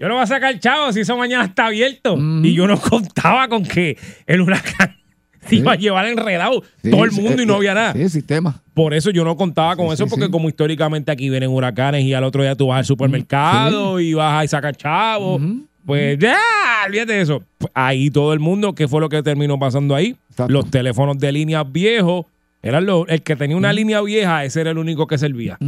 yo 0.00 0.08
no 0.08 0.14
voy 0.14 0.22
a 0.22 0.26
sacar 0.26 0.58
chavo 0.58 0.92
si 0.92 1.00
eso 1.00 1.16
mañana 1.16 1.44
está 1.44 1.66
abierto. 1.66 2.16
Y 2.42 2.54
yo 2.54 2.66
no 2.66 2.80
contaba 2.80 3.46
con 3.48 3.62
que 3.64 3.98
el 4.26 4.40
huracán 4.40 4.96
se 5.46 5.56
iba 5.56 5.72
a 5.72 5.76
llevar 5.76 6.06
enredado 6.06 6.62
Sí, 6.82 6.90
todo 6.90 7.04
el 7.04 7.12
sí, 7.12 7.20
mundo 7.20 7.42
y 7.42 7.44
eh, 7.44 7.46
no 7.46 7.52
eh, 7.52 7.56
había 7.56 7.74
nada. 7.74 7.92
Sí, 7.92 8.02
el 8.02 8.10
sistema. 8.10 8.62
Por 8.72 8.94
eso 8.94 9.10
yo 9.10 9.24
no 9.24 9.36
contaba 9.36 9.76
con 9.76 9.88
Sí, 9.88 9.94
eso, 9.94 10.06
porque 10.06 10.30
como 10.30 10.48
históricamente 10.48 11.12
aquí 11.12 11.28
vienen 11.28 11.50
huracanes 11.50 12.02
y 12.04 12.14
al 12.14 12.24
otro 12.24 12.42
día 12.42 12.54
tú 12.54 12.68
vas 12.68 12.78
al 12.78 12.84
supermercado 12.86 14.00
y 14.00 14.14
vas 14.14 14.42
a 14.42 14.48
sacar 14.48 14.74
chavo, 14.74 15.38
pues 15.84 16.18
ya, 16.18 16.38
olvídate 16.86 17.12
de 17.12 17.20
eso. 17.20 17.42
Pues 17.58 17.70
ahí 17.74 18.10
todo 18.10 18.32
el 18.32 18.40
mundo, 18.40 18.74
¿qué 18.74 18.88
fue 18.88 19.02
lo 19.02 19.10
que 19.10 19.22
terminó 19.22 19.58
pasando 19.58 19.94
ahí? 19.94 20.16
Los 20.48 20.70
teléfonos 20.70 21.18
de 21.18 21.30
línea 21.30 21.62
viejos, 21.62 22.24
eran 22.62 22.86
los, 22.86 23.06
el 23.08 23.20
que 23.22 23.36
tenía 23.36 23.56
una 23.56 23.72
línea 23.72 24.00
vieja, 24.00 24.44
ese 24.44 24.62
era 24.62 24.70
el 24.70 24.78
único 24.78 25.06
que 25.06 25.18
servía. 25.18 25.58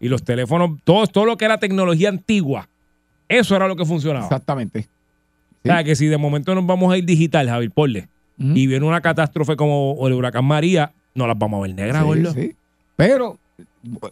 Y 0.00 0.08
los 0.08 0.22
teléfonos, 0.22 0.78
todo, 0.84 1.06
todo 1.06 1.26
lo 1.26 1.36
que 1.36 1.44
era 1.44 1.58
tecnología 1.58 2.08
antigua, 2.08 2.68
eso 3.38 3.56
era 3.56 3.68
lo 3.68 3.76
que 3.76 3.84
funcionaba. 3.84 4.24
Exactamente. 4.26 4.86
O 5.64 5.68
sea, 5.68 5.84
que 5.84 5.94
si 5.94 6.06
de 6.06 6.18
momento 6.18 6.54
nos 6.54 6.66
vamos 6.66 6.92
a 6.92 6.98
ir 6.98 7.04
digital, 7.04 7.48
Javier 7.48 7.70
Porle, 7.70 8.08
y 8.38 8.66
viene 8.66 8.84
una 8.84 9.00
catástrofe 9.00 9.54
como 9.56 9.96
el 10.08 10.12
huracán 10.14 10.44
María, 10.44 10.90
no 11.14 11.26
las 11.28 11.38
vamos 11.38 11.58
a 11.58 11.62
ver 11.62 11.74
negras, 11.76 12.04
Sí, 12.34 12.40
sí. 12.48 12.56
Pero 12.96 13.38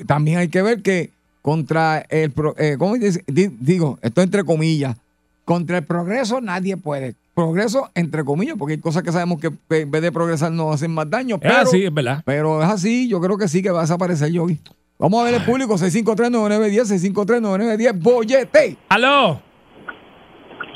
también 0.07 0.39
hay 0.39 0.49
que 0.49 0.63
ver 0.63 0.83
que 0.83 1.11
contra 1.43 2.05
el 2.09 2.33
eh, 2.59 2.77
¿cómo 2.79 2.95
dice? 2.97 3.25
Di- 3.27 3.51
digo, 3.61 3.99
esto 4.03 4.21
entre 4.23 4.45
comillas, 4.45 4.97
contra 5.45 5.79
el 5.79 5.85
progreso 5.85 6.41
nadie 6.41 6.77
puede. 6.77 7.15
Progreso 7.35 7.91
entre 7.95 8.25
comillas, 8.25 8.57
porque 8.59 8.75
hay 8.75 8.81
cosas 8.81 9.03
que 9.03 9.11
sabemos 9.13 9.41
que 9.41 9.51
en 9.81 9.91
vez 9.91 10.03
de 10.03 10.13
progresar 10.13 10.53
nos 10.53 10.75
hacen 10.75 10.93
más 10.93 11.09
daño. 11.11 11.37
Es 11.37 11.41
Pero, 11.43 11.57
así, 11.57 11.85
es 11.85 11.95
verdad. 11.95 12.23
pero 12.25 12.63
es 12.63 12.69
así, 12.69 13.09
yo 13.09 13.21
creo 13.21 13.39
que 13.39 13.49
sí 13.49 13.63
que 13.63 13.71
va 13.71 13.79
a 13.81 13.83
desaparecer 13.83 14.31
Yogi. 14.31 14.61
Vamos 15.01 15.23
a 15.23 15.25
ver 15.25 15.35
el 15.35 15.45
público, 15.47 15.79
653-9910, 15.79 17.15
653-9910, 17.15 18.03
bollete. 18.03 18.77
¡Aló! 18.91 19.41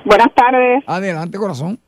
Buenas 0.06 0.32
tardes. 0.34 0.82
Adelante, 0.86 1.36
corazón. 1.36 1.78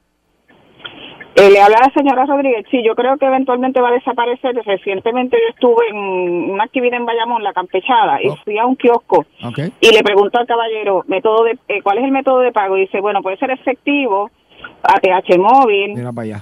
Eh, 1.34 1.51
le 1.51 1.62
habla 1.62 1.78
la 1.80 1.91
señora 1.95 2.26
Rodríguez. 2.26 2.66
Sí, 2.70 2.82
yo 2.84 2.95
creo 2.95 3.16
que 3.16 3.24
eventualmente 3.24 3.80
va 3.80 3.89
a 3.89 3.93
desaparecer. 3.93 4.55
Recientemente 4.66 5.39
yo 5.39 5.55
estuve 5.55 5.89
en 5.89 5.97
una 6.51 6.64
actividad 6.64 6.99
en 6.99 7.07
Bayamón, 7.07 7.43
la 7.43 7.55
campechada, 7.55 8.20
y 8.22 8.28
fui 8.45 8.59
a 8.59 8.66
un 8.66 8.76
kiosco 8.76 9.24
y 9.80 9.91
le 9.91 10.03
pregunto 10.03 10.39
al 10.39 10.47
caballero 10.47 11.05
método 11.09 11.45
de 11.45 11.59
eh, 11.68 11.80
cuál 11.82 11.99
es 11.99 12.05
el 12.05 12.12
método 12.12 12.41
de 12.41 12.53
pago. 12.53 12.76
Y 12.76 12.82
dice, 12.82 13.01
bueno, 13.01 13.22
puede 13.22 13.39
ser 13.39 13.51
efectivo, 13.51 14.30
ATH 14.82 15.39
móvil. 15.39 15.95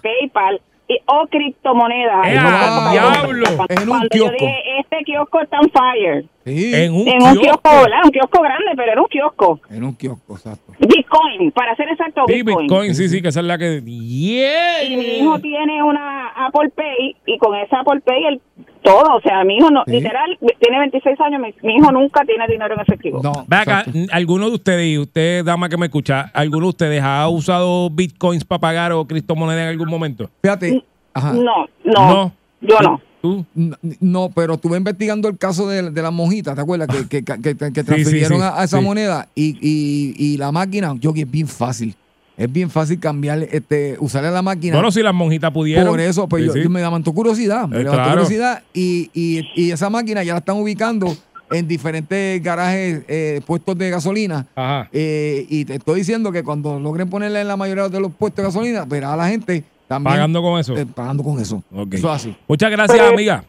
PayPal 0.03 0.61
y, 0.89 0.99
o 1.07 1.27
criptomonedas. 1.29 2.27
¡Eh, 2.27 2.35
Y 2.35 2.37
a 2.37 2.43
cuando- 2.43 2.91
diablo! 2.91 3.45
cuando- 3.57 3.65
En 3.75 3.79
un 3.83 3.89
cuando 3.89 4.09
yo 4.13 4.25
kiosco. 4.27 4.33
dije, 4.33 4.63
este 4.81 4.97
kiosco 5.05 5.41
está 5.41 5.59
on 5.61 5.71
fire. 5.71 6.25
En 6.47 6.93
un, 6.93 7.09
en 7.09 7.15
un 7.15 7.21
kiosco. 7.21 7.41
kiosco, 7.41 7.71
¿verdad? 7.71 7.99
Un 8.05 8.11
kiosco 8.11 8.43
grande, 8.43 8.71
pero 8.77 8.93
era 8.93 9.01
un 9.01 9.09
kiosco. 9.09 9.61
En 9.71 9.85
un 9.85 9.95
kiosco, 9.97 10.35
exacto. 10.35 10.73
Bitcoin, 10.79 11.51
para 11.53 11.75
ser 11.77 11.89
exacto, 11.89 12.25
Sí, 12.27 12.43
Bitcoin. 12.43 12.67
Bitcoin, 12.67 12.95
sí, 12.95 13.09
sí, 13.09 13.23
que 13.23 13.29
esa 13.29 13.41
es 13.41 13.47
la 13.47 13.57
que. 13.57 13.81
Yeah. 13.83 14.85
Y 14.85 14.97
mi 14.97 15.05
hijo 15.21 15.39
tiene 15.39 15.83
una 15.83 16.29
Apple 16.47 16.69
Pay 16.75 17.17
y 17.27 17.39
con 17.39 17.55
esa 17.57 17.81
Apple 17.81 18.01
Pay 18.05 18.25
el 18.27 18.41
todo, 18.85 19.17
o 19.17 19.21
sea, 19.23 19.43
mi 19.45 19.57
hijo 19.57 19.71
no, 19.71 19.83
Sí. 19.87 19.93
literal, 19.93 20.39
tiene 20.61 20.79
26 20.79 21.21
años, 21.23 21.41
mi, 21.41 21.55
mi 21.67 21.77
hijo 21.77 21.91
nunca 21.91 22.23
tiene 22.25 22.47
dinero 22.47 22.75
en 22.75 22.81
efectivo. 22.81 23.21
Ve 23.49 23.57
acá, 23.57 23.85
¿alguno 24.13 24.49
de 24.51 24.55
ustedes, 24.55 24.87
y 24.87 24.99
usted, 24.99 25.45
dama 25.45 25.69
que 25.69 25.77
me 25.77 25.87
escucha, 25.87 26.31
alguno 26.35 26.67
de 26.67 26.71
ustedes 26.71 27.03
ha 27.03 27.27
usado 27.29 27.89
bitcoins 27.91 28.45
para 28.45 28.61
pagar 28.61 28.93
o 28.93 29.05
criptomonedas 29.07 29.63
en 29.63 29.69
algún 29.71 29.89
momento? 29.89 30.31
Fíjate. 30.43 30.85
Ajá. 31.15 31.33
No, 31.33 31.67
no, 31.85 32.33
yo 32.61 32.79
no. 32.81 33.01
¿Tú? 33.23 33.47
No, 33.55 33.75
no, 34.01 34.31
pero 34.35 34.55
estuve 34.55 34.77
investigando 34.77 35.29
el 35.29 35.39
caso 35.39 35.67
de, 35.67 35.91
de 35.91 36.03
las 36.03 36.13
monjitas, 36.13 36.55
¿te 36.55 36.61
acuerdas? 36.61 36.89
Que, 36.89 37.09
que, 37.09 37.25
que, 37.25 37.41
que- 37.57 37.57
que 37.73 37.83
transfirieron 37.85 38.39
sí, 38.39 38.45
a, 38.45 38.61
a 38.61 38.65
esa 38.65 38.79
sí. 38.81 38.85
moneda 38.85 39.29
y, 39.35 39.57
y, 39.63 40.15
y 40.19 40.37
la 40.37 40.53
máquina, 40.53 40.95
yo 41.01 41.15
que 41.15 41.23
es 41.23 41.31
bien 41.31 41.49
fácil. 41.49 41.95
Es 42.37 42.53
bien 42.53 42.69
fácil 42.69 42.99
cambiar, 42.99 43.43
este, 43.51 43.97
usarle 44.01 44.31
la 44.31 44.43
máquina. 44.43 44.75
Bueno, 44.75 44.91
si 44.91 45.03
las 45.03 45.15
monjitas 45.15 45.53
pudieron. 45.53 45.87
Por 45.89 46.01
eso, 46.01 46.29
pues 46.29 46.43
Sí, 46.43 46.47
yo, 46.49 46.53
sí. 46.55 46.63
yo 46.65 46.71
me 46.71 46.81
levantó 46.81 47.13
curiosidad. 47.13 47.69
Me 47.69 47.77
Eh, 47.77 47.79
levantó 47.85 48.03
claro. 48.03 48.13
curiosidad 48.23 48.63
y, 48.73 49.11
y, 49.15 49.49
y 49.55 49.71
esa 49.71 49.89
máquina 49.89 50.23
ya 50.25 50.33
la 50.33 50.39
están 50.41 50.57
ubicando 50.57 51.17
en 51.53 51.69
diferentes 51.69 52.43
garajes, 52.43 53.03
eh, 53.07 53.41
puestos 53.47 53.79
de 53.79 53.91
gasolina. 53.91 54.47
Ajá. 54.57 54.89
Eh, 54.93 55.47
y 55.49 55.65
te 55.65 55.75
estoy 55.77 56.01
diciendo 56.01 56.33
que 56.33 56.43
cuando 56.43 56.81
logren 56.81 57.09
ponerla 57.09 57.41
en 57.41 57.47
la 57.47 57.57
mayoría 57.57 57.89
de 57.89 58.01
los 58.01 58.13
puestos 58.13 58.39
de 58.43 58.49
gasolina, 58.49 58.85
verá 58.85 59.13
a 59.13 59.17
la 59.17 59.29
gente 59.29 59.63
también. 59.87 60.15
Pagando 60.15 60.43
con 60.43 60.59
eso. 60.59 60.77
eh, 60.77 60.87
pagando 60.87 61.23
con 61.23 61.39
eso. 61.41 61.63
Ok. 61.73 61.95
Eso 61.95 62.09
es 62.09 62.15
así. 62.21 62.37
Muchas 62.49 62.71
gracias, 62.73 63.01
amiga. 63.01 63.45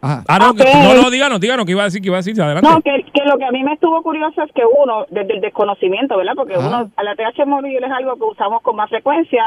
Ajá. 0.00 0.22
Ah, 0.28 0.38
no, 0.38 0.50
Ok. 0.50 0.60
no, 0.94 1.02
no, 1.02 1.10
díganos, 1.10 1.40
díganos, 1.40 1.66
que 1.66 1.72
iba 1.72 1.82
a 1.82 1.86
decir, 1.86 2.00
que 2.00 2.06
iba 2.08 2.16
a 2.16 2.22
decir, 2.22 2.40
adelante. 2.40 2.68
No, 2.68 2.80
que, 2.80 3.04
que 3.12 3.24
lo 3.28 3.36
que 3.36 3.44
a 3.44 3.50
mí 3.50 3.64
me 3.64 3.72
estuvo 3.72 4.00
curioso 4.02 4.42
es 4.42 4.52
que 4.52 4.62
uno, 4.64 5.06
desde 5.10 5.34
el 5.34 5.40
desconocimiento, 5.40 6.16
¿verdad? 6.16 6.34
Porque 6.36 6.54
Ajá. 6.54 6.68
uno, 6.68 6.90
a 6.94 7.02
la 7.02 7.16
TH 7.16 7.44
móvil 7.46 7.82
es 7.82 7.90
algo 7.90 8.14
que 8.16 8.24
usamos 8.24 8.62
con 8.62 8.76
más 8.76 8.88
frecuencia 8.90 9.42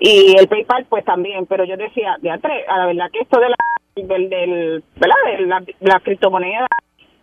y 0.00 0.34
el 0.38 0.48
PayPal 0.48 0.86
pues 0.88 1.04
también, 1.04 1.46
pero 1.46 1.64
yo 1.64 1.76
decía, 1.76 2.16
de 2.20 2.30
a 2.30 2.38
la 2.76 2.86
verdad 2.86 3.06
que 3.12 3.20
esto 3.20 3.38
de 3.38 3.48
la, 3.50 3.56
del, 3.94 4.28
del, 4.28 4.84
¿verdad? 4.96 5.16
De 5.38 5.46
la, 5.46 5.62
la 5.80 6.00
criptomoneda 6.00 6.66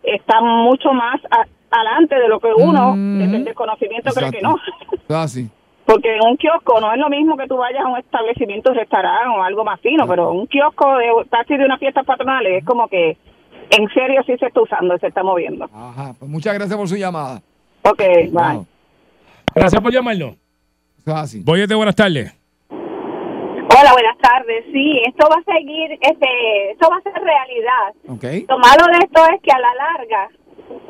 está 0.02 0.40
mucho 0.40 0.92
más 0.94 1.20
a- 1.30 1.46
adelante 1.70 2.14
de 2.16 2.28
lo 2.28 2.40
que 2.40 2.48
uno, 2.56 2.94
desde 2.96 3.36
el 3.36 3.44
desconocimiento, 3.44 4.10
cree 4.12 4.30
que 4.30 4.40
no. 4.42 4.56
Es 5.08 5.14
así. 5.14 5.50
Porque 5.84 6.14
en 6.14 6.24
un 6.24 6.36
kiosco 6.36 6.80
no 6.80 6.92
es 6.92 6.98
lo 6.98 7.08
mismo 7.08 7.36
que 7.36 7.46
tú 7.46 7.56
vayas 7.56 7.84
a 7.84 7.88
un 7.88 7.98
establecimiento, 7.98 8.70
un 8.70 8.76
restaurante 8.76 9.28
o 9.28 9.42
algo 9.42 9.64
más 9.64 9.80
fino, 9.80 10.06
pero 10.06 10.30
un 10.30 10.46
kiosco 10.46 10.96
de 10.96 11.08
casi 11.28 11.56
de 11.56 11.64
una 11.64 11.78
fiesta 11.78 12.02
patronal 12.02 12.46
es 12.46 12.64
como 12.64 12.88
que 12.88 13.16
en 13.70 13.88
serio 13.88 14.22
sí 14.24 14.36
se 14.38 14.46
está 14.46 14.60
usando, 14.60 14.96
se 14.98 15.08
está 15.08 15.22
moviendo. 15.22 15.64
Ajá. 15.64 16.14
Pues 16.18 16.30
muchas 16.30 16.54
gracias 16.54 16.76
por 16.78 16.88
su 16.88 16.96
llamada. 16.96 17.42
Ok, 17.82 18.02
bye. 18.30 18.64
Gracias 19.54 19.82
por 19.82 19.92
llamarnos. 19.92 20.36
Es 21.04 21.12
así. 21.12 21.42
Boyete, 21.42 21.74
buenas 21.74 21.96
tardes. 21.96 22.32
Hola, 22.70 23.92
buenas 23.92 24.18
tardes. 24.18 24.64
Sí, 24.72 25.00
esto 25.06 25.26
va 25.28 25.36
a 25.36 25.52
seguir, 25.56 25.92
este, 25.92 26.70
esto 26.70 26.88
va 26.90 26.98
a 26.98 27.02
ser 27.02 27.14
realidad. 27.14 27.94
Ok. 28.08 28.48
Lo 28.48 28.58
malo 28.58 28.86
de 28.92 29.04
esto 29.04 29.22
es 29.34 29.42
que 29.42 29.50
a 29.50 29.58
la 29.58 29.74
larga 29.74 30.28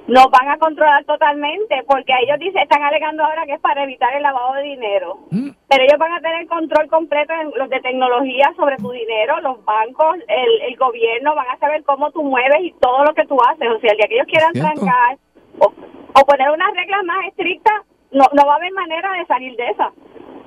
nos 0.08 0.26
van 0.30 0.48
a 0.48 0.58
controlar 0.58 1.04
totalmente, 1.04 1.82
porque 1.86 2.12
ellos 2.24 2.38
dicen, 2.38 2.62
están 2.62 2.82
alegando 2.82 3.24
ahora 3.24 3.46
que 3.46 3.54
es 3.54 3.60
para 3.60 3.84
evitar 3.84 4.14
el 4.14 4.22
lavado 4.22 4.54
de 4.54 4.62
dinero. 4.62 5.18
Pero 5.30 5.84
ellos 5.84 5.98
van 5.98 6.12
a 6.12 6.20
tener 6.20 6.46
control 6.46 6.88
completo 6.88 7.32
en 7.32 7.50
los 7.56 7.70
de 7.70 7.80
tecnología 7.80 8.52
sobre 8.56 8.76
tu 8.76 8.90
dinero, 8.90 9.40
los 9.40 9.64
bancos, 9.64 10.16
el, 10.28 10.62
el 10.70 10.76
gobierno, 10.76 11.34
van 11.34 11.46
a 11.54 11.58
saber 11.58 11.82
cómo 11.84 12.10
tú 12.10 12.22
mueves 12.22 12.58
y 12.62 12.72
todo 12.80 13.04
lo 13.04 13.14
que 13.14 13.24
tú 13.26 13.36
haces. 13.48 13.68
O 13.68 13.80
sea, 13.80 13.90
el 13.92 13.96
día 13.96 14.06
que 14.08 14.14
ellos 14.16 14.26
quieran 14.28 14.52
trancar 14.52 15.16
o, 15.58 15.66
o 15.66 16.26
poner 16.26 16.50
unas 16.50 16.74
reglas 16.74 17.04
más 17.04 17.26
estrictas, 17.28 17.74
no, 18.10 18.24
no 18.34 18.46
va 18.46 18.54
a 18.54 18.56
haber 18.56 18.72
manera 18.72 19.12
de 19.18 19.26
salir 19.26 19.56
de 19.56 19.66
esa. 19.68 19.90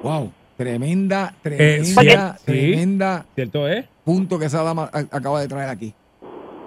Wow. 0.04 0.32
Tremenda, 0.58 1.34
Eh, 1.44 1.82
tremenda, 1.82 2.38
sí. 2.38 2.46
tremenda 2.46 3.26
¿Cierto 3.36 3.68
es? 3.68 3.86
punto 4.06 4.40
que 4.40 4.46
esa 4.46 4.64
dama 4.64 4.90
acaba 5.12 5.42
de 5.42 5.50
traer 5.50 5.70
aquí. 5.70 5.94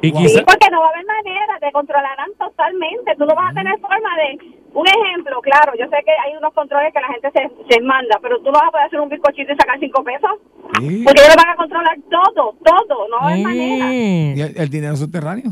Y 0.01 0.13
Wow. 0.13 0.29
Sí, 0.29 0.43
porque 0.47 0.71
no 0.71 0.81
va 0.81 0.87
a 0.87 0.91
haber 0.91 1.07
manera, 1.07 1.59
te 1.61 1.73
controlarán 1.73 2.31
totalmente. 2.39 3.15
Tú 3.19 3.27
no 3.27 3.35
vas 3.35 3.51
a 3.51 3.55
tener 3.55 3.79
forma 3.81 4.11
de. 4.17 4.59
Un 4.75 4.87
ejemplo, 4.87 5.41
claro, 5.41 5.73
yo 5.79 5.87
sé 5.87 5.97
que 6.05 6.13
hay 6.13 6.37
unos 6.37 6.53
controles 6.55 6.93
que 6.93 7.01
la 7.01 7.09
gente 7.09 7.31
se, 7.33 7.75
se 7.75 7.81
manda, 7.81 8.19
pero 8.23 8.39
tú 8.39 8.53
no 8.53 8.53
vas 8.53 8.69
a 8.69 8.71
poder 8.71 8.87
hacer 8.87 9.01
un 9.01 9.09
bizcochito 9.09 9.53
y 9.53 9.57
sacar 9.57 9.79
cinco 9.81 10.05
pesos. 10.05 10.31
Sí. 10.79 11.03
Porque 11.05 11.23
ellos 11.23 11.37
van 11.37 11.49
a 11.49 11.57
controlar 11.57 11.97
todo, 12.11 12.55
todo, 12.63 13.09
no 13.09 13.27
hay 13.27 13.43
manera. 13.43 13.87
Mm. 13.87 14.37
¿Y 14.37 14.41
el, 14.43 14.59
el 14.59 14.69
dinero 14.69 14.95
subterráneo? 14.95 15.51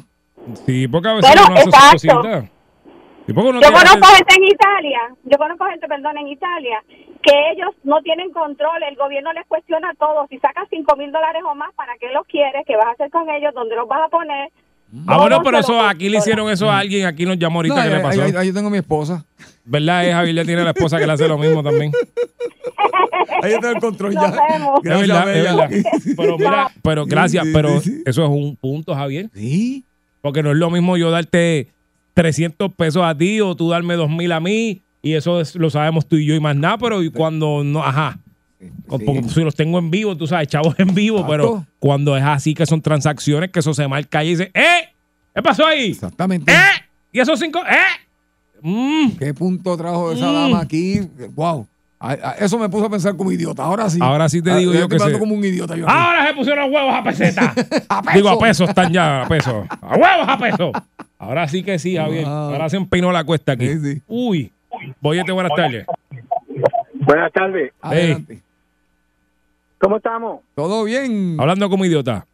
Sí, 0.67 0.87
porque 0.87 1.09
a 1.09 1.15
veces 1.15 1.35
Bueno, 1.35 1.61
sus 1.63 1.75
exacto. 1.75 2.49
Cositas. 3.27 3.29
¿Y 3.29 3.33
por 3.33 3.43
qué 3.45 3.51
uno 3.51 3.61
Yo 3.61 3.69
conozco 3.73 4.07
gente 4.17 4.35
en 4.37 4.45
Italia, 4.45 5.01
yo 5.25 5.39
conozco 5.39 5.65
gente, 5.67 5.87
perdón, 5.89 6.19
en 6.19 6.29
Italia, 6.29 6.79
que 7.23 7.33
ellos 7.53 7.75
no 7.85 8.01
tienen 8.03 8.31
control, 8.33 8.83
el 8.89 8.97
gobierno 8.97 9.33
les 9.33 9.47
cuestiona 9.47 9.93
todo. 9.99 10.27
Si 10.31 10.39
sacas 10.39 10.67
cinco 10.71 10.97
mil 10.97 11.11
dólares 11.13 11.43
o 11.49 11.55
más, 11.55 11.73
¿para 11.75 11.93
qué 11.99 12.07
los 12.13 12.27
quieres? 12.27 12.63
¿Qué 12.67 12.77
vas 12.77 12.87
a 12.87 12.93
hacer 12.93 13.11
con 13.11 13.29
ellos? 13.31 13.53
¿Dónde 13.55 13.75
los 13.77 13.89
vas 13.89 14.01
a 14.07 14.09
poner? 14.09 14.49
Ah, 15.09 15.19
bueno, 15.19 15.43
pero 15.43 15.59
eso 15.59 15.81
aquí 15.81 16.09
le 16.09 16.19
hicieron 16.19 16.49
eso 16.49 16.71
a 16.71 16.79
alguien, 16.79 17.07
aquí 17.07 17.27
nos 17.27 17.37
llamó 17.39 17.59
ahorita 17.59 17.75
No, 17.75 17.83
que 17.83 17.97
le 17.97 18.01
pasó. 18.01 18.23
ahí- 18.23 18.35
ahí 18.37 18.47
yo 18.49 18.55
tengo 18.55 18.71
mi 18.71 18.79
esposa. 18.79 19.25
¿Verdad? 19.65 20.07
Es 20.07 20.15
Javier 20.15 20.35
le 20.37 20.45
tiene 20.45 20.63
la 20.63 20.71
esposa 20.71 20.97
que 20.99 21.07
le 21.09 21.13
hace 21.13 21.27
lo 21.27 21.37
mismo 21.39 21.61
también. 21.63 21.91
Ahí 23.43 23.53
está 23.53 23.71
el 23.71 23.81
control 23.81 24.15
Nos 24.15 24.25
ya. 24.33 24.43
vemos. 24.49 24.79
Es 24.79 24.83
Gracias, 24.85 25.09
verdad, 25.09 25.37
es 25.37 25.43
verdad. 25.45 25.71
Pero 26.17 26.39
mira, 26.39 26.69
pero 26.83 27.05
gracias, 27.07 27.47
pero 27.53 27.69
eso 27.79 28.05
es 28.25 28.29
un 28.31 28.57
punto, 28.57 28.95
Javier. 28.95 29.29
Sí. 29.35 29.85
Porque 30.21 30.43
no 30.43 30.51
es 30.53 30.57
lo 30.57 30.71
mismo 30.71 30.97
yo 30.97 31.11
darte 31.11 31.69
300 32.17 32.73
pesos 32.73 33.03
a 33.05 33.15
ti 33.15 33.43
o 33.43 33.55
tú 33.55 33.69
darme 33.69 33.95
2000 33.95 34.33
a 34.33 34.41
mí. 34.41 34.81
Y 35.03 35.13
eso 35.13 35.39
es- 35.41 35.55
lo 35.55 35.69
sabemos 35.69 36.07
tú 36.07 36.17
y 36.17 36.25
yo 36.25 36.35
y 36.35 36.41
más 36.41 36.57
nada, 36.57 36.79
pero 36.79 37.03
y 37.03 37.11
cuando 37.11 37.63
no, 37.63 37.85
ajá. 37.85 38.19
Porque 38.89 39.23
si 39.29 39.43
los 39.43 39.55
tengo 39.55 39.79
en 39.79 39.91
vivo, 39.91 40.17
tú 40.17 40.27
sabes, 40.27 40.49
chavos 40.49 40.75
en 40.79 40.95
vivo, 40.95 41.19
Exacto. 41.19 41.31
pero 41.33 41.67
cuando 41.79 42.17
es 42.17 42.25
así 42.25 42.55
que 42.55 42.65
son 42.65 42.81
transacciones, 42.81 43.51
que 43.51 43.59
eso 43.61 43.75
se 43.75 43.87
marca 43.87 44.25
y 44.25 44.31
dice, 44.31 44.51
¡eh! 44.55 44.89
¿Qué 45.35 45.43
pasó 45.43 45.67
ahí? 45.67 45.91
Exactamente. 45.91 46.51
¡Eh! 46.51 46.57
¿Y 47.13 47.21
esos 47.21 47.39
cinco? 47.39 47.61
¡Eh! 47.69 48.01
Mm. 48.63 49.11
¿Qué 49.19 49.35
punto 49.35 49.77
trajo 49.77 50.11
esa 50.13 50.27
Mm. 50.31 50.35
dama 50.35 50.61
aquí? 50.63 51.01
Wow. 51.35 51.67
Eso 52.41 52.59
me 52.59 52.69
puso 52.69 52.87
a 52.87 52.91
pensar 52.91 53.15
como 53.17 53.31
idiota. 53.31 53.63
Ahora 53.63 53.89
sí. 53.91 53.99
Ahora 54.01 54.29
sí 54.29 54.41
te 54.43 54.51
Ah, 54.51 54.57
digo 54.57 54.73
yo 54.73 54.83
estoy 54.85 54.99
que 54.99 55.13
sé. 55.13 55.19
como 55.19 55.35
un 55.35 55.45
idiota. 55.45 55.77
Yo. 55.77 55.89
Ahora 55.89 56.27
se 56.27 56.35
pusieron 56.35 56.73
huevos 56.73 56.95
a 56.95 57.03
peseta. 57.05 57.55
A 57.89 58.03
peso. 58.03 58.17
Digo, 58.17 58.29
a 58.31 58.39
pesos 58.39 58.69
están 58.69 58.93
ya, 58.93 59.23
a 59.23 59.29
pesos. 59.29 59.67
A 59.83 59.97
huevos 59.97 60.29
a 60.29 60.39
pesos. 60.39 60.71
Ahora 61.19 61.49
sí 61.49 61.63
que 61.63 61.79
sí, 61.79 61.97
Javier. 61.97 62.25
Wow. 62.25 62.33
Ahora 62.33 62.69
se 62.69 62.77
empinó 62.77 63.11
la 63.13 63.25
cuesta 63.25 63.53
aquí. 63.53 63.69
Sí, 63.69 63.95
sí. 63.95 64.03
Uy. 64.07 64.53
Boyete, 65.01 65.33
buenas 65.33 65.53
tardes. 65.55 65.87
Buenas 66.95 67.33
tardes. 67.33 67.73
Adelante. 67.81 68.43
¿Cómo 69.81 69.97
estamos? 69.99 70.41
Todo 70.55 70.85
bien. 70.85 71.37
Hablando 71.39 71.69
como 71.71 71.85
idiota. 71.85 72.27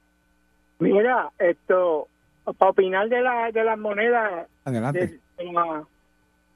Mira, 0.79 1.31
esto, 1.39 2.09
para 2.59 2.71
opinar 2.73 3.09
de 3.09 3.21
la, 3.21 3.53
de 3.53 3.63
las 3.65 3.79
monedas, 3.79 4.47
Adelante. 4.65 5.07
de, 5.39 5.45
de 5.45 5.53
la, 5.53 5.85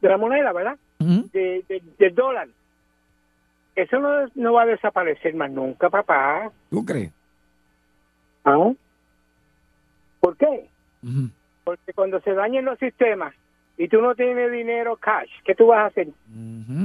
de 0.01 0.09
la 0.09 0.16
moneda, 0.16 0.53
¿verdad? 0.53 0.77
De, 0.99 1.64
de- 1.68 1.83
del 1.99 2.14
dólar. 2.14 2.49
Eso 3.77 3.99
no, 4.01 4.09
no 4.35 4.53
va 4.55 4.62
a 4.62 4.66
desaparecer 4.66 5.35
más 5.35 5.51
nunca, 5.51 5.91
papá. 5.91 6.51
¿Tú 6.70 6.85
crees? 6.85 7.12
¿Ah? 8.45 8.72
¿Por 10.20 10.37
qué? 10.37 10.68
Ujú. 11.05 11.29
Porque 11.67 11.93
cuando 11.95 12.21
se 12.21 12.33
dañen 12.33 12.64
los 12.64 12.79
sistemas 12.79 13.35
y 13.77 13.89
tú 13.89 14.01
no 14.01 14.14
tienes 14.14 14.53
dinero 14.53 14.97
cash, 14.97 15.29
¿qué 15.45 15.53
tú 15.57 15.67
vas 15.67 15.81
a 15.81 15.87
hacer? 15.87 16.07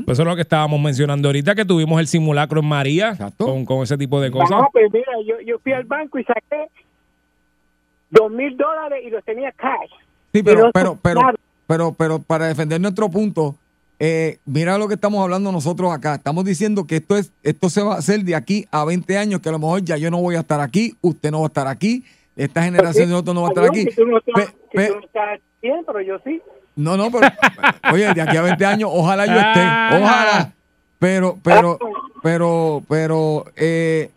Pues 0.06 0.16
eso 0.16 0.24
es 0.24 0.28
lo 0.28 0.36
que 0.36 0.42
estábamos 0.42 0.82
mencionando 0.82 1.28
ahorita, 1.28 1.54
que 1.54 1.64
tuvimos 1.66 2.00
el 2.00 2.08
simulacro 2.08 2.62
en 2.62 2.66
María 2.68 3.16
con, 3.38 3.64
con 3.64 3.84
ese 3.84 3.96
tipo 3.96 4.20
de 4.20 4.32
cosas. 4.32 4.50
No, 4.50 4.68
pues 4.72 4.92
mira, 4.92 5.12
yo, 5.24 5.36
yo 5.46 5.60
fui 5.60 5.72
al 5.72 5.84
banco 5.84 6.18
y 6.18 6.24
saqué 6.24 6.68
dos 8.10 8.32
mil 8.32 8.58
dólares 8.58 9.04
y 9.06 9.12
los 9.12 9.24
tenía 9.24 9.52
cash. 9.52 9.92
Sí, 10.34 10.42
pero, 10.44 10.72
Pero- 10.72 10.72
pero, 10.74 10.98
pero, 11.02 11.20
claro. 11.22 11.38
pero, 11.68 11.94
pero 11.94 12.20
para 12.20 12.48
defender 12.48 12.82
nuestro 12.82 13.10
punto, 13.10 13.56
eh, 14.00 14.40
mira 14.46 14.78
lo 14.80 14.88
que 14.88 14.96
estamos 14.96 15.22
hablando 15.22 15.52
nosotros 15.52 15.94
acá. 15.94 16.16
Estamos 16.16 16.44
diciendo 16.44 16.88
que 16.88 16.96
esto 16.98 17.18
es, 17.18 17.32
esto 17.44 17.70
se 17.70 17.84
va 17.84 17.94
a 17.96 18.00
hacer 18.00 18.22
de 18.24 18.34
aquí 18.36 18.66
a 18.72 18.84
20 18.84 19.16
años, 19.18 19.42
que 19.42 19.50
a 19.50 19.52
lo 19.52 19.60
mejor 19.60 19.84
ya 19.84 19.98
yo 19.98 20.10
no 20.10 20.20
voy 20.20 20.36
a 20.36 20.40
estar 20.40 20.60
aquí, 20.60 20.96
usted 21.02 21.30
no 21.32 21.42
va 21.42 21.46
a 21.46 21.48
estar 21.48 21.68
aquí, 21.68 22.04
esta 22.36 22.64
generación 22.64 23.06
de 23.08 23.12
nosotros 23.12 23.36
no 23.36 23.42
va 23.42 23.48
a 23.48 23.52
estar 23.52 23.66
aquí. 23.66 23.86
Que 23.86 23.92
tú 23.92 24.06
no 24.06 24.18
estás, 24.18 24.34
Pe- 24.46 24.52
que 24.72 24.78
pe- 24.78 24.88
tú 24.88 24.94
no 24.96 25.06
estás 25.06 25.40
bien, 25.62 25.84
pero 25.86 26.02
yo 26.02 26.18
sí. 26.24 26.42
no, 26.76 26.98
no, 26.98 27.12
pero 27.12 27.28
oye, 27.94 28.14
de 28.14 28.22
aquí 28.22 28.38
a 28.38 28.42
20 28.42 28.66
años, 28.66 28.90
ojalá 28.94 29.26
yo 29.26 29.34
esté, 29.34 29.62
ojalá. 30.04 30.54
Pero, 31.00 31.38
pero, 31.44 31.80
pero, 32.22 32.84
pero, 32.88 33.46
eh, 33.56 34.12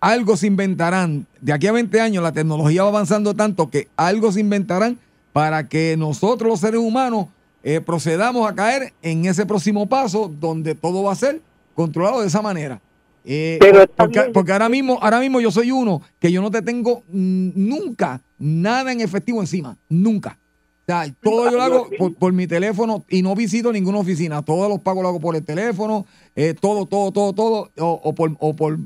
algo 0.00 0.36
se 0.36 0.46
inventarán. 0.48 1.26
De 1.40 1.52
aquí 1.52 1.66
a 1.68 1.72
20 1.72 2.00
años 2.00 2.22
la 2.22 2.32
tecnología 2.32 2.82
va 2.82 2.88
avanzando 2.88 3.34
tanto 3.34 3.70
que 3.70 3.88
algo 3.96 4.30
se 4.32 4.40
inventarán 4.40 4.98
para 5.32 5.68
que 5.68 5.96
nosotros 5.96 6.48
los 6.50 6.60
seres 6.60 6.80
humanos 6.80 7.26
eh, 7.62 7.80
procedamos 7.80 8.48
a 8.50 8.54
caer 8.54 8.92
en 9.02 9.24
ese 9.26 9.46
próximo 9.46 9.86
paso 9.86 10.30
donde 10.40 10.74
todo 10.74 11.02
va 11.04 11.12
a 11.12 11.16
ser 11.16 11.40
controlado 11.74 12.20
de 12.20 12.26
esa 12.28 12.42
manera. 12.42 12.80
Eh, 13.28 13.58
Pero 13.60 13.84
porque, 13.88 14.20
porque 14.32 14.52
ahora 14.52 14.68
mismo, 14.68 14.98
ahora 15.02 15.18
mismo 15.18 15.40
yo 15.40 15.50
soy 15.50 15.72
uno 15.72 16.00
que 16.20 16.30
yo 16.30 16.40
no 16.40 16.50
te 16.50 16.62
tengo 16.62 17.02
mm, 17.08 17.50
nunca 17.56 18.20
nada 18.38 18.92
en 18.92 19.00
efectivo 19.00 19.40
encima, 19.40 19.76
nunca. 19.88 20.38
O 20.82 20.84
sea, 20.86 21.12
todo 21.20 21.50
yo 21.50 21.56
lo 21.56 21.62
hago 21.62 21.90
por, 21.98 22.14
por 22.14 22.32
mi 22.32 22.46
teléfono 22.46 23.04
y 23.08 23.20
no 23.22 23.34
visito 23.34 23.72
ninguna 23.72 23.98
oficina. 23.98 24.42
Todos 24.42 24.68
los 24.68 24.78
pagos 24.78 25.02
lo 25.02 25.08
hago 25.08 25.18
por 25.20 25.34
el 25.34 25.44
teléfono, 25.44 26.06
eh, 26.36 26.54
todo, 26.54 26.86
todo, 26.86 27.10
todo, 27.10 27.32
todo, 27.32 27.70
o, 27.78 28.00
o 28.04 28.14
por, 28.14 28.30
o 28.38 28.54
por, 28.54 28.78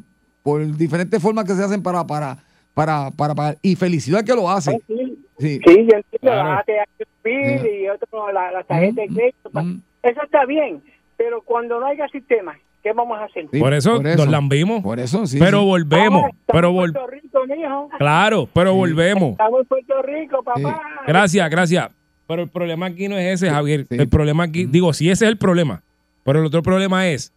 por 0.43 0.77
diferentes 0.77 1.21
formas 1.21 1.45
que 1.45 1.55
se 1.55 1.63
hacen 1.63 1.83
para, 1.83 2.07
para, 2.07 2.39
para, 2.73 3.11
para 3.11 3.35
pagar. 3.35 3.59
Y 3.61 3.77
felicidad 3.77 4.25
que 4.25 4.35
lo 4.35 4.49
hace. 4.51 4.81
Sí, 4.89 5.19
Sí. 5.39 5.59
sí 5.67 5.75
yo 5.75 5.97
entiendo. 5.97 6.07
Claro. 6.21 6.49
La 6.49 6.59
ATH 6.61 7.09
Bill 7.25 7.67
y 7.67 7.89
otro, 7.89 8.33
la, 8.33 8.51
la 8.53 8.63
tarjeta 8.65 9.03
de 9.03 9.09
crédito. 9.09 9.51
Mm. 9.53 9.81
Eso 10.03 10.23
está 10.23 10.45
bien, 10.47 10.83
pero 11.19 11.43
cuando 11.43 11.81
no 11.81 11.87
haya 11.87 12.09
sistema, 12.09 12.59
¿qué 12.83 12.93
vamos 12.93 13.19
a 13.19 13.25
hacer? 13.25 13.47
Sí, 13.53 13.59
por, 13.59 13.75
eso 13.75 13.97
por 13.97 14.07
eso. 14.07 14.19
nos 14.19 14.29
lambimos. 14.29 14.83
Por 14.83 15.01
eso, 15.01 15.27
sí. 15.27 15.39
pero 15.39 15.61
sí. 15.61 15.67
volvemos. 15.67 16.25
Estamos 16.31 16.45
pero 16.47 16.69
en 16.69 16.75
vol- 16.75 16.93
Puerto 16.93 17.07
Rico, 17.07 17.39
mijo. 17.47 17.89
Claro, 17.99 18.49
pero 18.53 18.75
volvemos. 18.75 19.33
Estamos 19.33 19.61
en 19.61 19.67
Puerto 19.67 20.03
Rico, 20.03 20.43
papá. 20.43 20.81
Gracias, 21.07 21.51
gracias. 21.51 21.91
Pero 22.27 22.43
el 22.43 22.49
problema 22.49 22.87
aquí 22.87 23.09
no 23.09 23.19
es 23.19 23.35
ese, 23.43 23.51
Javier. 23.51 23.87
sí. 23.91 23.97
El 23.99 24.09
problema 24.09 24.45
aquí, 24.45 24.65
digo, 24.65 24.93
sí, 24.93 25.11
ese 25.11 25.25
es 25.25 25.31
el 25.31 25.37
problema. 25.39 25.83
Pero 26.25 26.41
el 26.41 26.47
otro 26.47 26.63
problema 26.63 27.09
es 27.09 27.33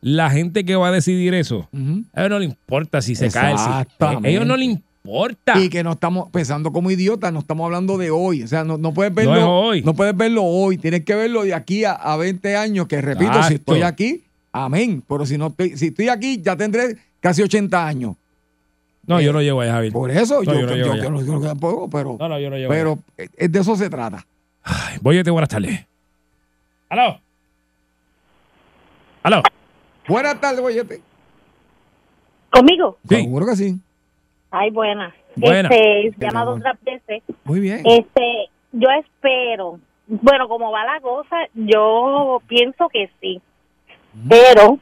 la 0.00 0.30
gente 0.30 0.64
que 0.64 0.76
va 0.76 0.88
a 0.88 0.92
decidir 0.92 1.34
eso. 1.34 1.68
A 2.12 2.20
ellos 2.20 2.30
no 2.30 2.38
le 2.38 2.44
importa 2.46 3.00
si 3.02 3.14
se 3.14 3.30
cae 3.30 3.52
el 3.52 3.58
sistema. 3.58 4.20
A 4.24 4.28
ellos 4.28 4.46
no 4.46 4.56
le 4.56 4.64
importa. 4.64 5.58
Y 5.58 5.68
que 5.68 5.82
no 5.82 5.92
estamos 5.92 6.30
pensando 6.30 6.72
como 6.72 6.90
idiotas, 6.90 7.32
no 7.32 7.38
estamos 7.40 7.64
hablando 7.64 7.96
de 7.96 8.10
hoy. 8.10 8.42
O 8.42 8.48
sea, 8.48 8.64
no, 8.64 8.76
no 8.76 8.92
puedes 8.92 9.14
verlo 9.14 9.32
No 9.34 9.38
es 9.38 9.44
hoy. 9.46 9.82
No 9.82 9.94
puedes 9.94 10.16
verlo 10.16 10.44
hoy. 10.44 10.78
Tienes 10.78 11.04
que 11.04 11.14
verlo 11.14 11.44
de 11.44 11.54
aquí 11.54 11.84
a, 11.84 11.92
a 11.92 12.16
20 12.16 12.56
años, 12.56 12.86
que 12.88 13.00
repito, 13.00 13.42
si 13.44 13.54
estoy 13.54 13.82
aquí, 13.82 14.24
amén. 14.52 15.02
Pero 15.08 15.26
si 15.26 15.38
no 15.38 15.48
estoy, 15.48 15.76
si 15.76 15.88
estoy 15.88 16.08
aquí, 16.08 16.40
ya 16.40 16.56
tendré 16.56 16.96
casi 17.20 17.42
80 17.42 17.86
años. 17.86 18.16
No, 19.06 19.20
yo 19.20 19.32
no 19.32 19.40
llego 19.40 19.60
ahí, 19.62 19.70
Javier. 19.70 19.92
Por 19.92 20.10
eso 20.10 20.42
No, 20.42 20.52
yo, 20.52 20.60
yo 20.60 20.66
no 20.66 20.76
yo, 20.76 20.92
allá. 20.92 21.08
no 21.10 21.40
tampoco, 21.40 21.88
pero, 21.88 22.16
No, 22.18 22.28
no, 22.28 22.38
yo 22.38 22.50
no 22.50 22.56
llego 22.56 22.70
allá. 22.72 22.80
pero 22.82 22.98
eh, 23.16 23.48
de 23.48 23.58
eso 23.58 23.74
se 23.76 23.88
trata. 23.88 24.26
Ay, 24.62 24.98
Boyete, 25.00 25.30
buenas 25.30 25.48
tardes. 25.48 25.86
¿Aló? 26.90 27.18
¿Aló? 29.22 29.42
Buenas 30.06 30.40
tardes, 30.40 30.60
Boyete. 30.60 31.00
¿Conmigo? 32.50 32.98
Sí. 33.08 33.16
Seguro 33.16 33.46
que 33.46 33.56
sí. 33.56 33.80
Ay, 34.50 34.70
buena. 34.70 35.14
Buena. 35.36 35.68
Este, 35.70 36.14
llamado 36.18 36.54
otras 36.54 36.78
veces. 36.82 37.22
Muy 37.44 37.60
bien. 37.60 37.82
Este, 37.84 38.48
yo 38.72 38.88
espero. 39.00 39.78
Bueno, 40.06 40.48
como 40.48 40.70
va 40.70 40.84
la 40.84 41.00
cosa, 41.00 41.36
yo 41.54 42.42
pienso 42.48 42.88
que 42.88 43.10
sí. 43.20 43.40
Pero 44.28 44.78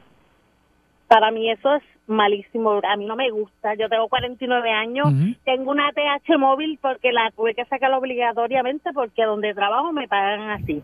para 1.07 1.31
mí 1.31 1.49
eso 1.49 1.75
es 1.75 1.83
malísimo. 2.07 2.79
A 2.83 2.95
mí 2.95 3.05
no 3.05 3.15
me 3.15 3.29
gusta. 3.29 3.75
Yo 3.75 3.89
tengo 3.89 4.07
49 4.07 4.71
años. 4.71 5.07
Ujú. 5.07 5.35
Tengo 5.43 5.71
una 5.71 5.91
TH 5.91 6.37
móvil 6.37 6.79
porque 6.81 7.11
la 7.11 7.31
tuve 7.35 7.53
que 7.53 7.65
sacar 7.65 7.91
obligatoriamente 7.93 8.91
porque 8.93 9.23
donde 9.23 9.53
trabajo 9.53 9.91
me 9.91 10.07
pagan 10.07 10.49
así. 10.51 10.81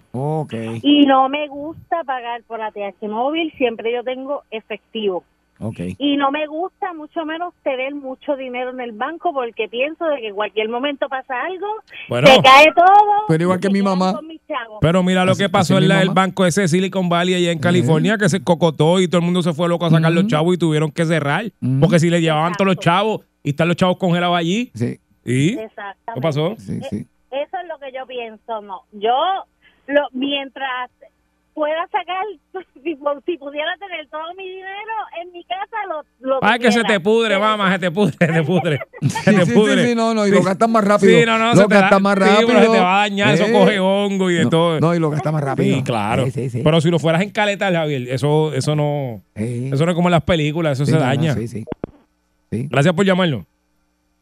Y 0.81 1.05
no 1.05 1.29
me 1.29 1.47
gusta 1.47 2.03
pagar 2.03 2.43
por 2.43 2.59
la 2.59 2.71
TH 2.71 3.07
móvil. 3.07 3.51
Siempre 3.57 3.91
yo 3.91 4.03
tengo 4.03 4.43
efectivo. 4.51 5.23
Y 5.97 6.17
no 6.17 6.31
me 6.31 6.47
gusta 6.47 6.93
mucho 6.93 7.25
menos 7.25 7.53
tener 7.63 7.95
mucho 7.95 8.35
dinero 8.35 8.71
en 8.71 8.79
el 8.81 8.91
banco 8.91 9.31
porque 9.33 9.67
pienso 9.69 10.05
de 10.05 10.17
que 10.21 10.27
en 10.29 10.35
cualquier 10.35 10.69
momento 10.69 11.07
pasa 11.09 11.33
algo, 11.43 11.67
Bueno. 12.09 12.27
se 12.27 12.41
cae 12.41 12.65
todo. 12.75 13.25
Pero 13.27 13.43
igual 13.43 13.59
que 13.59 13.69
mi 13.69 13.81
mamá. 13.81 14.13
con 14.13 14.27
mis 14.27 14.41
chavos. 14.47 14.79
Pero 14.81 15.03
mira 15.03 15.25
lo 15.25 15.31
Así- 15.33 15.43
que 15.43 15.49
pasó 15.49 15.77
en 15.77 15.87
la- 15.87 16.01
el 16.01 16.09
banco 16.09 16.45
ese 16.45 16.61
de 16.61 16.67
Silicon 16.67 17.07
Valley 17.09 17.35
allá 17.35 17.51
en 17.51 17.59
California, 17.59 18.17
que 18.17 18.29
se 18.29 18.43
cocotó 18.43 18.99
y 18.99 19.07
todo 19.07 19.19
el 19.19 19.25
mundo 19.25 19.41
se 19.41 19.53
fue 19.53 19.69
loco 19.69 19.85
a 19.85 19.89
sacar 19.89 20.11
los 20.11 20.27
chavos 20.27 20.53
y 20.55 20.57
tuvieron 20.57 20.91
que 20.91 21.05
cerrar. 21.05 21.45
Porque 21.79 21.99
si 21.99 22.09
le 22.09 22.21
llevaban 22.21 22.53
todos 22.53 22.67
los 22.67 22.77
chavos 22.77 23.21
y 23.43 23.49
están 23.51 23.67
los 23.67 23.77
chavos 23.77 23.97
congelados 23.97 24.37
allí. 24.37 24.71
Sí, 24.73 24.99
¿Y? 25.25 25.55
¿Qué 25.55 26.21
pasó? 26.21 26.55
sí, 26.57 26.79
sí. 26.89 27.07
Eso 27.31 27.57
es 27.61 27.67
lo 27.67 27.79
que 27.79 27.91
yo 27.95 28.05
pienso, 28.05 28.61
no. 28.61 28.81
Yo, 28.91 29.15
lo, 29.87 30.01
mientras 30.11 30.91
pueda 31.53 31.87
sacar, 31.91 32.23
si, 32.83 32.95
si 33.25 33.37
pudiera 33.37 33.71
tener 33.79 34.07
todo 34.09 34.21
mi 34.37 34.43
dinero 34.47 34.93
en 35.21 35.31
mi 35.31 35.43
casa, 35.43 35.77
lo, 35.87 36.27
lo 36.27 36.39
Ay, 36.41 36.59
que 36.59 36.71
se 36.71 36.83
te 36.83 36.99
pudre, 36.99 37.37
mamá, 37.37 37.71
se 37.73 37.79
te 37.79 37.91
pudre, 37.91 38.13
se 38.19 38.27
te 38.27 38.43
pudre. 38.43 38.79
Se 39.01 39.09
Sí, 39.09 39.35
te 39.35 39.45
sí, 39.45 39.51
pudre. 39.53 39.81
sí, 39.83 39.89
sí, 39.89 39.95
no, 39.95 40.13
no, 40.13 40.25
y 40.27 40.31
lo 40.31 40.41
gastas 40.43 40.69
más 40.69 40.83
rápido. 40.83 41.19
Sí, 41.19 41.25
no, 41.25 41.37
no, 41.37 41.53
lo 41.53 41.67
gastas 41.67 41.99
sí, 41.99 42.43
pero 42.47 42.59
se 42.59 42.65
te 42.69 42.79
va 42.79 42.95
a 42.95 42.99
dañar, 43.01 43.33
eso 43.35 43.45
coge 43.51 43.79
hongo 43.79 44.29
y 44.31 44.35
de 44.35 44.43
no, 44.45 44.49
todo. 44.49 44.79
No, 44.79 44.95
y 44.95 44.99
lo 44.99 45.09
gastas 45.09 45.33
más 45.33 45.43
rápido. 45.43 45.75
Sí, 45.77 45.83
claro. 45.83 46.25
Sí, 46.25 46.31
sí, 46.31 46.49
sí. 46.49 46.61
Pero 46.63 46.81
si 46.81 46.89
lo 46.89 46.99
fueras 46.99 47.21
en 47.21 47.29
caleta, 47.29 47.71
Javier, 47.71 48.07
eso, 48.09 48.53
eso 48.53 48.75
no, 48.75 49.21
Sí. 49.35 49.69
eso 49.71 49.85
no 49.85 49.91
es 49.91 49.95
como 49.95 50.07
en 50.09 50.13
las 50.13 50.23
películas, 50.23 50.73
eso 50.77 50.85
Sí, 50.85 50.91
se 50.91 50.97
no, 50.97 51.03
no, 51.03 51.09
daña. 51.09 51.33
Sí, 51.35 51.47
sí. 51.47 51.63
Sí, 52.51 52.67
Gracias 52.69 52.93
por 52.93 53.05
llamarnos. 53.05 53.45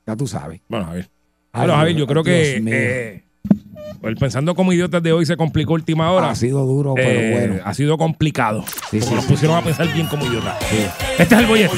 ya 0.05 0.15
tú 0.15 0.27
sabes. 0.27 0.61
Bueno, 0.67 0.85
Javier. 0.85 1.09
Ay, 1.53 1.59
Bueno, 1.61 1.73
Javier, 1.75 1.97
yo 1.97 2.07
creo 2.07 2.23
Dios 2.23 2.35
que 2.53 2.61
mío. 2.61 2.73
eh, 2.75 3.23
el 4.03 4.15
pensando 4.15 4.55
como 4.55 4.73
idiotas 4.73 5.01
de 5.03 5.11
hoy 5.13 5.25
se 5.25 5.37
complicó 5.37 5.73
última 5.73 6.11
hora. 6.11 6.31
Ha 6.31 6.35
sido 6.35 6.65
duro, 6.65 6.95
Eh, 6.97 7.03
pero 7.03 7.47
bueno. 7.49 7.61
Ha 7.65 7.73
sido 7.73 7.97
complicado. 7.97 8.63
Sí, 8.89 9.01
sí, 9.01 9.13
nos 9.13 9.25
pusieron 9.25 9.57
a 9.57 9.61
pensar 9.61 9.91
bien 9.93 10.07
como 10.07 10.25
idiotas. 10.25 10.55
Este 11.17 11.35
es 11.35 11.41
el 11.41 11.45
bollete. 11.47 11.77